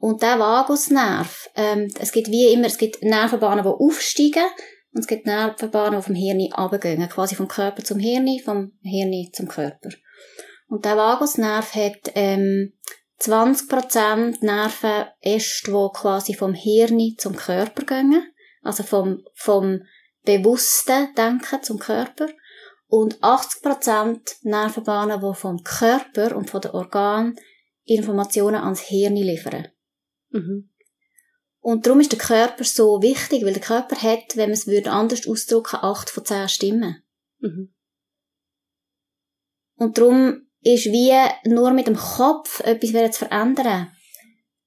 Und 0.00 0.22
der 0.22 0.38
Vagusnerv, 0.38 1.50
ähm, 1.54 1.92
es 2.00 2.10
gibt 2.10 2.28
wie 2.28 2.54
immer, 2.54 2.68
es 2.68 2.78
gibt 2.78 3.02
Nervenbahnen, 3.02 3.64
die 3.64 3.68
aufsteigen 3.68 4.46
und 4.94 5.00
es 5.00 5.06
gibt 5.06 5.26
Nervenbahnen, 5.26 6.00
die 6.00 6.06
vom 6.06 6.14
Hirn 6.14 6.52
runtergehen, 6.54 7.06
quasi 7.10 7.34
vom 7.34 7.48
Körper 7.48 7.84
zum 7.84 7.98
Hirn, 7.98 8.26
vom 8.42 8.72
Hirn 8.80 9.28
zum 9.34 9.46
Körper. 9.46 9.90
Und 10.68 10.86
der 10.86 10.96
Vagusnerv 10.96 11.74
hat 11.74 12.12
ähm, 12.14 12.72
20% 13.20 14.42
Nervenäste, 14.42 15.70
die 15.70 15.88
quasi 15.92 16.32
vom 16.32 16.54
Hirn 16.54 17.16
zum 17.18 17.36
Körper 17.36 17.84
gehen, 17.84 18.32
also 18.62 18.82
vom, 18.82 19.22
vom 19.34 19.82
bewussten 20.24 21.14
Denken 21.14 21.62
zum 21.62 21.78
Körper 21.78 22.28
und 22.86 23.20
80% 23.20 24.18
Nervenbahnen, 24.44 25.20
die 25.20 25.34
vom 25.38 25.62
Körper 25.62 26.34
und 26.34 26.48
von 26.48 26.62
den 26.62 26.70
Organen 26.70 27.36
Informationen 27.84 28.62
ans 28.62 28.80
Hirn 28.80 29.16
liefern. 29.16 29.68
Mhm. 30.30 30.70
Und 31.62 31.86
darum 31.86 32.00
ist 32.00 32.12
der 32.12 32.18
Körper 32.18 32.64
so 32.64 33.02
wichtig, 33.02 33.44
weil 33.44 33.52
der 33.52 33.62
Körper 33.62 33.96
hat, 34.00 34.36
wenn 34.36 34.48
man 34.48 34.52
es 34.52 34.66
würde 34.66 34.90
anders 34.90 35.26
ausdrücken, 35.28 35.76
acht 35.82 36.08
von 36.10 36.24
zehn 36.24 36.48
Stimmen. 36.48 37.02
Mhm. 37.40 37.74
Und 39.76 39.98
darum 39.98 40.46
ist 40.62 40.86
wie 40.86 41.12
nur 41.48 41.70
mit 41.72 41.86
dem 41.86 41.96
Kopf 41.96 42.60
etwas 42.60 43.12
zu 43.16 43.24
verändern, 43.26 43.90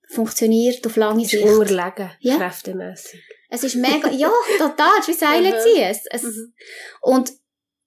funktioniert 0.10 0.86
auf 0.86 0.96
lange 0.96 1.24
Ist 1.24 1.32
Sicht. 1.32 1.44
unterlegen, 1.46 2.12
Ja. 2.20 2.38
kräftemässig. 2.38 3.22
Es 3.50 3.64
ist 3.64 3.76
mega, 3.76 4.10
ja, 4.12 4.32
total, 4.58 4.92
es 5.00 5.08
ist 5.08 5.22
wie 5.22 5.26
Seilen 5.26 5.54
Mhm. 5.54 5.60
ziehen. 5.64 5.84
Es, 5.90 6.06
es, 6.12 6.24
Mhm. 6.24 6.54
und, 7.02 7.32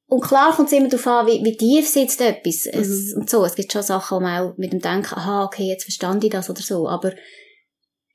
und 0.06 0.20
klar 0.22 0.54
kommt 0.54 0.68
es 0.68 0.78
immer 0.78 0.88
darauf 0.88 1.06
an, 1.06 1.26
wie, 1.26 1.44
wie 1.44 1.56
tief 1.56 1.88
sitzt 1.88 2.20
etwas. 2.20 2.66
Es, 2.66 2.88
Mhm. 3.14 3.20
und 3.20 3.30
so. 3.30 3.44
Es 3.44 3.54
gibt 3.54 3.72
schon 3.72 3.82
Sachen, 3.82 4.16
wo 4.16 4.20
man 4.20 4.40
auch 4.52 4.56
mit 4.56 4.72
dem 4.72 4.80
Denken, 4.80 5.14
aha, 5.14 5.44
okay, 5.44 5.64
jetzt 5.64 5.84
verstand 5.84 6.22
ich 6.24 6.30
das 6.30 6.48
oder 6.50 6.62
so. 6.62 6.88
Aber 6.88 7.12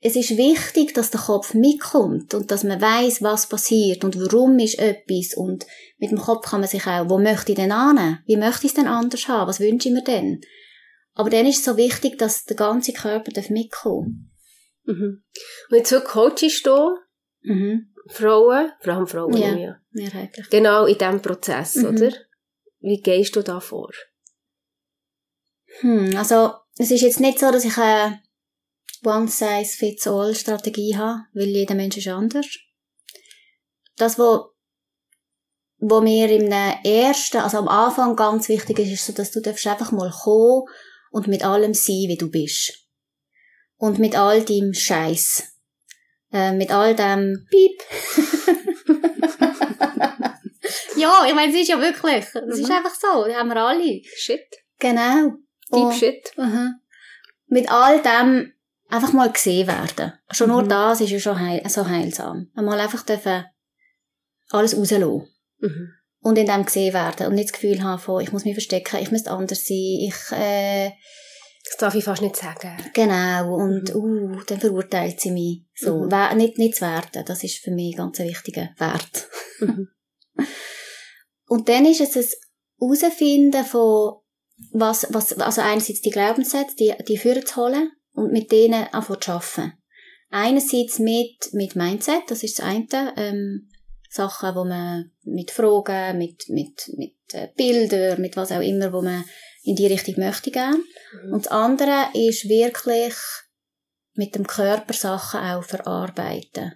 es 0.04 0.16
ist 0.16 0.36
wichtig, 0.36 0.94
dass 0.94 1.10
der 1.12 1.20
Kopf 1.20 1.54
mitkommt 1.54 2.34
und 2.34 2.50
dass 2.50 2.64
man 2.64 2.80
weiß, 2.80 3.22
was 3.22 3.48
passiert 3.48 4.02
und 4.04 4.18
warum 4.18 4.58
ist 4.58 4.78
etwas. 4.80 5.34
Und 5.36 5.64
mit 5.98 6.10
dem 6.10 6.18
Kopf 6.18 6.50
kann 6.50 6.60
man 6.60 6.68
sich 6.68 6.84
auch, 6.86 7.08
wo 7.08 7.18
möchte 7.18 7.52
ich 7.52 7.56
denn 7.56 7.70
an? 7.70 8.18
Wie 8.26 8.36
möchte 8.36 8.66
ich 8.66 8.72
es 8.72 8.74
denn 8.74 8.88
anders 8.88 9.28
haben? 9.28 9.48
Was 9.48 9.60
wünsche 9.60 9.88
ich 9.88 9.94
mir 9.94 10.02
denn? 10.02 10.40
Aber 11.14 11.30
dann 11.30 11.46
ist 11.46 11.58
es 11.58 11.64
so 11.64 11.76
wichtig, 11.76 12.18
dass 12.18 12.44
der 12.44 12.56
ganze 12.56 12.92
Körper 12.92 13.30
darf 13.30 13.48
mitkommen. 13.48 14.32
Mhm. 14.84 15.22
Und 15.70 15.76
jetzt 15.76 15.90
so 15.90 16.00
coachst 16.00 16.66
du 16.66 16.96
Mhm. 17.44 17.92
Frauen, 18.08 18.72
vor 18.80 18.92
allem 18.92 19.06
Frauen, 19.06 19.36
Ja. 19.36 19.54
ja. 19.54 19.76
Mehrheitlich. 19.90 20.48
Genau 20.50 20.86
in 20.86 20.98
diesem 20.98 21.22
Prozess, 21.22 21.76
Mhm. 21.76 21.86
oder? 21.86 22.12
Wie 22.80 23.00
gehst 23.00 23.36
du 23.36 23.42
da 23.42 23.60
vor? 23.60 23.90
Hm, 25.80 26.16
also, 26.16 26.52
es 26.78 26.90
ist 26.90 27.02
jetzt 27.02 27.20
nicht 27.20 27.38
so, 27.38 27.50
dass 27.52 27.64
ich 27.64 27.76
eine 27.78 28.20
One-Size-Fits-All-Strategie 29.04 30.96
habe, 30.96 31.20
weil 31.34 31.48
jeder 31.48 31.74
Mensch 31.74 31.96
ist 31.96 32.08
anders. 32.08 32.46
Das, 33.96 34.18
wo, 34.18 34.50
wo 35.78 36.00
mir 36.00 36.30
im 36.30 36.50
ersten, 36.84 37.38
also 37.38 37.58
am 37.58 37.68
Anfang 37.68 38.16
ganz 38.16 38.48
wichtig 38.48 38.78
ist, 38.78 38.92
ist 38.92 39.06
so, 39.06 39.12
dass 39.12 39.30
du 39.30 39.40
darfst 39.40 39.66
einfach 39.66 39.92
mal 39.92 40.10
kommen 40.10 40.64
und 41.10 41.26
mit 41.28 41.44
allem 41.44 41.74
sein, 41.74 42.06
wie 42.08 42.16
du 42.16 42.30
bist. 42.30 42.78
Und 43.76 43.98
mit 43.98 44.16
all 44.16 44.44
deinem 44.44 44.72
Scheiß. 44.74 45.48
Äh, 46.32 46.52
mit 46.52 46.70
all 46.70 46.94
dem 46.94 47.46
Piep. 47.50 47.82
ja, 50.96 51.26
ich 51.26 51.34
meine, 51.34 51.52
es 51.52 51.60
ist 51.60 51.68
ja 51.68 51.78
wirklich, 51.80 52.24
es 52.24 52.34
ist 52.58 52.68
Mhm. 52.68 52.74
einfach 52.74 52.94
so, 52.94 53.24
das 53.26 53.34
haben 53.36 53.48
wir 53.48 53.56
alle. 53.56 54.00
Shit. 54.16 54.46
Genau. 54.78 55.32
Deep 55.72 55.82
Und- 55.84 55.94
Shit. 55.94 56.32
Mhm. 56.36 56.74
Mit 57.48 57.70
all 57.70 58.00
dem 58.00 58.52
einfach 58.92 59.12
mal 59.12 59.32
gesehen 59.32 59.66
werden. 59.66 60.12
Schon 60.30 60.48
nur 60.50 60.62
Mhm. 60.62 60.68
das 60.68 61.00
ist 61.00 61.10
ja 61.10 61.18
schon 61.18 61.40
heil, 61.40 61.62
so 61.68 61.88
heilsam. 61.88 62.50
Einmal 62.54 62.78
einfach 62.78 63.02
dürfen 63.04 63.44
alles 64.50 64.76
rauslassen. 64.76 65.28
Mhm. 65.58 65.88
Und 66.20 66.38
in 66.38 66.46
dem 66.46 66.64
gesehen 66.64 66.94
werden. 66.94 67.26
Und 67.26 67.34
nicht 67.34 67.48
das 67.48 67.54
Gefühl 67.60 67.82
haben 67.82 67.98
von, 68.00 68.22
ich 68.22 68.32
muss 68.32 68.44
mich 68.44 68.54
verstecken, 68.54 68.98
ich 69.00 69.10
müsste 69.10 69.30
anders 69.32 69.66
sein, 69.66 69.76
ich, 69.76 70.14
äh, 70.32 70.90
Das 71.64 71.76
darf 71.78 71.94
ich 71.94 72.04
fast 72.04 72.22
nicht 72.22 72.36
sagen. 72.36 72.76
genau. 72.92 73.54
Und, 73.54 73.94
Mhm. 73.94 74.34
uh, 74.36 74.42
dann 74.46 74.60
verurteilt 74.60 75.20
sie 75.20 75.30
mich. 75.30 75.64
So. 75.74 76.04
Mhm. 76.04 76.36
Nicht, 76.36 76.58
nicht 76.58 76.76
zu 76.76 76.82
werden. 76.82 77.24
Das 77.24 77.42
ist 77.42 77.58
für 77.58 77.70
mich 77.70 77.96
ganz 77.96 78.20
ein 78.20 78.28
wichtiger 78.28 78.70
Wert. 78.78 79.28
Mhm. 79.60 79.88
Und 81.46 81.68
dann 81.68 81.86
ist 81.86 82.00
es 82.00 82.10
das 82.12 82.36
Herausfinden 82.78 83.64
von, 83.64 84.20
was, 84.72 85.06
was, 85.10 85.32
also 85.38 85.60
einerseits 85.60 86.00
die 86.02 86.10
Glaubenssätze, 86.10 86.74
die, 86.76 86.94
die 87.08 87.18
führen 87.18 87.44
zu 87.46 87.56
holen 87.56 87.90
und 88.12 88.32
mit 88.32 88.52
denen 88.52 88.86
anfangen 88.92 89.20
zu 89.20 89.32
arbeiten. 89.32 89.72
Einerseits 90.30 90.98
mit, 90.98 91.52
mit 91.52 91.76
Mindset, 91.76 92.22
das 92.28 92.42
ist 92.42 92.58
das 92.58 92.66
eine, 92.66 93.12
ähm, 93.16 93.68
Sachen, 94.12 94.54
wo 94.54 94.64
man 94.64 95.10
mit 95.24 95.50
Fragen, 95.50 96.18
mit, 96.18 96.48
mit, 96.48 96.90
mit 96.96 97.14
äh, 97.32 97.48
Bildern, 97.56 98.20
mit 98.20 98.36
was 98.36 98.52
auch 98.52 98.60
immer, 98.60 98.92
wo 98.92 99.00
man 99.00 99.24
in 99.62 99.74
die 99.74 99.86
Richtung 99.86 100.16
möchte 100.18 100.50
gehen. 100.50 100.84
Mhm. 101.24 101.32
Und 101.32 101.46
das 101.46 101.52
andere 101.52 102.08
ist 102.12 102.48
wirklich 102.48 103.14
mit 104.14 104.34
dem 104.34 104.46
Körper 104.46 104.92
Sachen 104.92 105.40
auch 105.40 105.64
verarbeiten. 105.64 106.74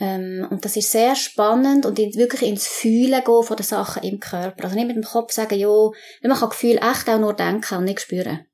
Ähm, 0.00 0.48
und 0.50 0.64
das 0.64 0.76
ist 0.76 0.90
sehr 0.90 1.14
spannend 1.14 1.86
und 1.86 1.98
in, 2.00 2.12
wirklich 2.14 2.42
ins 2.42 2.66
Fühlen 2.66 3.22
gehen 3.22 3.42
von 3.44 3.56
den 3.56 3.64
Sachen 3.64 4.02
im 4.02 4.18
Körper. 4.18 4.64
Also 4.64 4.74
nicht 4.74 4.88
mit 4.88 4.96
dem 4.96 5.04
Kopf 5.04 5.32
sagen, 5.32 5.58
ja, 5.58 5.68
weil 5.68 5.92
man 6.22 6.38
kann 6.38 6.50
Gefühl 6.50 6.78
echt 6.78 7.08
auch 7.08 7.20
nur 7.20 7.34
denken 7.34 7.76
und 7.76 7.84
nicht 7.84 8.00
spüren. 8.00 8.46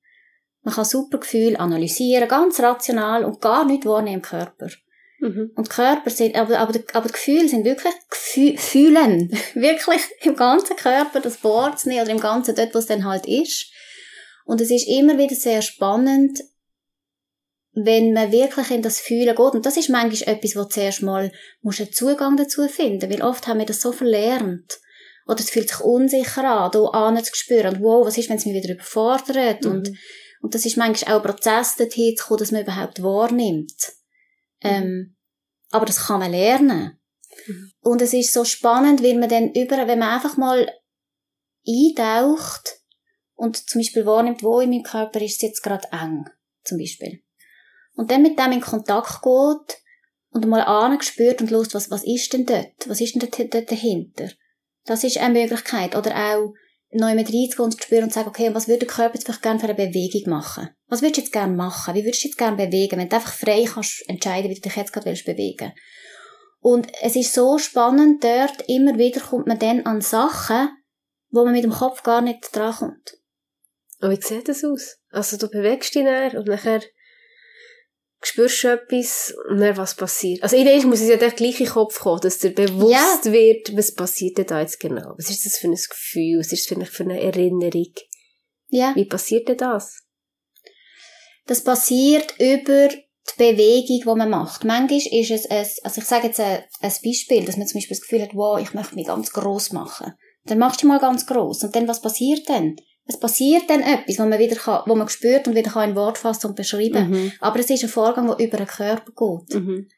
Man 0.63 0.75
kann 0.75 0.85
super 0.85 1.19
Gefühl 1.19 1.57
analysieren, 1.57 2.29
ganz 2.29 2.61
rational 2.61 3.25
und 3.25 3.41
gar 3.41 3.65
nicht 3.65 3.87
wahrnehmen 3.87 4.17
im 4.17 4.23
Körper. 4.23 4.69
Mhm. 5.21 5.53
Und 5.55 5.71
Körper 5.71 6.11
sind, 6.11 6.35
aber, 6.35 6.59
aber, 6.59 6.79
aber 6.93 7.07
die 7.09 7.13
Gefühle 7.13 7.49
sind 7.49 7.65
wirklich 7.65 7.95
Gefühl, 8.09 8.59
fühlen. 8.59 9.31
wirklich 9.55 10.03
im 10.23 10.37
ganzen 10.37 10.77
Körper, 10.77 11.21
das 11.21 11.39
bohrt 11.39 11.85
nicht, 11.87 12.01
oder 12.01 12.11
im 12.11 12.21
ganzen 12.21 12.55
dort, 12.55 12.75
wo 12.75 12.79
es 12.79 12.87
dann 12.87 13.05
halt 13.05 13.27
ist. 13.27 13.71
Und 14.45 14.61
es 14.61 14.71
ist 14.71 14.89
immer 14.89 15.17
wieder 15.19 15.35
sehr 15.35 15.63
spannend, 15.63 16.41
wenn 17.73 18.13
man 18.13 18.33
wirklich 18.33 18.71
in 18.71 18.83
das 18.83 19.01
Fühlen 19.01 19.37
geht. 19.37 19.55
Und 19.55 19.65
das 19.65 19.77
ist 19.77 19.91
manchmal 19.91 20.35
etwas, 20.35 20.57
wo 20.57 20.65
zuerst 20.65 21.03
mal 21.03 21.31
musst 21.63 21.81
einen 21.81 21.93
Zugang 21.93 22.37
dazu 22.37 22.67
finden, 22.69 23.11
weil 23.11 23.23
oft 23.23 23.47
haben 23.47 23.59
wir 23.59 23.67
das 23.67 23.81
so 23.81 23.93
verlernt. 23.93 24.81
Oder 25.27 25.41
es 25.41 25.51
fühlt 25.51 25.69
sich 25.69 25.81
unsicher 25.81 26.45
an, 26.45 26.71
da 26.73 26.85
an 26.87 27.23
zu 27.23 27.35
spüren. 27.35 27.77
Und 27.77 27.83
wow, 27.83 28.07
was 28.07 28.19
ist, 28.19 28.29
wenn 28.29 28.39
es 28.39 28.47
mich 28.47 28.55
wieder 28.55 28.75
überfordert? 28.75 29.65
Mhm. 29.65 29.71
Und, 29.71 29.91
und 30.41 30.55
das 30.55 30.65
ist 30.65 30.77
manchmal 30.77 31.15
auch 31.15 31.25
ein 31.25 31.31
Prozess 31.31 31.77
dorthin 31.77 32.17
zu 32.17 32.25
kommen, 32.25 32.39
dass 32.39 32.53
man 32.53 32.63
überhaupt 32.63 33.03
wahrnimmt. 33.03 33.93
Ähm, 34.63 35.17
aber 35.71 35.87
das 35.87 36.07
kann 36.07 36.21
man 36.21 36.31
lernen. 36.33 36.99
Mhm. 37.47 37.73
Und 37.81 38.03
es 38.03 38.13
ist 38.13 38.33
so 38.33 38.45
spannend, 38.45 39.03
weil 39.03 39.19
man 39.19 39.29
dann 39.29 39.53
über, 39.53 39.87
wenn 39.87 39.99
man 39.99 40.15
einfach 40.15 40.37
mal 40.37 40.71
eintaucht 41.67 42.81
und 43.35 43.69
zum 43.69 43.81
Beispiel 43.81 44.07
wahrnimmt, 44.07 44.43
wo 44.43 44.61
in 44.61 44.71
meinem 44.71 44.83
Körper 44.83 45.21
ist 45.21 45.37
es 45.37 45.43
jetzt 45.43 45.63
gerade 45.63 45.89
eng, 45.93 46.25
zum 46.65 46.79
Beispiel. 46.79 47.23
Und 47.95 48.11
dann 48.11 48.23
mit 48.23 48.39
dem 48.39 48.53
in 48.53 48.61
Kontakt 48.61 49.23
geht 49.23 49.79
und 50.31 50.47
mal 50.47 50.63
angespürt 50.63 51.41
und 51.43 51.51
lust, 51.51 51.75
was, 51.75 51.91
was 51.91 52.05
ist 52.05 52.33
denn 52.33 52.47
dort? 52.47 52.73
Was 52.87 53.01
ist 53.01 53.15
denn 53.15 53.21
dort, 53.21 53.55
dort 53.55 53.71
dahinter? 53.71 54.31
Das 54.85 55.05
ist 55.05 55.19
eine 55.19 55.39
Möglichkeit. 55.39 55.97
Oder 55.97 56.17
auch 56.17 56.55
neu 56.93 57.15
mit 57.15 57.29
reinzugehen 57.29 58.03
und 58.05 58.11
zu 58.11 58.15
sagen, 58.15 58.29
okay, 58.29 58.53
was 58.53 58.67
würde 58.67 58.81
der 58.81 58.89
Körper 58.89 59.15
jetzt 59.15 59.25
vielleicht 59.25 59.43
gerne 59.43 59.61
für 59.61 59.67
eine 59.67 59.75
Bewegung 59.75 60.31
machen? 60.31 60.71
Was 60.89 61.03
würdest 61.03 61.19
du 61.19 61.21
jetzt 61.23 61.33
gerne 61.33 61.55
machen? 61.55 61.95
Wie 61.95 62.05
würdest 62.05 62.25
du 62.25 62.29
jetzt 62.29 62.39
gerne 62.39 62.57
bewegen? 62.57 62.99
Wenn 62.99 63.09
du 63.09 63.17
einfach 63.17 63.33
frei 63.33 63.65
kannst 63.65 64.09
entscheiden, 64.09 64.51
wie 64.51 64.55
du 64.55 64.61
dich 64.61 64.77
jetzt 64.77 64.93
gerade 64.93 65.07
willst 65.07 65.25
bewegen. 65.25 65.73
Und 66.61 66.89
es 67.01 67.17
ist 67.17 67.33
so 67.33 67.59
spannend 67.59 68.23
dort, 68.23 68.69
immer 68.69 68.99
wieder 68.99 69.21
kommt 69.21 69.47
man 69.47 69.59
dann 69.59 69.87
an 69.87 70.01
Sachen, 70.01 70.69
wo 71.31 71.45
man 71.45 71.55
mit 71.55 71.65
dem 71.65 71.71
Kopf 71.71 72.03
gar 72.03 72.21
nicht 72.21 72.55
drankommt. 72.55 73.17
Und 74.01 74.11
wie 74.11 74.21
sieht 74.21 74.49
das 74.49 74.65
aus? 74.65 74.99
Also 75.11 75.37
du 75.37 75.49
bewegst 75.49 75.95
dich 75.95 76.05
dann 76.05 76.37
und 76.37 76.49
nachher 76.49 76.83
spürst 78.23 78.65
du 78.65 78.69
etwas 78.69 79.35
und 79.49 79.59
dann 79.59 79.77
was 79.77 79.95
passiert. 79.95 80.43
Also 80.43 80.57
ideell 80.57 80.85
muss 80.87 81.01
es 81.01 81.09
ja 81.09 81.17
der 81.17 81.31
gleiche 81.31 81.65
Kopf 81.65 82.01
kommen, 82.01 82.21
dass 82.21 82.39
dir 82.39 82.55
bewusst 82.55 83.25
wird, 83.33 83.77
was 83.77 83.95
passiert 83.95 84.39
denn 84.39 84.47
da 84.47 84.61
jetzt 84.61 84.81
genau? 84.81 85.15
Was 85.17 85.31
ist 85.31 85.47
das 85.47 85.57
für 85.57 85.69
ein 85.69 85.75
Gefühl? 85.75 86.39
Was 86.39 86.53
ist 86.53 86.65
das 86.65 86.67
für 86.67 86.75
eine, 86.75 86.87
für 86.87 87.05
eine 87.05 87.21
Erinnerung? 87.21 87.95
Ja. 88.69 88.95
Wie 88.95 89.07
passiert 89.07 89.49
denn 89.49 89.57
das? 89.57 90.03
Das 91.47 91.65
passiert 91.65 92.35
über 92.39 92.89
die 92.89 93.03
Bewegung, 93.37 94.01
die 94.01 94.19
man 94.19 94.31
macht. 94.31 94.65
Manchmal 94.65 94.99
ist 94.99 95.31
es 95.31 95.47
ein, 95.47 95.67
also 95.83 96.01
ich 96.01 96.07
sage 96.07 96.29
jetzt 96.29 96.41
ein, 96.41 96.63
ein 96.81 96.93
Beispiel, 97.05 97.45
dass 97.45 97.57
man 97.57 97.67
zum 97.67 97.79
Beispiel 97.79 97.97
das 97.97 98.03
Gefühl 98.03 98.23
hat, 98.23 98.35
wow, 98.35 98.61
ich 98.61 98.75
möchte 98.75 98.95
mich 98.95 99.07
ganz 99.07 99.33
gross 99.33 99.73
machen. 99.73 100.13
Dann 100.45 100.59
machst 100.59 100.83
du 100.83 100.87
mal 100.87 101.01
ganz 101.01 101.27
gross. 101.27 101.63
Und 101.65 101.75
dann, 101.75 101.89
was 101.89 102.01
passiert 102.01 102.49
denn? 102.49 102.77
Es 103.07 103.19
passiert 103.19 103.69
dann 103.69 103.81
etwas, 103.83 104.19
wo 104.19 104.25
man 104.25 104.39
wieder 104.39 104.57
kann, 104.57 104.83
wo 104.87 104.95
man 104.95 105.09
spürt 105.09 105.49
und 105.49 105.55
wieder 105.57 105.71
kann 105.73 105.91
in 105.91 105.97
Wort 105.97 106.19
fassen 106.19 106.49
und 106.49 106.57
beschreiben. 106.57 107.11
Mhm. 107.11 107.33
Aber 107.41 107.59
es 107.59 107.69
ist 107.71 107.83
ein 107.83 107.89
Vorgang, 107.89 108.27
der 108.29 108.47
über 108.47 108.57
den 108.59 108.67
Körper 108.67 109.11
geht. 109.47 109.61
Mhm. 109.61 109.89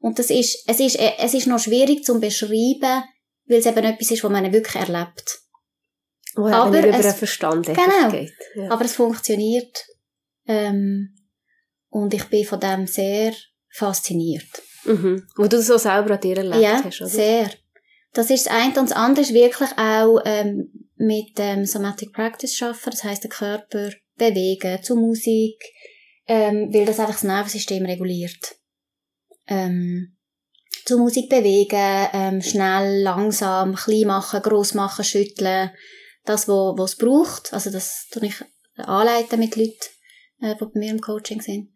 Und 0.00 0.18
das 0.18 0.30
ist, 0.30 0.64
es 0.66 0.80
ist, 0.80 0.96
es 0.98 1.34
ist 1.34 1.46
noch 1.46 1.58
schwierig 1.60 2.04
zu 2.04 2.18
beschreiben, 2.18 3.04
weil 3.46 3.58
es 3.58 3.66
eben 3.66 3.84
etwas 3.84 4.10
ist, 4.10 4.24
was 4.24 4.30
man 4.30 4.50
wirklich 4.52 4.74
erlebt. 4.76 5.40
Ja, 6.36 6.62
Aber 6.62 6.76
er 6.78 6.88
über 6.88 6.98
es- 6.98 7.06
den 7.06 7.14
Verstand 7.14 7.66
Genau. 7.66 8.10
geht. 8.10 8.32
Ja. 8.54 8.70
Aber 8.70 8.84
es 8.84 8.94
funktioniert. 8.94 9.84
Ähm, 10.46 11.14
und 11.90 12.14
ich 12.14 12.24
bin 12.24 12.44
von 12.46 12.58
dem 12.58 12.86
sehr 12.86 13.34
fasziniert. 13.70 14.48
Mhm. 14.84 15.26
Wo 15.36 15.42
du 15.42 15.56
das 15.58 15.70
auch 15.70 15.78
selber 15.78 16.14
an 16.14 16.20
dir 16.20 16.38
erlebt 16.38 16.62
ja, 16.62 16.82
hast, 16.82 17.00
oder? 17.00 17.10
sehr. 17.10 17.50
Das 18.14 18.30
ist 18.30 18.46
das 18.46 18.52
eine. 18.54 18.68
Und 18.68 18.90
das 18.90 18.92
andere 18.92 19.22
ist 19.24 19.34
wirklich 19.34 19.70
auch 19.76 20.20
ähm, 20.24 20.81
mit 21.02 21.32
ähm, 21.38 21.66
Somatic 21.66 22.12
Practice 22.12 22.54
schaffen. 22.54 22.90
Das 22.90 23.02
heißt 23.02 23.24
den 23.24 23.30
Körper 23.30 23.90
bewegen, 24.16 24.82
zu 24.82 24.94
Musik, 24.94 25.60
ähm, 26.26 26.72
weil 26.72 26.86
das 26.86 27.00
einfach 27.00 27.14
das 27.14 27.24
Nervensystem 27.24 27.84
reguliert. 27.84 28.56
Ähm, 29.48 30.16
zur 30.84 30.98
Musik 30.98 31.28
bewegen, 31.28 32.08
ähm, 32.12 32.40
schnell, 32.40 33.02
langsam, 33.02 33.74
klein 33.74 34.06
machen, 34.06 34.42
gross 34.42 34.74
machen, 34.74 35.04
schütteln. 35.04 35.70
Das, 36.24 36.46
wo, 36.46 36.74
was 36.78 36.92
es 36.92 36.98
braucht. 36.98 37.52
Also 37.52 37.70
das 37.70 38.06
tue 38.12 38.26
ich 38.26 38.36
anleiten 38.76 39.40
mit 39.40 39.56
Leuten, 39.56 39.74
äh, 40.40 40.54
die 40.54 40.64
bei 40.64 40.70
mir 40.74 40.90
im 40.92 41.00
Coaching 41.00 41.40
sind. 41.40 41.72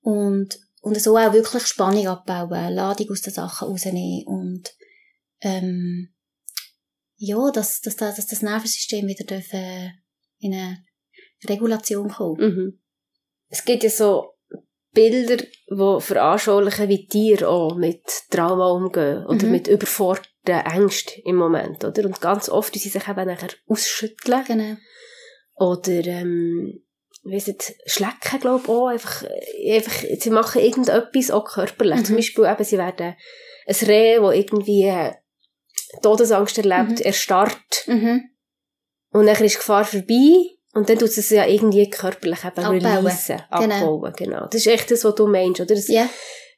Und, 0.00 0.58
und 0.82 1.00
so 1.00 1.16
auch 1.16 1.32
wirklich 1.32 1.66
Spannung 1.66 2.06
abbauen, 2.08 2.74
Ladung 2.74 3.10
aus 3.10 3.22
den 3.22 3.32
Sachen 3.32 3.68
rausnehmen 3.68 4.26
und, 4.26 4.70
ähm, 5.40 6.14
ja, 7.16 7.50
dass, 7.50 7.80
dass, 7.80 7.96
dass, 7.96 8.26
das 8.26 8.42
Nervensystem 8.42 9.06
wieder 9.06 9.24
darf, 9.24 9.52
äh, 9.52 9.90
in 10.38 10.54
eine 10.54 10.84
Regulation 11.48 12.08
kommen. 12.10 12.40
Mhm. 12.40 12.80
Es 13.48 13.64
gibt 13.64 13.82
ja 13.84 13.90
so 13.90 14.32
Bilder, 14.92 15.36
die 15.36 16.00
veranschaulichen, 16.00 16.88
wie 16.88 17.06
Tiere 17.06 17.48
auch 17.48 17.76
mit 17.76 18.02
Trauma 18.30 18.68
umgehen 18.70 19.26
oder 19.26 19.44
Mhm. 19.44 19.50
mit 19.52 19.68
überforderten 19.68 20.32
Ängsten 20.46 21.22
im 21.24 21.36
Moment, 21.36 21.84
oder? 21.84 22.04
Und 22.06 22.20
ganz 22.20 22.48
oft, 22.48 22.74
wie 22.74 22.78
sie 22.78 22.88
sich 22.88 23.06
eben 23.06 23.26
nachher 23.26 23.50
ausschütteln 23.66 24.44
Genau. 24.46 24.76
oder, 25.54 26.04
ähm, 26.06 26.82
weiss 27.24 27.46
nicht, 27.46 27.74
schlecken, 27.86 28.40
glaube 28.40 28.62
ich, 28.64 28.68
auch. 28.70 28.86
Einfach, 28.88 29.24
einfach, 29.70 30.04
sie 30.18 30.30
machen 30.30 30.62
irgendetwas 30.62 31.30
auch 31.30 31.44
körperlich. 31.44 31.96
Mhm. 32.00 32.04
Zum 32.04 32.16
Beispiel 32.16 32.44
eben, 32.44 32.64
sie 32.64 32.78
werden 32.78 33.16
ein 33.66 33.74
Reh, 33.86 34.16
das 34.18 34.34
irgendwie 34.34 34.82
äh, 34.84 35.12
Todesangst 36.02 36.58
erlebt, 36.58 36.98
Mhm. 37.00 37.04
erstarrt 37.04 37.84
Mhm. 37.86 38.22
und 39.10 39.26
dann 39.26 39.34
ist 39.44 39.52
die 39.54 39.58
Gefahr 39.58 39.84
vorbei 39.84 40.34
und 40.74 40.88
dann 40.88 40.98
tut 40.98 41.08
es 41.08 41.30
ja 41.30 41.46
irgendwie 41.46 41.88
körperlich 41.90 42.40
eben 42.44 42.64
Abbauen. 42.64 42.84
releasen, 42.84 43.42
Genau. 43.50 43.74
abbauen, 43.74 44.12
genau. 44.16 44.46
Das 44.46 44.56
ist 44.60 44.66
echt 44.66 44.90
das, 44.90 45.04
was 45.04 45.14
du 45.14 45.26
meinst, 45.26 45.60
oder? 45.60 45.74
Das, 45.74 45.88
Ja. 45.88 46.08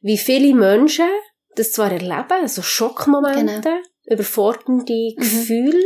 Wie 0.00 0.18
viele 0.18 0.54
Menschen 0.54 1.08
das 1.56 1.72
zwar 1.72 1.90
erleben, 1.90 2.46
so 2.46 2.62
Schockmomente, 2.62 3.62
Genau. 3.62 3.80
überfordernde 4.06 4.92
Mhm. 5.16 5.20
Gefühle, 5.20 5.82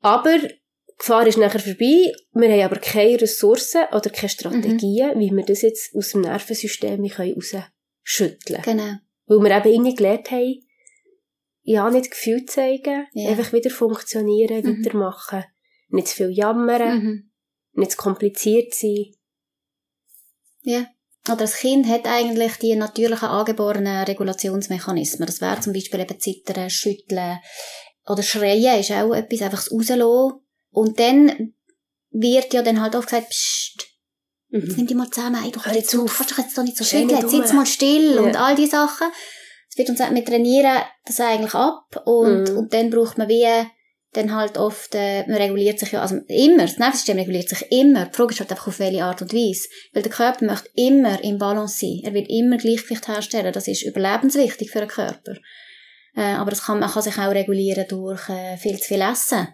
aber 0.00 0.38
die 0.38 0.54
Gefahr 0.98 1.26
ist 1.26 1.38
nachher 1.38 1.60
vorbei, 1.60 2.12
wir 2.34 2.52
haben 2.52 2.62
aber 2.62 2.76
keine 2.80 3.20
Ressourcen 3.20 3.84
oder 3.92 4.10
keine 4.10 4.28
Strategien, 4.28 5.14
Mhm. 5.14 5.20
wie 5.20 5.30
wir 5.30 5.44
das 5.44 5.62
jetzt 5.62 5.94
aus 5.96 6.10
dem 6.10 6.20
Nervensystem 6.22 7.04
rausschütteln 7.04 8.62
können. 8.62 8.78
Genau. 8.78 8.94
Weil 9.26 9.48
wir 9.50 9.56
eben 9.56 9.68
irgendwie 9.74 9.94
gelernt 9.94 10.30
haben, 10.30 10.62
ja, 11.62 11.90
nicht 11.90 12.10
Gefühl 12.10 12.44
zeigen, 12.46 13.06
Ja. 13.12 13.30
einfach 13.30 13.52
wieder 13.52 13.70
funktionieren, 13.70 14.62
Mhm. 14.64 14.84
weitermachen. 14.84 15.44
Nicht 15.88 16.08
zu 16.08 16.14
viel 16.16 16.30
jammern, 16.30 16.98
Mhm. 17.02 17.30
nicht 17.72 17.92
zu 17.92 17.96
kompliziert 17.96 18.74
sein. 18.74 19.06
Ja. 20.62 20.86
Oder 21.26 21.36
das 21.36 21.56
Kind 21.56 21.86
hat 21.86 22.06
eigentlich 22.06 22.54
die 22.56 22.74
natürlichen 22.76 23.28
angeborenen 23.28 24.04
Regulationsmechanismen. 24.04 25.26
Das 25.26 25.40
wäre 25.40 25.60
zum 25.60 25.72
Beispiel 25.72 26.00
eben 26.00 26.18
Zittern, 26.18 26.70
Schütteln 26.70 27.38
oder 28.06 28.22
Schreien 28.22 28.80
ist 28.80 28.90
auch 28.90 29.12
etwas, 29.14 29.42
einfach 29.42 29.58
das 29.62 29.70
Rauslassen. 29.70 30.40
Und 30.70 30.98
dann 30.98 31.54
wird 32.10 32.52
ja 32.54 32.62
dann 32.62 32.80
halt 32.80 32.94
oft 32.96 33.08
gesagt, 33.08 33.28
Psst, 33.30 33.86
jetzt 34.48 34.76
nimm 34.76 34.86
dich 34.86 34.96
mal 34.96 35.10
zusammen, 35.10 35.44
ey, 35.44 35.50
du 35.52 35.60
kannst, 35.60 35.78
jetzt 35.78 35.94
auf. 35.94 36.16
kannst 36.16 36.38
jetzt 36.38 36.56
doch 36.58 36.62
nicht 36.64 36.76
so 36.76 36.84
schütteln, 36.84 37.28
sitz 37.28 37.52
mal 37.52 37.66
still 37.66 38.14
Ja. 38.16 38.20
und 38.22 38.36
all 38.36 38.54
die 38.56 38.66
Sachen. 38.66 39.08
Es 39.70 39.78
wird 39.78 39.88
uns 39.88 40.00
mit 40.10 40.26
Trainieren 40.26 40.82
das 41.06 41.20
eigentlich 41.20 41.54
ab 41.54 42.02
und, 42.04 42.50
Mhm. 42.50 42.58
und 42.58 42.74
dann 42.74 42.90
braucht 42.90 43.16
man 43.18 43.28
wie 43.28 43.46
dann 44.12 44.34
halt 44.34 44.58
oft, 44.58 44.94
äh, 44.94 45.24
man 45.28 45.36
reguliert 45.36 45.78
sich 45.78 45.92
ja, 45.92 46.02
also 46.02 46.16
immer, 46.26 46.62
das 46.62 46.78
Nervensystem 46.78 47.16
reguliert 47.16 47.48
sich 47.48 47.70
immer. 47.70 48.06
Die 48.06 48.16
Frage 48.16 48.32
ist 48.32 48.40
halt 48.40 48.50
einfach 48.50 48.66
auf 48.66 48.80
welche 48.80 49.04
Art 49.04 49.22
und 49.22 49.32
Weise. 49.32 49.68
Weil 49.92 50.02
der 50.02 50.10
Körper 50.10 50.44
möchte 50.44 50.68
immer 50.74 51.22
im 51.22 51.38
Balance 51.38 51.78
sein. 51.78 52.00
Er 52.02 52.12
will 52.12 52.26
immer 52.28 52.56
Gleichgewicht 52.56 53.06
herstellen. 53.06 53.52
Das 53.52 53.68
ist 53.68 53.84
überlebenswichtig 53.84 54.70
für 54.72 54.80
den 54.80 54.88
Körper. 54.88 55.34
Äh, 56.16 56.34
aber 56.34 56.50
das 56.50 56.64
kann, 56.64 56.80
man 56.80 56.90
kann 56.90 57.02
sich 57.02 57.16
auch 57.18 57.30
regulieren 57.30 57.86
durch 57.88 58.28
äh, 58.28 58.56
viel 58.56 58.78
zu 58.78 58.88
viel 58.88 59.00
Essen. 59.00 59.46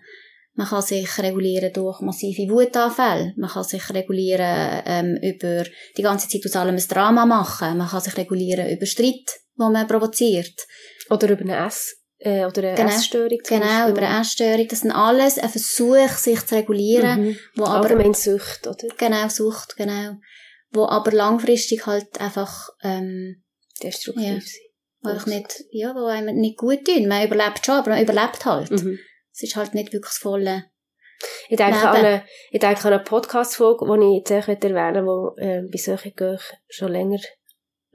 Man 0.54 0.66
kann 0.66 0.80
sich 0.80 1.18
regulieren 1.18 1.70
durch 1.74 2.00
massive 2.00 2.50
Wutanfälle. 2.50 3.34
Man 3.36 3.50
kann 3.50 3.64
sich 3.64 3.90
regulieren 3.92 4.82
ähm, 4.86 5.18
über 5.20 5.64
die 5.98 6.02
ganze 6.02 6.30
Zeit 6.30 6.46
aus 6.46 6.56
allem 6.56 6.76
ein 6.76 6.88
Drama 6.88 7.26
machen. 7.26 7.76
Man 7.76 7.88
kann 7.88 8.00
sich 8.00 8.16
regulieren 8.16 8.70
über 8.70 8.86
Streit, 8.86 9.38
wo 9.56 9.68
man 9.68 9.86
provoziert. 9.86 10.54
Oder 11.10 11.30
über 11.30 11.42
eine 11.42 11.66
Ess, 11.66 11.96
äh, 12.18 12.44
oder 12.44 12.62
eine 12.62 12.74
Genau. 12.76 12.88
Essstörung. 12.90 13.38
zum 13.44 13.60
Genau, 13.60 13.66
Beispiel. 13.86 13.90
über 13.92 14.06
eine 14.08 14.20
Essstörung. 14.20 14.68
Das 14.68 14.80
sind 14.80 14.90
alles 14.92 15.38
ein 15.38 15.48
Versuch, 15.48 16.08
sich 16.16 16.44
zu 16.46 16.54
regulieren, 16.54 17.24
Mhm. 17.28 17.38
wo 17.56 17.64
aber 17.64 17.88
Allgemein 17.90 18.14
Sucht, 18.14 18.66
oder? 18.66 18.86
genau 18.96 19.28
Sucht, 19.28 19.76
genau, 19.76 20.16
wo 20.70 20.86
aber 20.86 21.12
langfristig 21.12 21.86
halt 21.86 22.20
einfach 22.20 22.68
ähm, 22.82 23.42
Destruktiv 23.82 24.24
Ja. 24.24 24.40
sein. 24.40 24.60
wo 25.02 25.10
einfach 25.10 25.26
nicht, 25.26 25.64
ja, 25.70 25.94
wo 25.94 26.06
einem 26.06 26.34
nicht 26.36 26.56
gut 26.56 26.84
tun. 26.84 27.06
Man 27.06 27.24
überlebt 27.26 27.64
schon, 27.64 27.74
aber 27.76 27.90
man 27.90 28.02
überlebt 28.02 28.44
halt. 28.46 28.70
Mhm. 28.70 28.98
Es 29.32 29.42
ist 29.42 29.54
halt 29.54 29.74
nicht 29.74 29.92
wirklich 29.92 30.10
das 30.10 30.18
volle. 30.18 30.64
Ich 31.48 31.56
denke, 31.56 31.74
Leben. 31.76 31.86
an 31.88 31.96
eine, 31.96 32.24
ich 32.50 32.58
denke 32.60 32.80
an 32.86 32.94
eine 32.94 33.02
Podcast-Folge, 33.04 33.84
die 33.86 34.06
ich 34.18 34.18
jetzt 34.30 34.48
echt 34.48 34.64
erwähnen 34.64 35.04
möchte, 35.04 35.34
die 35.40 35.46
äh, 35.46 35.62
bei 35.70 35.78
solchen 35.78 36.14
Gehen 36.14 36.38
schon 36.68 36.92
länger 36.92 37.18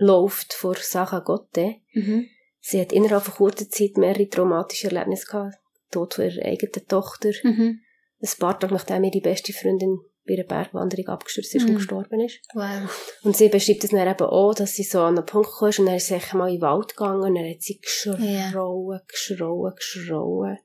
läuft, 0.01 0.53
vor 0.53 0.75
Sacha 0.75 1.19
Gotte. 1.19 1.75
Mhm. 1.93 2.27
Sie 2.59 2.81
hat 2.81 2.91
innerhalb 2.91 3.23
von 3.23 3.35
kurzer 3.35 3.69
Zeit 3.69 3.97
mehrere 3.97 4.27
traumatische 4.27 4.87
Erlebnisse 4.87 5.25
gehabt. 5.27 5.55
Tod 5.91 6.13
von 6.15 6.25
ihrer 6.25 6.45
eigenen 6.45 6.87
Tochter. 6.87 7.31
Mhm. 7.43 7.79
Ein 8.19 8.29
paar 8.39 8.59
Tage 8.59 8.73
nachdem 8.73 9.03
ihre 9.03 9.21
beste 9.21 9.53
Freundin 9.53 9.99
bei 10.25 10.35
einer 10.35 10.43
Bergwanderung 10.43 11.07
abgestürzt 11.07 11.55
ist 11.55 11.63
Mhm. 11.63 11.69
und 11.69 11.75
gestorben 11.77 12.19
ist. 12.21 12.39
Wow. 12.53 13.17
Und 13.23 13.35
sie 13.35 13.49
beschreibt 13.49 13.83
es 13.83 13.89
dann 13.89 14.07
eben 14.07 14.23
auch, 14.23 14.53
dass 14.53 14.73
sie 14.73 14.83
so 14.83 15.01
an 15.01 15.17
einen 15.17 15.25
Punkt 15.25 15.49
kam 15.57 15.69
und 15.69 15.85
dann 15.85 15.95
ist 15.95 16.07
sie 16.07 16.15
echt 16.15 16.33
mal 16.33 16.47
in 16.49 16.55
den 16.55 16.61
Wald 16.61 16.89
gegangen 16.89 17.21
und 17.23 17.35
dann 17.35 17.49
hat 17.49 17.61
sie 17.61 17.79
geschrauen, 17.79 19.01
geschrauen, 19.07 19.73
geschrauen. 19.75 20.57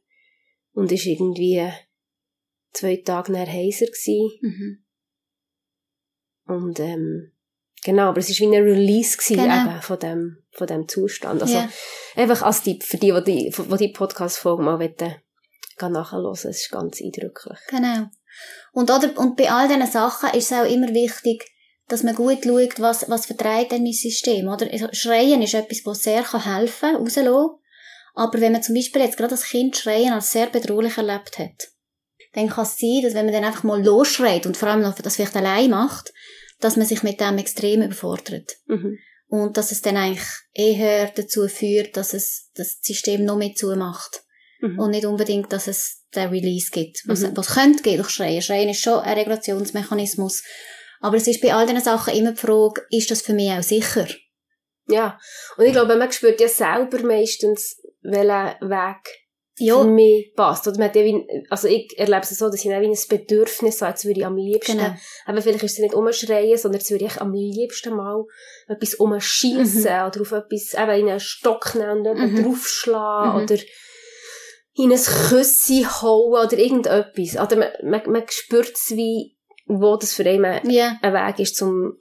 Und 0.72 0.93
ist 0.93 1.07
irgendwie 1.07 1.70
zwei 2.72 2.97
Tage 2.99 3.32
nach 3.32 3.47
heiser 3.49 3.87
gewesen. 3.87 4.30
Mhm. 4.43 4.84
Und, 6.47 6.80
ähm, 6.80 7.32
genau, 7.87 8.09
aber 8.09 8.18
es 8.18 8.28
war 8.28 8.51
wie 8.51 8.57
ein 8.57 8.62
Release 8.62 9.16
gewesen, 9.16 9.37
Genau. 9.43 9.70
eben 9.70 9.80
von 9.82 9.99
dem, 9.99 10.43
von 10.53 10.66
dem 10.66 10.89
Zustand. 10.89 11.41
Also, 11.41 11.55
Ja. 11.55 11.68
einfach 12.16 12.43
als 12.43 12.62
Tipp 12.62 12.82
für 12.82 12.99
die, 12.99 13.12
die 13.12 13.51
die, 13.53 13.76
die, 13.78 13.93
Podcast-Folge 13.93 14.62
mal 14.62 14.78
wollen, 14.78 14.95
gehen 14.97 15.93
nachhören. 15.93 16.32
Es 16.32 16.45
ist 16.45 16.70
ganz 16.70 17.01
eindrücklich. 17.01 17.59
Genau. 17.68 18.07
Und, 18.72 18.91
oder, 18.91 19.16
und 19.16 19.37
bei 19.37 19.51
all 19.51 19.68
diesen 19.68 19.87
Sachen 19.87 20.30
ist 20.30 20.51
es 20.51 20.59
auch 20.59 20.70
immer 20.70 20.89
wichtig, 20.89 21.47
dass 21.89 22.03
man 22.03 22.14
gut 22.14 22.45
schaut, 22.45 22.80
was, 22.80 23.09
was 23.09 23.26
vertreibt 23.26 23.72
denn 23.72 23.84
mein 23.84 23.93
System, 23.93 24.49
oder? 24.49 24.68
Also 24.70 24.89
Schreien 24.93 25.41
ist 25.41 25.55
etwas, 25.55 25.82
was 25.84 26.03
sehr 26.03 26.22
kann 26.22 26.45
helfen 26.45 26.91
kann, 26.93 26.97
rauslassen. 26.97 27.51
Aber 28.14 28.41
wenn 28.41 28.53
man 28.53 28.62
zum 28.62 28.74
Beispiel 28.74 29.03
jetzt 29.03 29.16
gerade 29.16 29.30
das 29.30 29.45
Kind 29.45 29.76
Schreien 29.76 30.12
als 30.12 30.32
sehr 30.32 30.47
bedrohlich 30.47 30.97
erlebt 30.97 31.39
hat, 31.39 31.68
dann 32.32 32.49
kann 32.49 32.64
es 32.64 32.76
sein, 32.76 33.01
dass 33.03 33.14
wenn 33.14 33.26
man 33.26 33.34
dann 33.34 33.45
einfach 33.45 33.62
mal 33.62 33.82
losschreit 33.82 34.47
und 34.47 34.57
vor 34.57 34.68
allem 34.68 34.82
noch 34.82 34.95
das 34.95 35.16
vielleicht 35.16 35.37
allein 35.37 35.70
macht, 35.70 36.12
dass 36.61 36.77
man 36.77 36.87
sich 36.87 37.03
mit 37.03 37.21
dem 37.21 37.39
extrem 37.39 37.83
überfordert. 37.83 38.57
Mhm. 38.67 38.99
Und 39.29 39.57
dass 39.57 39.73
es 39.73 39.83
dann 39.83 39.97
eigentlich 39.97 40.27
eher 40.53 41.11
dazu 41.15 41.49
führt, 41.49 41.97
dass 41.97 42.15
es 42.15 42.51
das 42.55 42.79
System 42.81 43.25
noch 43.25 43.37
mehr 43.37 43.55
zumacht. 43.55 44.23
Mhm. 44.61 44.79
Und 44.79 44.91
nicht 44.91 45.05
unbedingt, 45.05 45.53
dass 45.53 45.67
es 45.67 46.05
den 46.15 46.29
Release 46.29 46.71
gibt. 46.71 47.03
Was, 47.07 47.21
Mhm. 47.21 47.37
was 47.37 47.55
könnte 47.55 47.83
gehen 47.83 47.99
durch 47.99 48.11
Schreien. 48.11 48.41
Schreien 48.41 48.69
ist 48.69 48.81
schon 48.81 49.01
ein 49.01 49.19
Regulationsmechanismus. 49.19 50.43
Aber 51.01 51.17
es 51.17 51.27
ist 51.27 51.43
bei 51.43 51.53
all 51.53 51.67
diesen 51.67 51.83
Sachen 51.83 52.15
immer 52.15 52.33
die 52.33 52.41
Frage, 52.41 52.83
ist 52.91 53.11
das 53.11 53.23
für 53.23 53.35
mich 53.35 53.51
auch 53.51 53.63
sicher? 53.63 54.07
Ja. 54.89 55.19
Und 55.57 55.67
ich 55.67 55.73
glaube, 55.73 55.97
man 55.97 56.11
spürt 56.11 56.41
ja 56.41 56.49
selber 56.49 57.03
meistens, 57.03 57.83
welcher 58.03 58.57
Weg 58.61 59.26
für 59.57 59.65
Ja, 59.65 59.85
mich 59.85 60.33
passt. 60.37 60.67
Oder 60.69 60.79
man 60.79 60.89
hat 60.89 60.97
ja 60.97 61.05
wie, 61.05 61.27
also 61.49 61.67
ich 61.67 61.99
erlebe 61.99 62.21
es 62.23 62.31
so, 62.31 62.47
dass 62.51 62.63
ich 62.65 62.71
dann 62.71 62.83
wie 62.83 62.87
ein 62.89 62.99
Bedürfnis 63.09 63.81
habe, 63.81 63.93
jetzt 63.93 64.05
würde 64.05 64.21
ich 64.21 64.27
am 64.27 64.37
liebsten, 64.37 64.77
genau. 64.79 64.95
aber 65.25 65.41
vielleicht 65.43 65.63
ist 65.65 65.73
es 65.73 65.79
nicht 65.79 65.95
umschreien, 65.95 66.59
sondern 66.59 66.81
jetzt 66.81 66.91
würde 66.91 67.07
ich 67.07 67.21
am 67.21 67.33
liebsten 67.33 67.95
mal 67.95 68.25
etwas 68.69 68.95
umschiessen 68.97 69.85
oder 69.87 70.21
auf 70.21 70.33
etwas, 70.33 70.75
eben 70.75 71.01
in 71.01 71.09
einen 71.09 71.21
Stock 71.21 71.75
nehmen 71.75 72.07
und 72.07 72.33
Mhm. 72.33 72.43
draufschlagen 72.45 73.37
Mhm. 73.39 73.43
oder 73.45 73.57
in 74.75 74.93
ein 74.93 75.01
Küssi 75.01 75.87
hauen 76.03 76.47
oder 76.47 76.59
irgendetwas. 76.59 77.43
Oder 77.43 77.57
man, 77.57 77.69
man, 77.83 78.03
man 78.11 78.25
spürt 78.29 78.75
es 78.75 78.91
wie, 78.91 79.37
wo 79.65 79.97
das 79.97 80.13
für 80.13 80.27
einen 80.29 80.71
Ja, 80.71 80.99
ein 81.01 81.15
Weg 81.15 81.39
ist, 81.41 81.57
zum, 81.57 81.95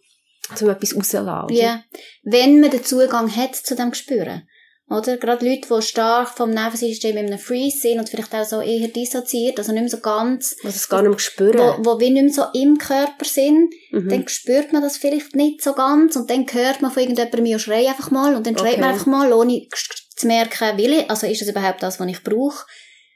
zum 0.56 0.70
etwas 0.70 0.94
rauszulassen. 0.96 1.56
ja. 1.56 1.82
Wenn 2.24 2.60
man 2.60 2.70
den 2.70 2.84
Zugang 2.84 3.34
hat 3.34 3.56
zu 3.56 3.76
dem 3.78 3.92
Gespüren. 3.92 4.46
Oder? 4.88 5.18
Gerade 5.18 5.48
Leute, 5.48 5.68
die 5.68 5.82
stark 5.82 6.30
vom 6.30 6.52
Nervensystem 6.52 7.18
in 7.18 7.26
einem 7.26 7.40
Freeze 7.40 7.80
sind 7.80 8.00
und 8.00 8.08
vielleicht 8.08 8.34
auch 8.36 8.46
so 8.46 8.62
eher 8.62 8.88
dissoziiert, 8.88 9.58
also 9.58 9.72
nicht 9.72 9.82
mehr 9.82 9.90
so 9.90 10.00
ganz, 10.00 10.56
Was 10.62 10.76
es 10.76 10.90
gar 10.90 11.02
nicht 11.02 11.10
mehr 11.10 11.20
spüren. 11.20 11.58
wo, 11.58 11.86
wo 11.86 12.00
wie 12.00 12.12
nicht 12.12 12.24
mehr 12.24 12.34
so 12.34 12.44
im 12.54 12.78
Körper 12.78 13.26
sind, 13.26 13.74
mhm. 13.92 14.10
dann 14.10 14.28
spürt 14.28 14.74
man 14.74 14.84
das 14.84 14.98
vielleicht 14.98 15.36
nicht 15.36 15.64
so 15.64 15.74
ganz 15.74 16.16
und 16.16 16.30
dann 16.30 16.46
hört 16.52 16.84
man 16.84 16.92
von 16.92 17.02
irgendjemandem, 17.02 17.58
schrei 17.58 17.88
einfach 17.88 18.12
mal 18.12 18.36
und 18.36 18.46
dann 18.46 18.58
schreit 18.58 18.74
Okay. 18.74 18.82
man 18.82 18.90
einfach 18.92 19.06
mal, 19.08 19.34
ohne 19.34 19.68
zu 20.16 20.28
merken, 20.28 20.78
will 20.78 20.94
ich, 20.94 21.10
also 21.10 21.26
ist 21.26 21.42
das 21.42 21.50
überhaupt 21.50 21.82
das, 21.82 22.00
was 22.00 22.08
ich 22.08 22.24
brauche? 22.24 22.66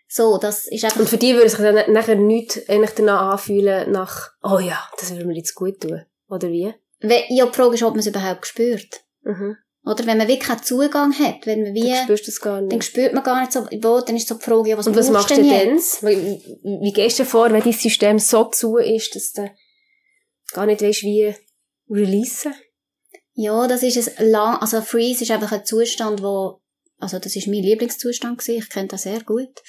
So, 0.08 0.40
das 0.40 0.66
ist 0.68 0.84
einfach, 0.84 1.02
Und 1.02 1.10
für 1.10 1.18
die 1.18 1.36
würde 1.36 1.50
sich 1.50 1.60
dann 1.60 1.94
nachher 1.94 2.16
nichts 2.16 2.68
eigentlich 2.68 2.96
danach 2.96 3.34
anfühlen, 3.34 3.92
nach, 3.92 4.32
oh 4.42 4.58
ja, 4.58 4.90
das 5.00 5.12
würde 5.12 5.26
mir 5.26 5.38
jetzt 5.38 5.54
gut 5.54 5.80
tun. 5.82 6.04
Oder 6.30 6.50
wie? 6.50 6.74
Ja, 7.02 7.46
die 7.46 7.54
Frage 7.54 7.76
ist, 7.76 7.84
ob 7.84 7.92
man 7.92 8.00
es 8.00 8.08
überhaupt 8.08 8.48
spürt. 8.48 9.02
Mhm. 9.22 9.56
Oder? 9.86 10.06
Wenn 10.06 10.18
man 10.18 10.28
wirklich 10.28 10.48
keinen 10.48 10.64
Zugang 10.64 11.18
hat, 11.18 11.46
wenn 11.46 11.64
man 11.64 11.74
wie, 11.74 11.90
Dann 11.90 12.04
spürst 12.04 12.28
du 12.28 12.32
es 12.32 12.42
gar 12.42 12.62
nicht. 12.62 12.74
dann 12.74 12.82
spürt 12.82 13.14
man 13.14 13.24
gar 13.24 13.40
nicht 13.40 13.54
so, 13.54 13.66
wo, 13.66 14.02
dann 14.02 14.16
ist 14.16 14.28
so 14.28 14.36
die 14.36 14.44
Frage, 14.44 14.70
ja, 14.70 14.78
was 14.78 14.88
Und 14.88 14.96
was 14.96 15.10
machst 15.10 15.32
du 15.32 15.36
denn 15.36 15.46
jetzt? 15.46 16.04
Wie, 16.04 16.42
wie 16.64 16.94
gehst 16.94 17.20
du 17.20 17.26
vor, 17.26 17.52
wenn 17.52 17.62
dein 17.64 17.74
System 17.74 18.20
so 18.20 18.46
zu 18.46 18.78
ist, 18.78 19.16
dass 19.16 19.32
du 19.32 19.50
gar 20.54 20.66
nicht 20.66 20.82
weißt, 20.82 21.04
wie 21.04 21.34
releasen? 21.90 22.54
Ja, 23.34 23.68
das 23.68 23.84
ist 23.84 24.20
ein 24.20 24.30
lang, 24.30 24.58
also 24.58 24.82
Freeze 24.82 25.24
ist 25.24 25.32
einfach 25.32 25.54
ein 25.54 25.66
Zustand, 25.66 26.22
wo, 26.22 26.60
also 26.98 27.20
das 27.20 27.38
ist 27.38 27.48
mein 27.48 27.64
Lieblingszustand 27.64 28.38
gewesen, 28.38 28.60
ich 28.60 28.70
kenne 28.70 28.90
das 28.90 29.04
sehr 29.04 29.22
gut. 29.24 29.62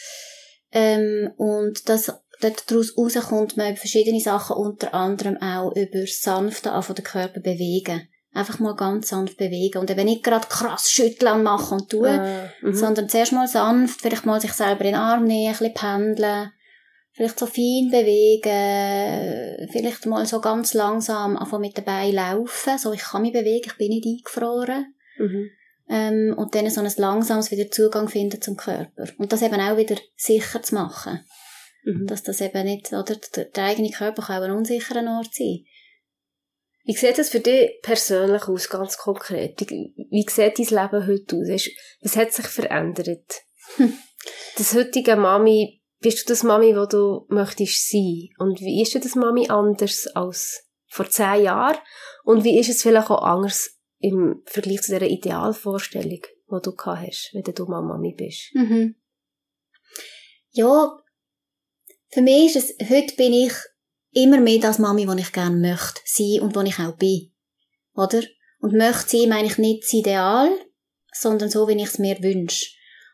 Ähm, 0.73 1.33
und 1.37 1.89
das, 1.89 2.13
dort 2.41 2.69
daraus 2.69 2.97
rauskommt 2.97 3.57
man 3.57 3.71
über 3.71 3.77
verschiedene 3.77 4.21
Sachen, 4.21 4.57
unter 4.57 4.93
anderem 4.93 5.37
auch 5.41 5.75
über 5.77 6.01
das 6.01 6.21
sanfte 6.21 6.73
an 6.73 6.83
von 6.83 6.97
den 6.97 7.05
Körper 7.05 7.41
bewegen. 7.41 8.09
Einfach 8.33 8.61
mal 8.61 8.77
ganz 8.77 9.09
sanft 9.09 9.39
bewegen 9.39 9.79
und 9.79 9.91
eben 9.91 10.05
nicht 10.05 10.23
gerade 10.23 10.47
krass 10.47 10.91
schütteln 10.91 11.33
und 11.35 11.43
machen 11.43 11.81
und 11.81 11.91
tun, 11.91 12.07
Ah, 12.07 12.49
mhm. 12.63 12.75
sondern 12.75 13.09
zuerst 13.09 13.33
mal 13.33 13.49
sanft, 13.49 14.03
vielleicht 14.03 14.25
mal 14.25 14.41
sich 14.41 14.53
selber 14.53 14.83
in 14.83 14.93
den 14.93 15.01
Arm 15.01 15.25
nehmen, 15.25 15.53
ein 15.53 15.59
bisschen 15.59 15.75
pendeln, 15.75 16.53
vielleicht 17.13 17.39
so 17.39 17.47
fein 17.47 17.91
bewegen, 17.91 19.69
vielleicht 19.73 20.07
mal 20.07 20.25
so 20.27 20.41
ganz 20.41 20.75
langsam 20.75 21.37
einfach 21.37 21.59
mit 21.59 21.77
dabei 21.77 22.11
laufen, 22.11 22.79
so 22.79 22.93
ich 22.93 23.03
kann 23.03 23.23
mich 23.23 23.33
bewegen, 23.33 23.67
ich 23.67 23.77
bin 23.77 23.89
nicht 23.89 24.07
eingefroren. 24.07 24.95
Mhm. 25.19 25.51
Ähm, 25.89 26.35
und 26.39 26.55
dann 26.55 26.71
so 26.71 26.81
ein 26.81 26.93
langsames 26.99 27.51
wieder 27.51 27.69
Zugang 27.69 28.09
finden 28.09 28.41
zum 28.41 28.57
Körper. 28.57 29.09
Und 29.19 29.33
das 29.33 29.43
eben 29.43 29.61
auch 29.61 29.77
wieder 29.77 29.97
sicher 30.17 30.63
zu 30.63 30.77
machen. 30.77 31.25
Mhm. 31.83 32.07
Dass 32.07 32.23
das 32.23 32.41
eben 32.41 32.65
nicht, 32.65 32.93
oder, 32.93 33.17
der, 33.17 33.47
der 33.47 33.65
eigene 33.65 33.91
Körper 33.91 34.23
kann 34.23 34.39
auch 34.39 34.45
ein 34.45 34.53
unsicherer 34.53 35.03
Ort 35.17 35.35
sein. 35.35 35.65
Wie 36.85 36.97
sieht 36.97 37.19
das 37.19 37.29
für 37.29 37.41
dich 37.41 37.81
persönlich 37.83 38.45
aus, 38.45 38.69
ganz 38.69 38.97
konkret? 38.97 39.61
Wie, 39.71 40.27
sieht 40.29 40.59
dein 40.59 40.83
Leben 40.83 41.07
heute 41.07 41.37
aus? 41.37 41.69
Was 42.03 42.17
hat 42.17 42.33
sich 42.33 42.47
verändert? 42.47 43.43
Hm. 43.77 43.97
Das 44.57 44.75
heutige 44.75 45.17
Mami, 45.17 45.83
bist 46.01 46.29
du 46.29 46.33
das 46.33 46.43
Mami, 46.43 46.75
wo 46.75 46.87
du 46.87 47.27
möchtest 47.29 47.91
sein? 47.91 48.31
Und 48.39 48.61
wie 48.61 48.83
ist 48.83 48.95
das 48.95 49.15
Mami 49.15 49.49
anders 49.49 50.07
als 50.15 50.67
vor 50.89 51.09
zehn 51.09 51.45
Jahren? 51.45 51.79
Und 52.25 52.45
wie 52.45 52.59
ist 52.59 52.71
es 52.71 52.83
vielleicht 52.83 53.11
auch 53.11 53.23
anders 53.23 53.79
im 53.99 54.43
Vergleich 54.47 54.83
zu 54.83 54.93
dieser 54.93 55.07
Idealvorstellung, 55.07 56.21
die 56.23 56.63
du 56.63 56.75
gehabt 56.75 57.07
hast, 57.07 57.31
wenn 57.35 57.43
du 57.43 57.65
mal 57.67 57.83
Mami 57.83 58.15
bist? 58.17 58.55
Mhm. 58.55 58.97
Ja, 60.53 60.97
für 62.09 62.23
mich 62.23 62.57
ist 62.57 62.79
es, 62.81 62.91
heute 62.91 63.15
bin 63.15 63.33
ich 63.33 63.53
immer 64.13 64.41
mehr 64.41 64.59
das 64.59 64.79
Mami, 64.79 65.07
die 65.07 65.21
ich 65.21 65.33
gerne 65.33 65.57
möchte 65.57 66.01
sein 66.05 66.41
und 66.41 66.55
wo 66.55 66.61
ich 66.61 66.79
auch 66.79 66.97
bin. 66.97 67.33
Oder? 67.95 68.23
Und 68.61 68.75
möchte 68.75 69.17
sein, 69.17 69.29
meine 69.29 69.49
ich 69.49 69.59
nicht 69.59 69.85
das 69.85 69.93
Ideal, 69.93 70.51
sondern 71.13 71.51
so, 71.51 71.67
wie 71.69 71.77
ich 71.77 71.89
es 71.89 71.99
mir 71.99 72.23
wünsche. 72.23 72.67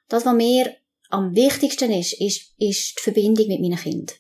Das, 0.09 0.25
was 0.25 0.35
mir 0.35 0.75
am 1.11 1.35
wichtigsten 1.35 1.93
ist, 1.93 2.21
ist, 2.21 2.55
ist 2.59 2.99
die 2.99 3.03
Verbindung 3.03 3.47
mit 3.49 3.61
meinen 3.61 3.79
Kindern. 3.79 4.17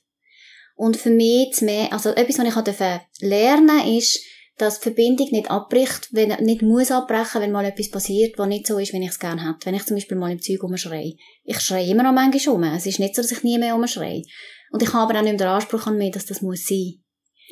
Und 0.76 0.96
für 0.96 1.10
mich 1.10 1.60
mehr, 1.62 1.92
also 1.92 2.10
etwas, 2.10 2.38
was 2.38 2.46
ich 2.46 2.54
durfte 2.54 3.00
lernen 3.20 3.96
ist, 3.96 4.20
dass 4.58 4.78
die 4.78 4.84
Verbindung 4.84 5.28
nicht 5.30 5.50
abbricht, 5.50 6.08
wenn, 6.12 6.28
nicht 6.44 6.62
muss 6.62 6.90
abbrechen, 6.90 7.42
wenn 7.42 7.52
mal 7.52 7.64
etwas 7.64 7.90
passiert, 7.90 8.38
was 8.38 8.48
nicht 8.48 8.66
so 8.66 8.78
ist, 8.78 8.92
wie 8.92 9.02
ich 9.02 9.10
es 9.10 9.18
gerne 9.18 9.42
hätte. 9.42 9.66
Wenn 9.66 9.74
ich 9.74 9.84
zum 9.84 9.96
Beispiel 9.96 10.16
mal 10.16 10.32
im 10.32 10.40
Zeug 10.40 10.62
rumschreie. 10.62 11.16
Ich 11.44 11.60
schreie 11.60 11.90
immer 11.90 12.02
noch 12.02 12.12
manchmal 12.12 12.54
um. 12.54 12.62
Es 12.62 12.86
ist 12.86 12.98
nicht 12.98 13.14
so, 13.14 13.22
dass 13.22 13.32
ich 13.32 13.42
nie 13.42 13.58
mehr 13.58 13.74
umschreie. 13.74 14.22
Und 14.70 14.82
ich 14.82 14.92
habe 14.92 15.10
aber 15.10 15.18
auch 15.18 15.22
nicht 15.22 15.38
mehr 15.38 15.46
den 15.46 15.54
Anspruch 15.54 15.86
an 15.86 15.96
mich, 15.98 16.12
dass 16.12 16.26
das 16.26 16.42
muss 16.42 16.66
sein. 16.66 17.02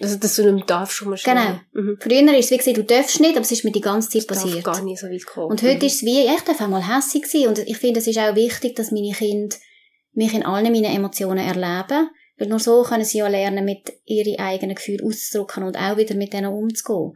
Also, 0.03 0.17
dass 0.17 0.35
du 0.35 0.43
nicht 0.43 0.55
mehr 0.55 0.65
darfst, 0.67 0.97
schon 0.97 1.11
mal 1.11 1.17
schreien. 1.17 1.61
Mhm. 1.73 1.97
Früher 2.01 2.35
ist 2.37 2.47
es 2.47 2.51
wie 2.51 2.57
gesagt, 2.57 2.77
du 2.77 2.83
darfst 2.85 3.21
nicht, 3.21 3.33
aber 3.37 3.43
es 3.43 3.53
ist 3.53 3.65
mir 3.65 3.71
die 3.71 3.81
ganze 3.81 4.09
Zeit 4.09 4.29
Das 4.29 4.39
darf 4.39 4.45
passiert. 4.47 4.65
gar 4.65 4.83
nicht 4.83 4.99
so 5.01 5.07
weit 5.07 5.25
kommen. 5.27 5.51
Und 5.51 5.63
heute 5.63 5.77
Mhm. 5.79 5.83
ist 5.87 5.95
es 5.97 6.03
wie, 6.03 6.27
ich 6.27 6.41
darf 6.41 6.61
auch 6.61 6.69
mal 6.69 6.83
hässig 6.97 7.27
sein. 7.27 7.47
Und 7.49 7.59
ich 7.61 7.77
finde, 7.79 8.01
es 8.01 8.07
ist 8.09 8.19
auch 8.19 8.35
wichtig, 8.35 8.75
dass 8.75 8.91
meine 8.91 9.13
Kinder 9.13 9.57
mich 10.13 10.35
in 10.35 10.45
allen 10.45 10.73
meinen 10.73 10.85
Emotionen 10.97 11.39
erleben. 11.47 12.09
Weil 12.37 12.49
nur 12.49 12.59
so 12.59 12.83
können 12.83 13.05
sie 13.05 13.19
ja 13.19 13.29
lernen, 13.29 13.65
mit 13.65 13.93
ihren 14.07 14.37
eigenen 14.41 14.75
Gefühlen 14.75 15.07
auszudrücken 15.07 15.63
und 15.63 15.77
auch 15.79 15.97
wieder 15.97 16.17
mit 16.17 16.33
denen 16.33 16.53
umzugehen. 16.53 17.13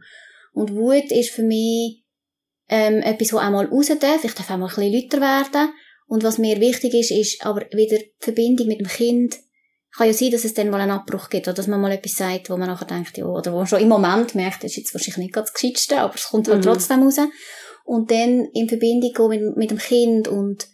Und 0.53 0.73
Wut 0.73 1.11
ist 1.11 1.31
für 1.31 1.43
mich 1.43 2.05
ähm, 2.69 3.01
etwas, 3.01 3.33
was 3.33 3.41
auch 3.43 3.49
mal 3.51 3.65
raus 3.65 3.87
darf. 3.99 4.23
Ich 4.23 4.33
darf 4.33 4.49
auch 4.49 4.57
mal 4.57 4.69
ein 4.69 4.75
bisschen 4.75 4.93
lauter 4.93 5.19
werden. 5.19 5.73
Und 6.07 6.23
was 6.23 6.37
mir 6.37 6.59
wichtig 6.61 6.93
ist, 6.93 7.11
ist 7.11 7.45
aber 7.45 7.65
wieder 7.73 7.97
die 7.97 8.13
Verbindung 8.19 8.67
mit 8.67 8.79
dem 8.79 8.87
Kind. 8.87 9.35
Kann 9.95 10.07
ja 10.07 10.13
sein, 10.13 10.31
dass 10.31 10.45
es 10.45 10.53
dann 10.53 10.69
mal 10.69 10.81
einen 10.81 10.91
Abbruch 10.91 11.29
gibt 11.29 11.47
oder 11.47 11.55
dass 11.55 11.67
man 11.67 11.81
mal 11.81 11.91
etwas 11.91 12.15
sagt, 12.15 12.49
wo 12.49 12.57
man 12.57 12.67
nachher 12.67 12.85
denkt, 12.85 13.17
ja, 13.17 13.25
oder 13.25 13.51
wo 13.51 13.57
man 13.57 13.67
schon 13.67 13.81
im 13.81 13.87
Moment 13.89 14.35
merkt, 14.35 14.63
das 14.63 14.71
ist 14.71 14.77
jetzt 14.77 14.93
wahrscheinlich 14.93 15.17
nicht 15.17 15.33
ganz 15.33 15.51
das 15.51 15.59
Gescheitste, 15.59 15.99
aber 15.99 16.13
es 16.15 16.25
kommt 16.27 16.47
halt 16.47 16.59
Mhm. 16.59 16.63
trotzdem 16.63 17.03
raus. 17.03 17.17
Und 17.85 18.11
dann 18.11 18.45
in 18.53 18.69
Verbindung 18.69 19.11
gehen 19.13 19.45
mit, 19.47 19.57
mit 19.57 19.71
dem 19.71 19.79
Kind 19.79 20.27
und, 20.27 20.67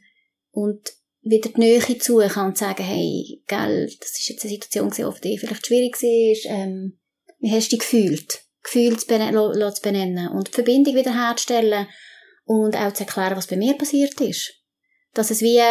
und 0.51 0.81
wieder 1.21 1.49
die 1.49 1.59
Nähe 1.59 1.81
suchen 1.81 2.43
und 2.43 2.57
sagen, 2.57 2.83
hey, 2.83 3.41
gell, 3.47 3.85
das 3.99 4.19
ist 4.19 4.27
jetzt 4.29 4.43
eine 4.43 4.51
Situation 4.53 4.89
gewesen, 4.89 5.15
die 5.23 5.37
vielleicht 5.37 5.65
schwierig 5.65 6.01
war, 6.01 6.51
ähm, 6.57 6.99
wie 7.39 7.51
hast 7.51 7.67
du 7.71 7.77
dich 7.77 7.79
gefühlt? 7.79 8.41
Gefühl 8.63 8.97
zu, 8.99 9.07
bene 9.07 9.31
lo- 9.31 9.53
lo- 9.53 9.71
zu 9.71 9.81
benennen 9.81 10.27
und 10.29 10.49
die 10.49 10.51
Verbindung 10.53 10.95
wieder 10.95 11.13
herzustellen 11.13 11.87
und 12.43 12.75
auch 12.75 12.93
zu 12.93 13.03
erklären, 13.05 13.37
was 13.37 13.47
bei 13.47 13.55
mir 13.55 13.75
passiert 13.75 14.19
ist. 14.19 14.53
Dass 15.13 15.31
es 15.31 15.41
wie 15.41 15.61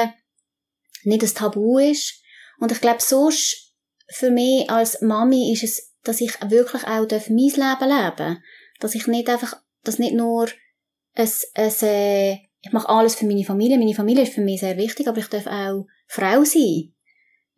nicht 1.03 1.22
ein 1.22 1.34
Tabu 1.34 1.78
ist. 1.78 2.20
Und 2.64 2.72
ich 2.72 2.80
glaube, 2.80 3.02
sonst, 3.02 3.74
für 4.08 4.30
mich 4.30 4.70
als 4.70 5.02
Mami 5.02 5.52
ist 5.52 5.64
es, 5.64 5.92
dass 6.02 6.22
ich 6.22 6.32
wirklich 6.48 6.82
auch 6.84 7.04
darf 7.04 7.28
mein 7.28 7.36
Leben 7.36 7.90
leben 7.90 8.42
Dass 8.80 8.94
ich 8.94 9.06
nicht 9.06 9.28
einfach, 9.28 9.60
dass 9.82 9.98
nicht 9.98 10.14
nur 10.14 10.48
ein, 11.14 11.28
ein, 11.56 11.72
äh, 11.82 12.32
ich 12.62 12.72
mache 12.72 12.88
alles 12.88 13.16
für 13.16 13.26
meine 13.26 13.44
Familie. 13.44 13.76
Meine 13.76 13.94
Familie 13.94 14.22
ist 14.22 14.32
für 14.32 14.40
mich 14.40 14.60
sehr 14.60 14.78
wichtig, 14.78 15.08
aber 15.08 15.18
ich 15.18 15.28
darf 15.28 15.46
auch 15.46 15.84
Frau 16.06 16.42
sein. 16.44 16.94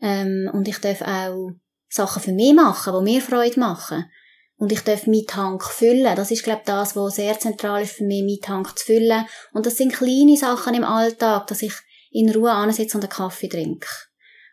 Ähm, 0.03 0.51
und 0.53 0.67
ich 0.67 0.79
darf 0.79 1.03
auch 1.03 1.53
Sachen 1.89 2.23
für 2.23 2.33
mich 2.33 2.55
machen, 2.55 2.93
die 2.93 3.13
mir 3.13 3.23
Freude 3.23 3.61
machen. 3.61 4.11
Und 4.57 4.73
ich 4.73 4.81
darf 4.81 5.07
meinen 5.07 5.29
Tank 5.29 5.63
füllen. 5.63 6.17
Das 6.17 6.33
ist, 6.33 6.43
glaube 6.43 6.63
ich, 6.63 6.67
das, 6.67 6.97
was 6.97 7.15
sehr 7.15 7.39
zentral 7.39 7.85
ist 7.85 7.93
für 7.93 8.05
mich, 8.05 8.25
meinen 8.25 8.41
Tank 8.41 8.77
zu 8.77 8.87
füllen. 8.87 9.25
Und 9.53 9.67
das 9.67 9.77
sind 9.77 9.93
kleine 9.93 10.37
Sachen 10.37 10.75
im 10.75 10.83
Alltag, 10.83 11.47
dass 11.47 11.63
ich 11.63 11.75
in 12.11 12.29
Ruhe 12.29 12.51
ansitze 12.51 12.99
und 12.99 13.05
einen 13.05 13.13
Kaffee 13.13 13.49
trinke. 13.49 13.87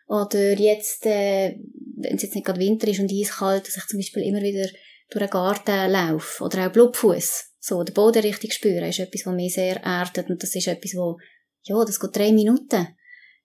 Oder 0.06 0.58
jetzt, 0.58 1.06
äh, 1.06 1.56
wenn 1.96 2.16
es 2.16 2.22
jetzt 2.22 2.34
nicht 2.34 2.46
gerade 2.46 2.60
Winter 2.60 2.88
ist 2.88 3.00
und 3.00 3.12
eiskalt, 3.12 3.66
dass 3.66 3.76
ich 3.76 3.86
zum 3.86 3.98
Beispiel 3.98 4.22
immer 4.22 4.42
wieder 4.42 4.68
durch 5.10 5.24
den 5.24 5.30
Garten 5.30 5.90
laufe. 5.90 6.44
Oder 6.44 6.66
auch 6.66 6.72
Blutfuß. 6.72 7.44
So, 7.60 7.82
den 7.82 7.94
Boden 7.94 8.22
richtig 8.22 8.52
spüren, 8.52 8.84
ist 8.84 8.98
etwas, 8.98 9.24
was 9.24 9.34
mich 9.34 9.54
sehr 9.54 9.82
erdet. 9.82 10.28
Und 10.28 10.42
das 10.42 10.54
ist 10.54 10.68
etwas, 10.68 10.94
wo, 10.94 11.18
ja, 11.62 11.82
das 11.84 11.98
geht 11.98 12.14
drei 12.14 12.32
Minuten. 12.32 12.88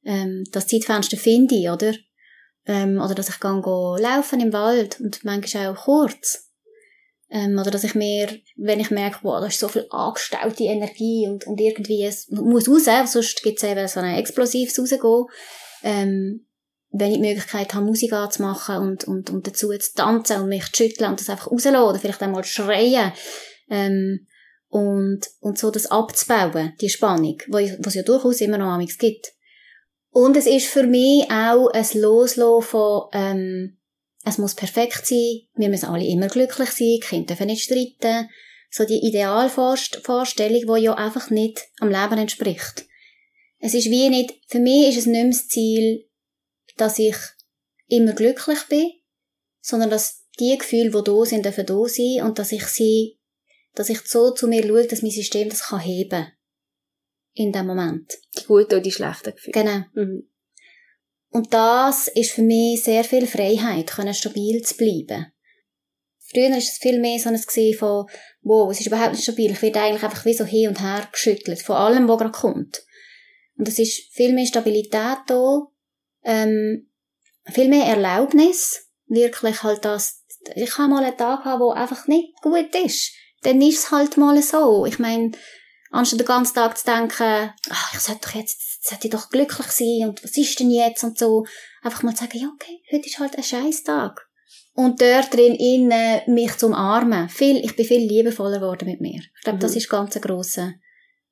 Ähm, 0.04 0.44
das 0.52 0.68
Zeitfenster 0.68 1.18
finde 1.18 1.56
ich, 1.56 1.70
oder? 1.70 1.94
Ähm, 2.66 3.00
oder 3.00 3.16
dass 3.16 3.30
ich 3.30 3.40
gehe, 3.40 3.62
gehe 3.62 4.02
laufen 4.02 4.42
im 4.42 4.54
Wald 4.54 5.00
und 5.00 5.24
manchmal 5.24 5.68
auch 5.68 5.86
kurz. 5.86 6.50
Ähm, 7.32 7.58
oder 7.60 7.72
dass 7.72 7.84
ich 7.84 7.96
mir, 7.96 8.28
wenn 8.58 8.80
ich 8.80 8.92
merke, 8.92 9.20
wow, 9.22 9.40
da 9.40 9.48
ist 9.48 9.60
so 9.60 9.68
viel 9.68 9.86
angestaute 9.90 10.64
Energie 10.64 11.28
und, 11.28 11.46
und 11.48 11.62
irgendwie, 11.62 12.04
es 12.04 12.28
muss 12.30 12.68
raus, 12.68 13.12
sonst 13.12 13.42
gibt 13.44 13.58
es 13.58 13.70
eben 13.70 13.88
so 13.88 14.00
ein 14.00 14.18
explosives 14.18 14.78
Rausgehen. 14.78 15.26
Ähm, 15.84 16.46
wenn 16.92 17.12
ich 17.12 17.18
die 17.18 17.28
Möglichkeit 17.28 17.74
habe, 17.74 17.86
Musik 17.86 18.14
anzumachen 18.14 18.78
und, 18.78 19.04
und, 19.04 19.30
und 19.30 19.46
dazu 19.46 19.70
zu 19.70 19.94
tanzen 19.96 20.42
und 20.42 20.50
mich 20.50 20.72
zu 20.72 20.84
schütteln 20.84 21.12
und 21.12 21.20
das 21.20 21.30
einfach 21.30 21.52
rauslassen 21.52 21.78
oder 21.78 22.00
vielleicht 22.00 22.22
einmal 22.22 22.44
schreien, 22.44 23.14
ähm, 23.70 24.26
und, 24.70 25.22
und 25.40 25.58
so 25.58 25.72
das 25.72 25.88
abzubauen, 25.88 26.74
die 26.80 26.90
Spannung, 26.90 27.42
wo 27.48 27.58
was 27.80 27.96
ja 27.96 28.04
durchaus 28.04 28.40
immer 28.42 28.58
noch 28.58 28.68
amigs 28.68 28.98
gibt. 28.98 29.34
Und 30.12 30.38
es 30.38 30.48
ist 30.48 30.68
für 30.68 30.84
mich 30.84 31.30
auch 31.30 31.68
ein 31.70 31.86
Loslassen 31.96 32.62
von, 32.62 33.10
ähm, 33.14 33.78
es 34.26 34.38
muss 34.38 34.56
perfekt 34.56 35.06
sein, 35.06 35.42
wir 35.56 35.70
müssen 35.70 35.90
alle 35.90 36.06
immer 36.06 36.28
glücklich 36.28 36.70
sein, 36.70 36.88
die 36.88 37.00
Kinder 37.00 37.28
dürfen 37.28 37.48
nicht 37.48 37.64
streiten. 37.64 38.30
So 38.72 38.86
die 38.86 39.04
Idealvorstellung, 39.04 40.76
die 40.76 40.84
ja 40.84 40.94
einfach 40.94 41.32
nicht 41.32 41.68
am 41.80 41.90
Leben 41.90 42.20
entspricht. 42.20 42.86
Es 43.58 43.74
ist 43.74 43.90
wie 43.90 44.10
nicht, 44.10 44.36
für 44.48 44.60
mich 44.60 44.90
ist 44.90 44.98
es 45.00 45.06
nicht 45.08 45.24
mehr 45.24 45.32
das 45.32 45.48
Ziel, 45.48 46.06
dass 46.80 47.00
ich 47.00 47.16
immer 47.88 48.14
glücklich 48.14 48.60
bin, 48.70 48.92
sondern 49.62 49.90
dass 49.90 50.26
die 50.40 50.58
Gefühle, 50.58 50.92
die 50.92 51.04
da 51.04 51.26
sind, 51.26 51.46
dürfen 51.46 51.66
da 51.66 51.86
sein 51.88 52.24
und 52.24 52.40
dass 52.40 52.52
ich 52.52 52.66
sie, 52.66 53.20
dass 53.76 53.90
ich 53.90 54.02
so 54.02 54.32
zu 54.32 54.48
mir 54.48 54.64
schaue, 54.64 54.88
dass 54.88 55.02
mein 55.02 55.12
System 55.12 55.50
das 55.50 55.64
kann 55.64 55.80
heben. 55.80 56.28
In 57.34 57.52
dem 57.52 57.68
Moment. 57.68 58.14
Die 58.38 58.46
guten 58.46 58.76
und 58.76 58.86
die 58.86 58.92
schlechten 58.92 59.34
Gefühle. 59.34 59.52
Genau. 59.54 59.84
Mhm. 59.94 60.30
Und 61.32 61.54
das 61.54 62.08
ist 62.08 62.32
für 62.32 62.42
mich 62.42 62.84
sehr 62.84 63.04
viel 63.04 63.28
Freiheit, 63.28 63.88
können 63.88 64.14
stabil 64.14 64.62
zu 64.64 64.76
bleiben. 64.76 65.32
Früher 66.18 66.50
war 66.50 66.58
es 66.58 66.78
viel 66.78 67.00
mehr 67.00 67.20
so 67.20 67.30
ein 67.30 67.42
Gesehen 67.42 67.78
von, 67.78 68.06
wow, 68.42 68.72
es 68.72 68.80
ist 68.80 68.88
überhaupt 68.88 69.12
nicht 69.12 69.24
stabil. 69.24 69.52
Ich 69.52 69.62
werde 69.62 69.82
eigentlich 69.82 70.04
einfach 70.04 70.26
wie 70.26 70.34
so 70.34 70.46
hin 70.46 70.70
und 70.70 70.82
her 70.82 71.08
geschüttelt, 71.12 71.62
von 71.62 71.76
allem, 71.76 72.08
was 72.08 72.18
gerade 72.20 72.32
kommt. 72.32 72.84
Und 73.58 73.68
es 73.68 73.80
ist 73.80 74.14
viel 74.14 74.34
mehr 74.34 74.46
Stabilität 74.46 75.18
da, 75.28 75.68
ähm, 76.24 76.90
viel 77.46 77.70
mehr 77.70 77.86
Erlaubnis, 77.86 78.88
wirklich 79.08 79.64
halt 79.64 79.86
das, 79.86 80.24
ich 80.56 80.78
habe 80.78 80.90
mal 80.90 81.04
einen 81.04 81.18
Tag 81.18 81.46
haben, 81.46 81.62
wo 81.62 81.72
einfach 81.72 82.08
nicht 82.08 82.34
gut 82.42 82.74
ist. 82.76 83.12
Dann 83.42 83.62
ist 83.62 83.80
es 83.80 83.92
halt 83.92 84.18
mal 84.18 84.42
so. 84.42 84.86
Ich 84.86 85.00
meine, 85.00 85.32
Anstatt 85.92 86.20
den 86.20 86.28
ganzen 86.28 86.54
Tag 86.54 86.78
zu 86.78 86.86
denken, 86.86 87.52
ach, 87.70 87.94
ich 87.94 88.00
sollte 88.00 88.22
doch 88.28 88.36
jetzt, 88.36 88.88
sollte 88.88 89.08
ich 89.08 89.12
doch 89.12 89.30
glücklich 89.30 89.68
sein 89.68 90.08
und 90.08 90.24
was 90.24 90.38
ist 90.38 90.60
denn 90.60 90.70
jetzt 90.70 91.04
und 91.04 91.18
so. 91.18 91.46
Einfach 91.82 92.04
mal 92.04 92.14
zu 92.14 92.24
sagen, 92.26 92.38
ja, 92.38 92.52
okay, 92.54 92.80
heute 92.92 93.08
ist 93.08 93.20
halt 93.20 93.36
ein 93.36 93.44
Scheißtag. 93.44 94.22
Und 94.74 95.02
dort 95.02 95.34
drin 95.34 95.56
innen 95.56 96.22
mich 96.28 96.56
zu 96.58 96.68
umarmen. 96.68 97.28
Viel, 97.28 97.58
ich 97.66 97.76
bin 97.76 97.86
viel 97.88 98.08
liebevoller 98.08 98.60
geworden 98.60 98.88
mit 98.88 99.02
mir. 99.02 99.20
Ich 99.20 99.44
glaube, 99.44 99.58
Mhm. 99.58 99.62
das 99.62 99.76
ist 99.76 99.90
ganz 99.90 100.16
ein 100.16 100.22
grosser 100.22 100.74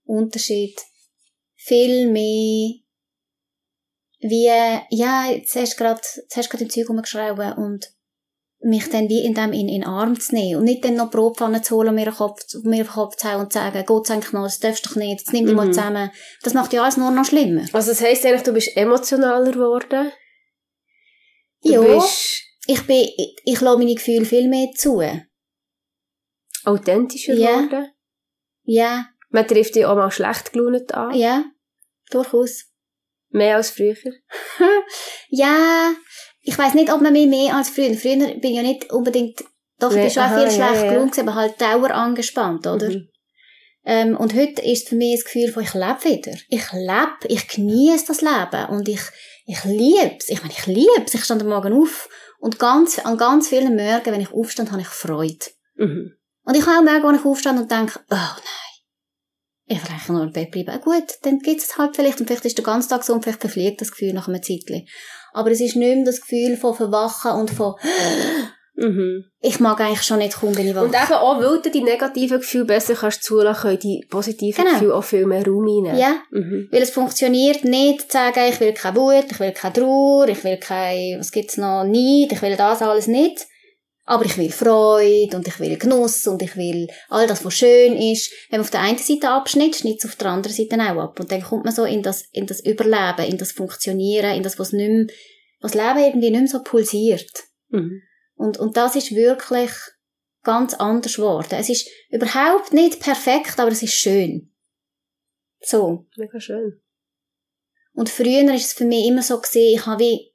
Unterschied. 0.05 0.79
Viel 1.55 2.09
mehr 2.09 2.79
wie, 4.19 4.45
ja, 4.45 5.25
jetzt 5.31 5.55
hast 5.55 5.73
du 5.73 5.77
gerade, 5.83 6.01
jetzt 6.15 6.35
hast 6.35 6.45
du 6.47 6.51
gerade 6.51 6.63
im 6.63 6.69
Zeug 6.69 6.89
rumgeschrauben 6.89 7.53
und 7.53 7.87
mich 8.59 8.89
dann 8.89 9.07
wie 9.07 9.23
in 9.23 9.35
dem 9.35 9.53
in, 9.53 9.69
in 9.69 9.81
den 9.81 9.83
Arm 9.83 10.19
zu 10.19 10.33
nehmen 10.33 10.57
und 10.59 10.63
nicht 10.65 10.83
dann 10.83 10.95
noch 10.95 11.11
Brotpfanne 11.11 11.61
zu 11.61 11.75
holen 11.75 11.89
und 11.89 11.95
mir 11.95 12.05
den 12.05 12.15
Kopf, 12.15 12.41
mir 12.63 12.83
den 12.83 12.91
Kopf 12.91 13.15
zu 13.15 13.31
hauen 13.31 13.41
und 13.41 13.53
zu 13.53 13.59
sagen, 13.59 13.83
Gott 13.85 14.07
sei 14.07 14.15
Dank 14.15 14.33
noch, 14.33 14.43
das 14.45 14.59
darfst 14.59 14.83
du 14.85 14.89
doch 14.89 14.95
nicht, 14.95 15.19
jetzt 15.19 15.31
nimm 15.33 15.45
dich 15.45 15.55
mal 15.55 15.67
Mhm. 15.67 15.73
zusammen. 15.73 16.11
Das 16.41 16.55
macht 16.55 16.73
ja 16.73 16.81
alles 16.81 16.97
nur 16.97 17.11
noch 17.11 17.23
schlimmer. 17.25 17.61
Also 17.73 17.91
das 17.91 18.01
heisst 18.01 18.25
eigentlich, 18.25 18.41
du 18.41 18.53
bist 18.53 18.75
emotionaler 18.75 19.51
geworden. 19.51 20.11
Du 21.61 21.69
Ja, 21.71 21.81
bist 21.81 22.41
ich 22.65 22.81
bin, 22.87 22.97
ich, 23.15 23.35
ich 23.45 23.61
lasse 23.61 23.77
meine 23.77 23.93
Gefühle 23.93 24.25
viel 24.25 24.47
mehr 24.49 24.69
zu. 24.75 25.01
authentischer 26.65 27.33
Ja. 27.33 27.61
geworden. 27.61 27.91
Ja, 28.63 29.07
Man 29.29 29.45
trifft 29.47 29.75
dich 29.75 29.85
auch 29.85 29.95
mal 29.95 30.09
schlecht 30.11 30.51
gelaunt 30.53 30.93
an. 30.93 31.13
ja, 31.13 31.43
durchaus. 32.09 32.65
Mehr 33.29 33.57
als 33.57 33.71
früher. 33.71 33.95
Ja, 35.29 35.91
ich 36.41 36.57
weiß 36.57 36.73
nicht, 36.73 36.91
ob 36.91 37.01
man 37.01 37.11
mehr 37.11 37.27
mehr 37.27 37.55
als 37.55 37.69
früher. 37.69 37.93
Früher 37.95 38.15
bin 38.15 38.39
ich 38.41 38.55
ja 38.55 38.61
nicht 38.61 38.91
unbedingt, 38.91 39.43
doch, 39.79 39.89
ich 39.89 39.97
Nee, 39.97 40.03
bin 40.03 40.11
schon 40.11 40.23
aha, 40.23 40.35
viel 40.37 40.45
ja, 40.45 40.51
schlecht 40.51 40.83
ja. 40.83 40.89
gelaunt, 40.91 41.11
gewesen, 41.11 41.27
aber 41.27 41.35
halt 41.35 41.61
dauer 41.61 41.91
angespannt, 41.91 42.65
oder? 42.65 42.89
Mhm. 42.89 43.09
Ähm, 43.85 44.17
und 44.17 44.33
heute 44.33 44.61
ist 44.61 44.89
für 44.89 44.95
mich 44.95 45.15
das 45.15 45.25
Gefühl 45.25 45.51
von, 45.51 45.63
ich 45.63 45.73
lebe 45.73 46.03
wieder. 46.03 46.37
Ich 46.49 46.71
lebe, 46.73 47.27
ich 47.27 47.47
genieße 47.47 48.07
das 48.07 48.21
Leben 48.21 48.65
und 48.69 48.87
ich, 48.87 49.01
ich 49.45 49.63
liebe 49.63 50.17
es. 50.19 50.29
Ich 50.29 50.41
meine, 50.41 50.53
ich 50.53 50.65
liebe 50.65 51.03
es. 51.05 51.13
Ich 51.13 51.23
stand 51.23 51.41
am 51.41 51.49
Morgen 51.49 51.73
auf 51.73 52.09
und 52.39 52.59
ganz, 52.59 52.99
an 52.99 53.17
ganz 53.17 53.47
vielen 53.47 53.75
Morgen, 53.75 54.11
wenn 54.11 54.21
ich 54.21 54.33
aufstand, 54.33 54.71
habe 54.71 54.81
ich 54.81 54.87
Freude. 54.87 55.45
Mhm. 55.75 56.13
Und 56.43 56.55
ich 56.55 56.65
habe 56.65 56.79
auch 56.79 57.01
Morgen, 57.01 57.03
wo 57.03 57.19
ich 57.19 57.25
aufstand 57.25 57.59
und 57.59 57.71
denke, 57.71 57.99
oh 58.09 58.15
nein, 58.15 58.66
ich 59.69 59.77
will 59.83 59.89
eigentlich 59.91 60.09
nur 60.09 60.23
im 60.23 60.31
Bett 60.31 60.51
bleiben. 60.51 60.69
Ah, 60.69 60.77
Gut, 60.77 61.03
dann 61.23 61.39
gibt 61.39 61.61
es 61.61 61.77
halt 61.77 61.95
vielleicht, 61.95 62.19
und 62.19 62.27
vielleicht 62.27 62.45
ist 62.45 62.57
der 62.57 62.65
ganze 62.65 62.89
Tag 62.89 63.03
so, 63.03 63.13
und 63.13 63.23
vielleicht 63.23 63.41
verfliegt 63.41 63.81
das 63.81 63.91
Gefühl 63.91 64.13
nach 64.13 64.27
einem 64.27 64.41
Zeitchen. 64.41 64.87
Aber 65.33 65.51
es 65.51 65.59
ist 65.61 65.75
nicht 65.75 65.95
mehr 65.95 66.05
das 66.05 66.21
Gefühl 66.21 66.55
von 66.57 66.73
Verwachen 66.73 67.31
und 67.31 67.51
von, 67.51 67.75
Mhm. 68.79 69.25
ich 69.41 69.59
mag 69.59 69.81
eigentlich 69.81 70.03
schon 70.03 70.19
nicht 70.19 70.39
kaum, 70.39 70.55
wenn 70.55 70.67
ich 70.67 70.75
wach. 70.75 70.83
Und 70.83 70.93
eben 70.93 71.13
auch, 71.13 71.41
weil 71.41 71.61
du 71.63 71.71
die 71.71 71.81
negativen 71.81 72.37
Gefühle 72.39 72.65
besser 72.65 72.93
kannst 72.93 73.23
zulassen, 73.23 73.61
können 73.61 73.79
die 73.79 74.05
positiven 74.07 74.63
Genau. 74.63 74.75
Gefühle 74.75 74.93
auch 74.95 75.03
viel 75.03 75.25
mehr 75.25 75.43
Raum 75.43 75.65
reinnehmen. 75.65 75.97
Ja, 75.97 76.17
Mhm. 76.29 76.67
weil 76.71 76.83
es 76.83 76.91
funktioniert 76.91 77.63
nicht 77.65 78.01
zu 78.11 78.17
sagen, 78.19 78.39
ich 78.47 78.59
will 78.59 78.73
keine 78.73 78.97
Wut, 78.97 79.25
ich 79.31 79.39
will 79.39 79.51
keine 79.51 79.73
Trauer, 79.73 80.27
ich 80.27 80.43
will 80.43 80.57
kein, 80.57 81.17
was 81.17 81.31
gibt's 81.31 81.57
noch, 81.57 81.85
Neid, 81.85 82.31
ich 82.31 82.41
will 82.43 82.55
das 82.55 82.83
alles 82.83 83.07
nicht. 83.07 83.47
Aber 84.09 84.23
ich 84.23 84.37
will 84.37 84.49
Freude 84.49 85.35
und 85.35 85.47
ich 85.49 85.59
will 85.59 85.77
Genuss 85.77 86.25
und 86.27 86.41
ich 86.41 86.55
will 86.55 86.87
all 87.09 87.27
das, 87.27 87.43
was 87.43 87.53
schön 87.53 87.97
ist. 87.97 88.31
Wenn 88.49 88.59
man 88.59 88.65
auf 88.65 88.71
der 88.71 88.79
einen 88.79 88.97
Seite 88.97 89.29
abschnitt, 89.29 89.75
schnitzt 89.75 90.05
es 90.05 90.11
auf 90.11 90.15
der 90.15 90.29
anderen 90.29 90.55
Seite 90.55 90.77
auch 90.77 91.03
ab. 91.03 91.19
Und 91.19 91.29
dann 91.29 91.41
kommt 91.41 91.65
man 91.65 91.75
so 91.75 91.83
in 91.83 92.01
das, 92.01 92.21
in 92.31 92.47
das 92.47 92.65
Überleben, 92.65 93.29
in 93.29 93.37
das 93.37 93.51
Funktionieren, 93.51 94.33
in 94.33 94.43
das, 94.43 94.57
was 94.57 94.71
nicht 94.71 94.89
mehr, 94.89 95.07
was 95.59 95.73
Leben 95.73 95.99
irgendwie 95.99 96.29
nicht 96.29 96.39
mehr 96.39 96.47
so 96.47 96.63
pulsiert. 96.63 97.29
Mhm. 97.67 98.01
Und, 98.35 98.57
und 98.57 98.77
das 98.77 98.95
ist 98.95 99.13
wirklich 99.13 99.71
ganz 100.41 100.73
anders 100.73 101.15
geworden. 101.17 101.55
Es 101.59 101.67
ist 101.67 101.89
überhaupt 102.09 102.71
nicht 102.71 103.01
perfekt, 103.01 103.59
aber 103.59 103.71
es 103.71 103.83
ist 103.83 103.93
schön. 103.93 104.53
So. 105.59 106.05
Mega 106.15 106.39
schön. 106.39 106.81
Und 107.91 108.09
früher 108.09 108.53
ist 108.53 108.67
es 108.67 108.73
für 108.73 108.85
mich 108.85 109.05
immer 109.05 109.21
so 109.21 109.41
gesehen, 109.41 109.75
ich 109.75 109.85
habe 109.85 109.99
wie 109.99 110.26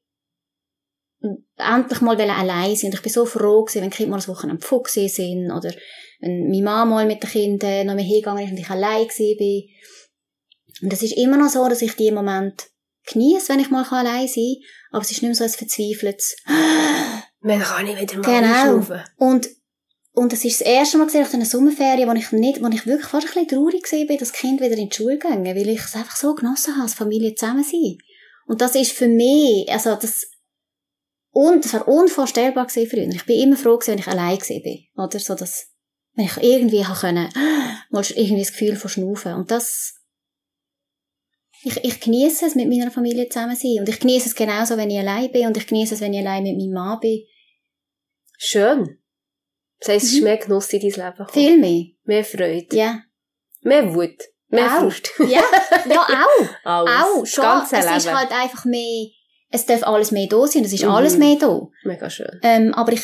endlich 1.57 2.01
mal 2.01 2.21
allein 2.21 2.77
sein. 2.77 2.91
Und 2.91 2.95
ich 2.95 3.03
bin 3.03 3.13
so 3.13 3.25
froh 3.27 3.65
gewesen, 3.65 3.83
wenn 3.83 3.91
die 3.91 3.97
Kinder 3.97 4.11
mal 4.11 4.21
ein 4.21 4.29
Wochenende 4.29 4.63
Pfuck 4.63 4.89
sind 4.89 5.51
oder 5.51 5.73
wenn 6.21 6.49
meine 6.51 6.63
Mama 6.63 6.85
mal 6.97 7.07
mit 7.07 7.23
den 7.23 7.31
Kindern 7.31 7.87
noch 7.87 7.95
mehr 7.95 8.05
hingegangen 8.05 8.45
ist 8.45 8.51
und 8.51 8.59
ich 8.59 8.71
allein 8.71 9.07
gewesen 9.07 9.37
bin. 9.39 9.69
Und 10.83 10.93
es 10.93 11.03
ist 11.03 11.17
immer 11.17 11.37
noch 11.37 11.51
so, 11.51 11.69
dass 11.69 11.83
ich 11.83 11.95
die 11.97 12.11
Moment 12.11 12.69
genieße, 13.07 13.49
wenn 13.51 13.61
ich 13.61 13.71
mal 13.71 13.85
allein 13.85 14.29
sein 14.29 14.57
kann. 14.57 14.93
Aber 14.93 15.03
es 15.03 15.11
ist 15.11 15.23
nicht 15.23 15.29
mehr 15.29 15.35
so 15.35 15.45
ein 15.45 15.51
verzweifeltes 15.51 16.37
Man 17.41 17.61
kann 17.61 17.85
nicht 17.85 18.01
wieder 18.01 18.15
mal 18.19 18.23
Genau. 18.23 18.55
einschnaufen. 18.55 19.03
Und, 19.17 19.49
und 20.13 20.33
das 20.33 20.45
ist 20.45 20.61
das 20.61 20.67
erste 20.67 20.99
Mal 20.99 21.07
nach 21.07 21.35
einer 21.35 21.45
Sommerferien, 21.45 22.09
wo 22.09 22.13
ich 22.15 22.31
nicht, 22.33 22.63
wo 22.63 22.69
ich 22.69 22.87
wirklich 22.87 23.09
fast 23.09 23.27
ein 23.27 23.47
bisschen 23.47 23.49
traurig 23.49 24.09
bin, 24.09 24.19
dass 24.19 24.33
Kinder 24.33 24.65
wieder 24.65 24.77
in 24.77 24.89
die 24.89 24.95
Schule 24.95 25.19
gehen, 25.19 25.45
weil 25.45 25.69
ich 25.69 25.81
es 25.81 25.97
einfach 25.97 26.17
so 26.17 26.35
genossen 26.35 26.75
habe, 26.75 26.85
als 26.85 26.95
Familie 26.95 27.35
zusammen 27.35 27.65
sein. 27.65 27.99
Und 28.47 28.61
das 28.61 28.75
ist 28.75 28.93
für 28.93 29.09
mich, 29.09 29.69
also 29.71 29.97
das, 29.97 30.27
und, 31.35 31.65
das 31.65 31.73
war 31.75 31.89
unvorstellbar 31.89 32.67
gewesen 32.67 32.91
früher. 32.91 33.09
Ich 33.09 33.25
bin 33.25 33.41
immer 33.41 33.57
froh 33.57 33.77
gewesen, 33.79 33.93
wenn 33.93 33.99
ich 33.99 34.09
allein 34.09 34.37
gewesen 34.39 34.63
bin. 34.63 34.85
Oder 34.97 35.19
so, 35.19 35.35
dass, 35.35 35.69
wenn 36.15 36.27
ich 36.27 36.37
irgendwie 36.39 36.85
habe 36.85 36.99
können, 37.01 37.29
mal 37.91 38.05
irgendwie 38.15 38.43
das 38.43 38.53
Gefühl 38.53 38.77
von 38.77 38.91
Schnaufen. 38.91 39.35
Und 39.35 39.51
das, 39.51 39.95
ich, 41.65 41.83
ich 41.85 42.01
genieße 42.01 42.47
es, 42.47 42.55
mit 42.55 42.69
meiner 42.69 42.91
Familie 42.91 43.29
zusammen 43.29 43.57
sein. 43.57 43.77
Und 43.81 43.89
ich 43.89 43.99
genieße 43.99 44.29
es 44.29 44.35
genauso, 44.35 44.77
wenn 44.77 44.91
ich 44.91 44.99
allein 44.99 45.33
bin. 45.33 45.47
Und 45.47 45.57
ich 45.57 45.67
genieße 45.67 45.95
es, 45.95 46.01
wenn 46.01 46.13
ich 46.13 46.21
allein 46.21 46.43
mit 46.43 46.57
meinem 46.57 46.73
Mann 46.73 47.01
bin. 47.01 47.23
Schön. 48.37 48.99
Das 49.81 49.89
heisst, 49.89 50.05
es 50.07 50.13
ist 50.13 50.19
Mhm. 50.19 50.25
mehr 50.25 50.37
Genuss 50.37 50.73
in 50.73 50.81
dein 50.81 50.91
Leben 50.91 51.11
gekommen. 51.11 51.29
Viel 51.33 51.59
mehr. 51.59 51.85
Mehr 52.05 52.25
Freude. 52.25 52.77
Ja. 52.77 53.03
Mehr 53.63 53.95
Wut. 53.95 54.23
Mehr 54.49 54.67
Auch. 54.67 54.81
Frust. 54.81 55.11
Ja, 55.19 55.43
ja, 55.89 56.07
auch. 56.27 56.49
Alles. 56.65 56.91
auch, 57.05 57.27
schon. 57.27 57.43
Ganze 57.43 57.77
es 57.77 58.05
ist 58.05 58.13
halt 58.15 58.31
einfach 58.31 58.65
mehr, 58.67 59.07
es 59.53 59.67
darf 59.67 59.83
alles 59.85 60.11
mehr 60.11 60.27
da 60.29 60.47
sein, 60.47 60.65
es 60.65 60.73
ist 60.73 60.85
Mhm. 60.85 60.91
alles 60.91 61.17
mehr 61.19 61.37
da. 61.39 61.69
Mega 61.85 62.09
schön. 62.11 62.41
Ähm, 62.43 62.75
aber 62.75 62.93
ich, 62.93 63.03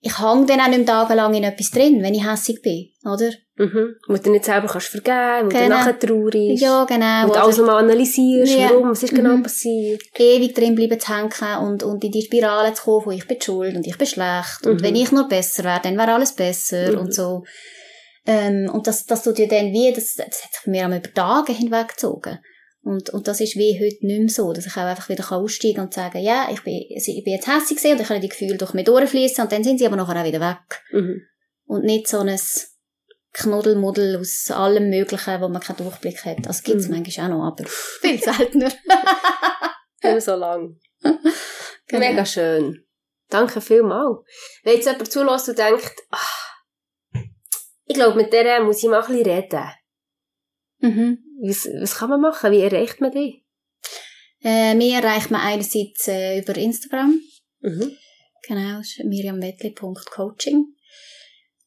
ich 0.00 0.18
hang 0.18 0.46
dann 0.46 0.60
auch 0.60 0.68
nicht 0.68 0.86
tagelang 0.86 1.34
in 1.34 1.44
etwas 1.44 1.70
drin, 1.70 2.02
wenn 2.02 2.14
ich 2.14 2.26
hässig 2.26 2.62
bin, 2.62 2.88
oder? 3.04 3.30
Mhm. 3.56 3.96
Wo 4.08 4.16
du 4.16 4.30
nicht 4.30 4.46
selber 4.46 4.68
kannst 4.68 4.86
vergeben, 4.88 5.50
du 5.50 5.56
Genau. 5.56 5.68
nachher 5.68 5.98
traurig. 5.98 6.58
Ja, 6.58 6.84
genau. 6.84 7.22
Wo 7.24 7.26
du 7.26 7.32
oder 7.32 7.42
alles 7.44 7.58
nochmal 7.58 7.84
analysierst, 7.84 8.56
Ja. 8.58 8.70
warum, 8.70 8.90
was 8.90 9.02
ist 9.02 9.14
genau 9.14 9.36
Mhm. 9.36 9.42
passiert. 9.42 10.00
ewig 10.18 10.54
drin 10.54 10.74
bleiben 10.74 10.98
zu 10.98 11.08
hängen 11.14 11.66
und, 11.66 11.82
und 11.82 12.02
in 12.02 12.10
die 12.12 12.22
Spirale 12.22 12.72
zu 12.72 12.82
kommen, 12.84 13.06
wo 13.06 13.10
ich 13.10 13.26
bin 13.28 13.40
schuld 13.42 13.76
und 13.76 13.86
ich 13.86 13.98
bin 13.98 14.06
schlecht 14.06 14.64
und 14.66 14.80
Mhm. 14.80 14.82
wenn 14.82 14.96
ich 14.96 15.12
nur 15.12 15.28
besser 15.28 15.64
wäre, 15.64 15.80
dann 15.82 15.98
wäre 15.98 16.14
alles 16.14 16.32
besser 16.32 16.92
Mhm. 16.92 16.98
und 16.98 17.14
so. 17.14 17.44
Ähm, 18.26 18.70
und 18.72 18.86
das, 18.86 19.06
das 19.06 19.22
tut 19.22 19.38
ja 19.38 19.46
dann 19.46 19.72
wie, 19.72 19.92
das, 19.92 20.14
das 20.14 20.26
hat 20.44 20.52
sich 20.54 20.66
mir 20.66 20.86
über 20.86 21.02
Tage 21.14 21.52
hinweggezogen. 21.52 22.38
Und, 22.82 23.10
und 23.10 23.28
das 23.28 23.40
ist 23.40 23.56
wie 23.56 23.74
heute 23.78 24.06
nicht 24.06 24.20
mehr 24.20 24.28
so, 24.28 24.52
dass 24.52 24.66
ich 24.66 24.72
auch 24.72 24.82
einfach 24.84 25.08
wieder 25.10 25.30
aussteigen 25.30 25.76
kann 25.76 25.84
und 25.86 25.94
sagen, 25.94 26.18
ja, 26.18 26.48
ich 26.50 26.62
bin, 26.62 26.74
ich 26.88 27.24
bin 27.24 27.34
jetzt 27.34 27.46
hässlich 27.46 27.78
gewesen 27.78 27.92
und 27.96 28.00
ich 28.00 28.08
kann 28.08 28.20
die 28.20 28.28
Gefühle 28.28 28.56
durch 28.56 28.72
mich 28.72 28.86
durchfließen 28.86 29.44
und 29.44 29.52
dann 29.52 29.62
sind 29.62 29.78
sie 29.78 29.86
aber 29.86 29.96
nachher 29.96 30.20
auch 30.20 30.24
wieder 30.26 30.40
weg. 30.40 30.82
Mhm. 30.92 31.22
Und 31.66 31.84
nicht 31.84 32.08
so 32.08 32.20
ein 32.20 32.40
Knuddelmuddel 33.32 34.18
aus 34.18 34.50
allem 34.50 34.88
Möglichen, 34.88 35.40
wo 35.40 35.48
man 35.48 35.60
keinen 35.60 35.76
Durchblick 35.76 36.24
hat. 36.24 36.38
Das 36.46 36.62
gibt's 36.62 36.88
Mhm. 36.88 36.94
manchmal 36.96 37.26
auch 37.26 37.36
noch, 37.36 37.46
aber 37.46 37.64
viel 38.00 38.18
seltener. 38.20 38.72
Immer 40.02 40.20
so 40.20 40.34
lang. 40.36 40.78
Genau. 41.86 42.06
Mega 42.06 42.24
schön. 42.24 42.86
Danke 43.30 43.60
vielmals. 43.60 44.18
Wenn 44.62 44.74
jetzt 44.76 44.86
jemand 44.86 45.10
zulässt 45.10 45.48
und 45.48 45.58
denkt, 45.58 45.92
ah, 46.12 47.18
ich 47.84 47.96
glaube, 47.96 48.14
mit 48.16 48.32
der 48.32 48.62
muss 48.62 48.80
ich 48.80 48.88
mal 48.88 49.02
ein 49.02 49.06
bisschen 49.08 49.26
reden. 49.28 49.70
Mhm. 50.78 51.18
Was, 51.42 51.68
was 51.80 51.96
kann 51.96 52.10
man 52.10 52.20
machen? 52.20 52.52
Wie 52.52 52.60
erreicht 52.60 53.00
man 53.00 53.12
die? 53.12 53.44
Äh, 54.42 54.74
mir 54.74 55.02
erreicht 55.02 55.30
man 55.30 55.40
einerseits 55.40 56.08
äh, 56.08 56.40
über 56.40 56.56
Instagram. 56.56 57.20
Mhm. 57.60 57.96
Genau, 58.46 58.80
miriamwettli.coaching. 59.04 60.74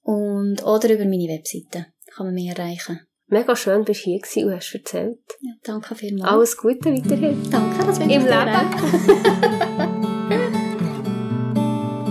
Und, 0.01 0.63
oder 0.63 0.93
über 0.93 1.05
meine 1.05 1.29
Webseite 1.29 1.87
kann 2.13 2.25
man 2.27 2.35
mich 2.35 2.49
erreichen. 2.49 2.99
Mega 3.27 3.55
schön, 3.55 3.85
bist 3.85 4.01
du 4.01 4.11
hier 4.11 4.19
gewesen 4.19 4.45
und 4.45 4.55
hast 4.55 4.73
erzählt. 4.73 5.19
Ja, 5.41 5.53
danke 5.63 5.95
vielmals. 5.95 6.31
Alles 6.31 6.57
Gute 6.57 6.93
weiterhin. 6.93 7.49
Danke, 7.49 7.85
das 7.85 7.99
wünsche 7.99 8.15
Im 8.15 8.25
Leben. 8.25 9.89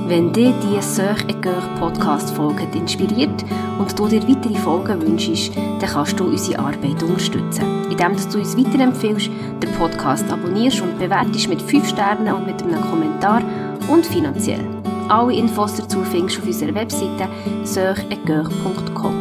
Wenn 0.07 0.33
dich 0.33 0.53
die 0.63 0.83
Sœur 0.83 1.17
et 1.29 1.41
Cœur 1.41 1.63
Podcast-Folge 1.79 2.67
inspiriert 2.75 3.45
und 3.79 3.99
du 3.99 4.09
dir 4.09 4.27
weitere 4.29 4.57
Folgen 4.57 5.01
wünschst, 5.01 5.57
dann 5.57 5.89
kannst 5.89 6.19
du 6.19 6.25
unsere 6.25 6.59
Arbeit 6.59 7.03
unterstützen, 7.03 7.85
indem 7.91 8.17
du 8.17 8.39
uns 8.39 8.57
weiterempfiehlst, 8.57 9.31
den 9.63 9.73
Podcast 9.79 10.31
abonnierst 10.31 10.83
und 10.83 10.99
bewertest 10.99 11.49
mit 11.49 11.63
5 11.63 11.89
Sternen 11.89 12.35
und 12.35 12.47
mit 12.47 12.63
einem 12.63 12.83
Kommentar 12.83 13.43
und 13.89 14.05
finanziell. 14.05 14.67
Alle 15.09 15.35
Infos 15.35 15.77
dazu 15.77 16.03
findest 16.03 16.39
du 16.39 16.43
auf 16.43 16.49
unserer 16.49 16.75
Webseite 16.75 17.29
sœuretcoeur.com. 17.65 19.15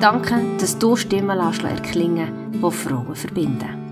Danke, 0.00 0.40
dass 0.60 0.78
du 0.78 0.94
Stimmen 0.94 1.38
lässt 1.38 1.64
erklingen, 1.64 2.52
die 2.52 2.70
Frauen 2.70 3.14
verbinden. 3.14 3.87